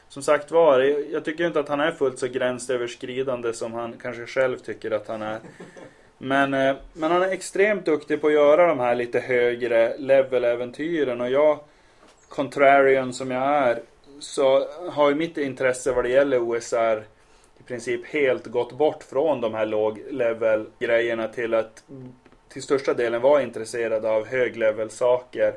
[0.10, 0.80] Som sagt var,
[1.12, 5.08] jag tycker inte att han är fullt så gränsöverskridande som han kanske själv tycker att
[5.08, 5.40] han är.
[6.18, 11.22] Men, eh, men han är extremt duktig på att göra de här lite högre level-äventyren
[11.22, 11.60] och jag,
[12.30, 13.82] contrarian som jag är,
[14.20, 17.04] så har ju mitt intresse vad det gäller OSR
[17.70, 21.84] princip helt gått bort från de här låg-level-grejerna till att
[22.50, 25.54] till största delen vara intresserad av hög-level-saker.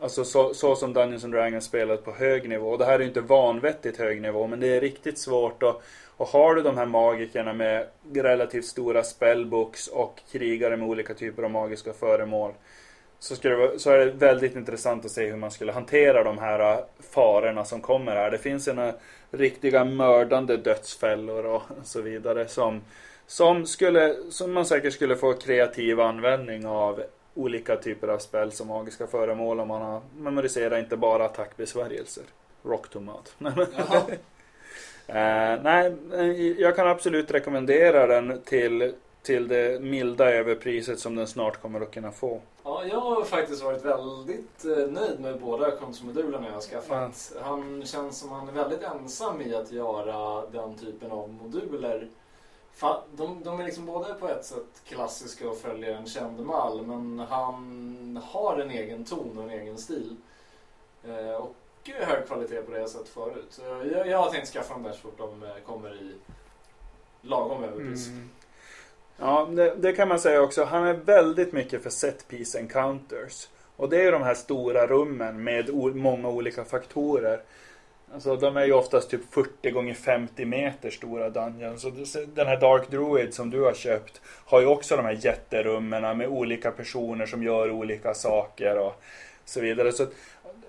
[0.00, 2.70] Alltså så, så som Dungeons and Dragons spelat på hög nivå.
[2.70, 5.82] Och det här är ju inte vanvettigt hög nivå men det är riktigt svårt Och,
[6.16, 11.42] och har du de här magikerna med relativt stora spellbooks och krigare med olika typer
[11.42, 12.52] av magiska föremål
[13.18, 16.24] så, skulle det, vara- så är det väldigt intressant att se hur man skulle hantera
[16.24, 16.78] de här äh,
[17.10, 18.30] farorna som kommer här.
[18.30, 18.92] Det finns en
[19.30, 22.80] riktiga mördande dödsfällor och så vidare som,
[23.26, 27.02] som, skulle, som man säkert skulle få kreativ användning av
[27.34, 32.24] olika typer av spel som magiska föremål om man har memoriserat inte bara attackbesvärjelser.
[32.64, 33.14] Rock to mud.
[33.76, 34.02] Jaha.
[35.10, 36.26] Eh, nej, eh,
[36.60, 38.92] jag kan absolut rekommendera den till,
[39.22, 42.40] till det milda överpriset som den snart kommer att kunna få.
[42.68, 47.32] Ja, jag har faktiskt varit väldigt eh, nöjd med båda kontomodulerna jag har skaffat.
[47.42, 52.08] Han känns som han är väldigt ensam i att göra den typen av moduler.
[53.16, 57.18] De, de är liksom både på ett sätt klassiska och följer en känd mall men
[57.18, 60.16] han har en egen ton och en egen stil.
[61.04, 61.54] Eh, Och
[61.84, 63.60] hög kvalitet på det jag sett förut.
[63.92, 66.14] Jag, jag har tänkt skaffa dem där så fort de kommer i
[67.20, 68.08] lagom överpris.
[68.08, 68.30] Mm.
[69.20, 70.64] Ja, det, det kan man säga också.
[70.64, 73.48] Han är väldigt mycket för set piece encounters.
[73.76, 77.40] Och det är ju de här stora rummen med o- många olika faktorer.
[78.14, 81.82] Alltså de är ju oftast typ 40 gånger 50 meter stora dungeons.
[82.12, 86.18] Så den här Dark Druid som du har köpt har ju också de här jätterummen
[86.18, 89.02] med olika personer som gör olika saker och
[89.44, 89.92] så vidare.
[89.92, 90.06] Så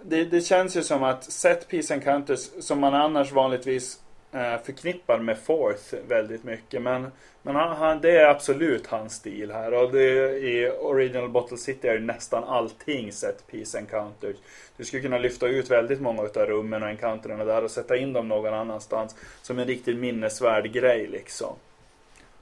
[0.03, 3.99] det, det känns ju som att set piece encounters som man annars vanligtvis
[4.31, 6.81] Eh, förknippar med Forth väldigt mycket.
[6.81, 7.11] Men,
[7.41, 9.73] men han, han, det är absolut hans stil här.
[9.73, 14.35] Och det, i Original Bottle City är nästan allting set piece encounters.
[14.77, 18.13] Du skulle kunna lyfta ut väldigt många av rummen och encounterna där och sätta in
[18.13, 19.15] dem någon annanstans.
[19.41, 21.55] Som en riktigt minnesvärd grej liksom.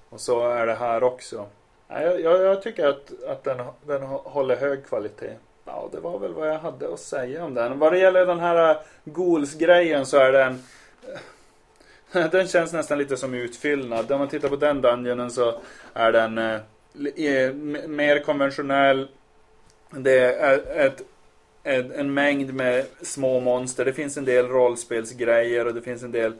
[0.09, 1.45] Och så är det här också.
[1.87, 5.33] Jag, jag, jag tycker att, att den, den håller hög kvalitet.
[5.65, 7.79] Ja, det var väl vad jag hade att säga om den.
[7.79, 10.63] Vad det gäller den här eh, Ghouls-grejen så är den...
[11.03, 11.19] Eh,
[12.31, 14.11] Den känns nästan lite som utfyllnad.
[14.11, 15.59] Om man tittar på den dungeonen så
[15.93, 16.55] är den eh,
[17.15, 17.53] eh
[17.87, 19.07] mer konventionell.
[19.89, 21.01] Det är ett,
[21.63, 23.85] en, en mängd med små monster.
[23.85, 26.33] Det finns en del rollspelsgrejer och det finns en del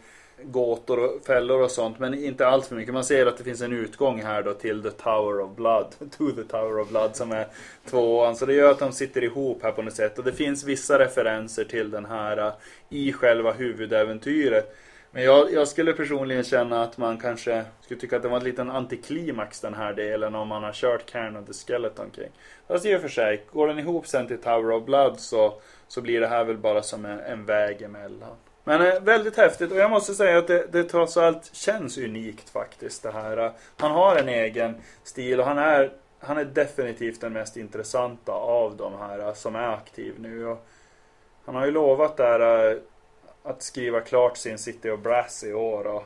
[0.43, 1.99] gåtor och fällor och sånt.
[1.99, 2.93] Men inte allt för mycket.
[2.93, 5.95] Man ser att det finns en utgång här då till The Tower of Blood.
[6.17, 7.47] To the Tower of Blood som är
[7.89, 8.35] tvåan.
[8.35, 10.17] Så det gör att de sitter ihop här på något sätt.
[10.17, 12.53] Och det finns vissa referenser till den här eh,
[12.89, 14.75] i själva huvudäventyret.
[15.11, 18.43] Men jag, jag skulle personligen känna att man kanske skulle tycka att det var en
[18.43, 22.31] liten antiklimax den här delen om man har kört Cairn of the Skeleton King.
[22.67, 26.01] Fast i och för sig, går den ihop sen till Tower of Blood så, så
[26.01, 28.35] blir det här väl bara som en, en väg emellan.
[28.63, 32.49] Men eh, väldigt häftigt och jag måste säga att det, det trots allt känns unikt
[32.49, 33.51] faktiskt det här.
[33.77, 38.77] Han har en egen stil och han är, han är definitivt den mest intressanta av
[38.77, 40.47] de här som är aktiv nu.
[40.47, 40.67] Och
[41.45, 42.77] han har ju lovat där eh,
[43.47, 46.03] att skriva klart sin City of Brass i år och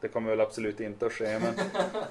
[0.00, 1.54] det kommer väl absolut inte att ske men,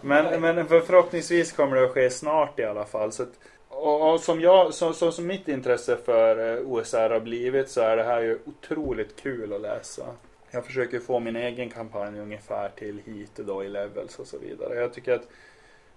[0.41, 3.11] men, men för förhoppningsvis kommer det att ske snart i alla fall.
[3.11, 3.39] Så att,
[3.69, 7.81] och, och som, jag, så, så som mitt intresse för eh, OSR har blivit så
[7.81, 10.05] är det här ju otroligt kul att läsa.
[10.51, 14.75] Jag försöker få min egen kampanj ungefär till hit då i levels och så vidare.
[14.75, 15.27] Jag tycker att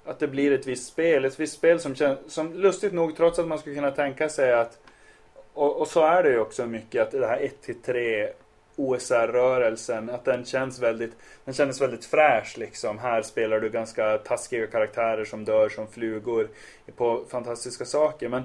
[0.05, 3.39] att det blir ett visst spel, ett visst spel som känns, som lustigt nog trots
[3.39, 4.79] att man skulle kunna tänka sig att
[5.55, 8.29] och, och så är det ju också mycket att det här 1 till 3
[8.79, 11.13] OSR-rörelsen, att den känns väldigt
[11.45, 12.99] Den kändes väldigt fräsch liksom.
[12.99, 16.49] Här spelar du ganska taskiga karaktärer som dör som flugor
[16.97, 18.29] på fantastiska saker.
[18.29, 18.43] Men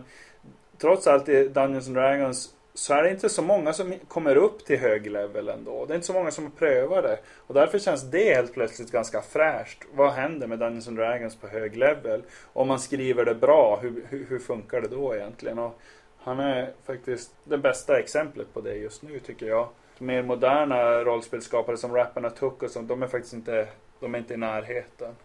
[0.77, 4.65] trots allt i Dungeons and Dragons så är det inte så många som kommer upp
[4.65, 5.85] till hög level ändå.
[5.85, 7.19] Det är inte så många som prövar det.
[7.37, 9.83] Och därför känns det helt plötsligt ganska fräscht.
[9.93, 12.23] Vad händer med Dungeons and Dragons på hög level?
[12.53, 15.59] Om man skriver det bra, hur, hur, hur funkar det då egentligen?
[15.59, 15.79] Och
[16.17, 19.69] han är faktiskt det bästa exemplet på det just nu tycker jag.
[19.99, 23.67] Mer moderna rollspelsskapare som Rapparna Took och sånt, de är faktiskt inte,
[23.99, 25.15] de är inte i närheten.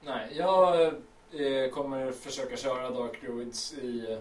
[0.00, 4.18] Nej, jag eh, kommer försöka köra Dark Druids i,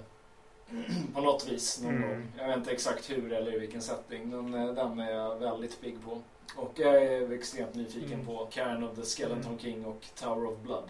[1.15, 2.09] på något vis någon Mm.
[2.09, 2.27] gång.
[2.38, 5.81] Jag vet inte exakt hur eller i vilken setting, men eh, den är jag väldigt
[5.81, 6.22] pigg på.
[6.55, 8.26] Och jag är extremt nyfiken Mm.
[8.26, 9.59] på Cairn of the Skeleton Mm.
[9.59, 10.89] King och Tower of Blood.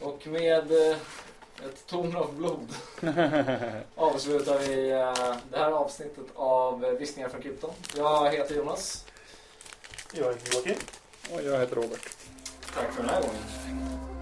[0.00, 0.96] Och med eh,
[1.64, 2.68] ett ton av blod
[3.94, 7.70] avslutar vi eh, det här avsnittet av Viskningar från krypton.
[7.96, 9.04] Jag heter Jonas.
[10.12, 10.76] Jag är Joakim.
[11.32, 12.08] Och jag heter Robert.
[12.74, 14.15] Tack för den här gången.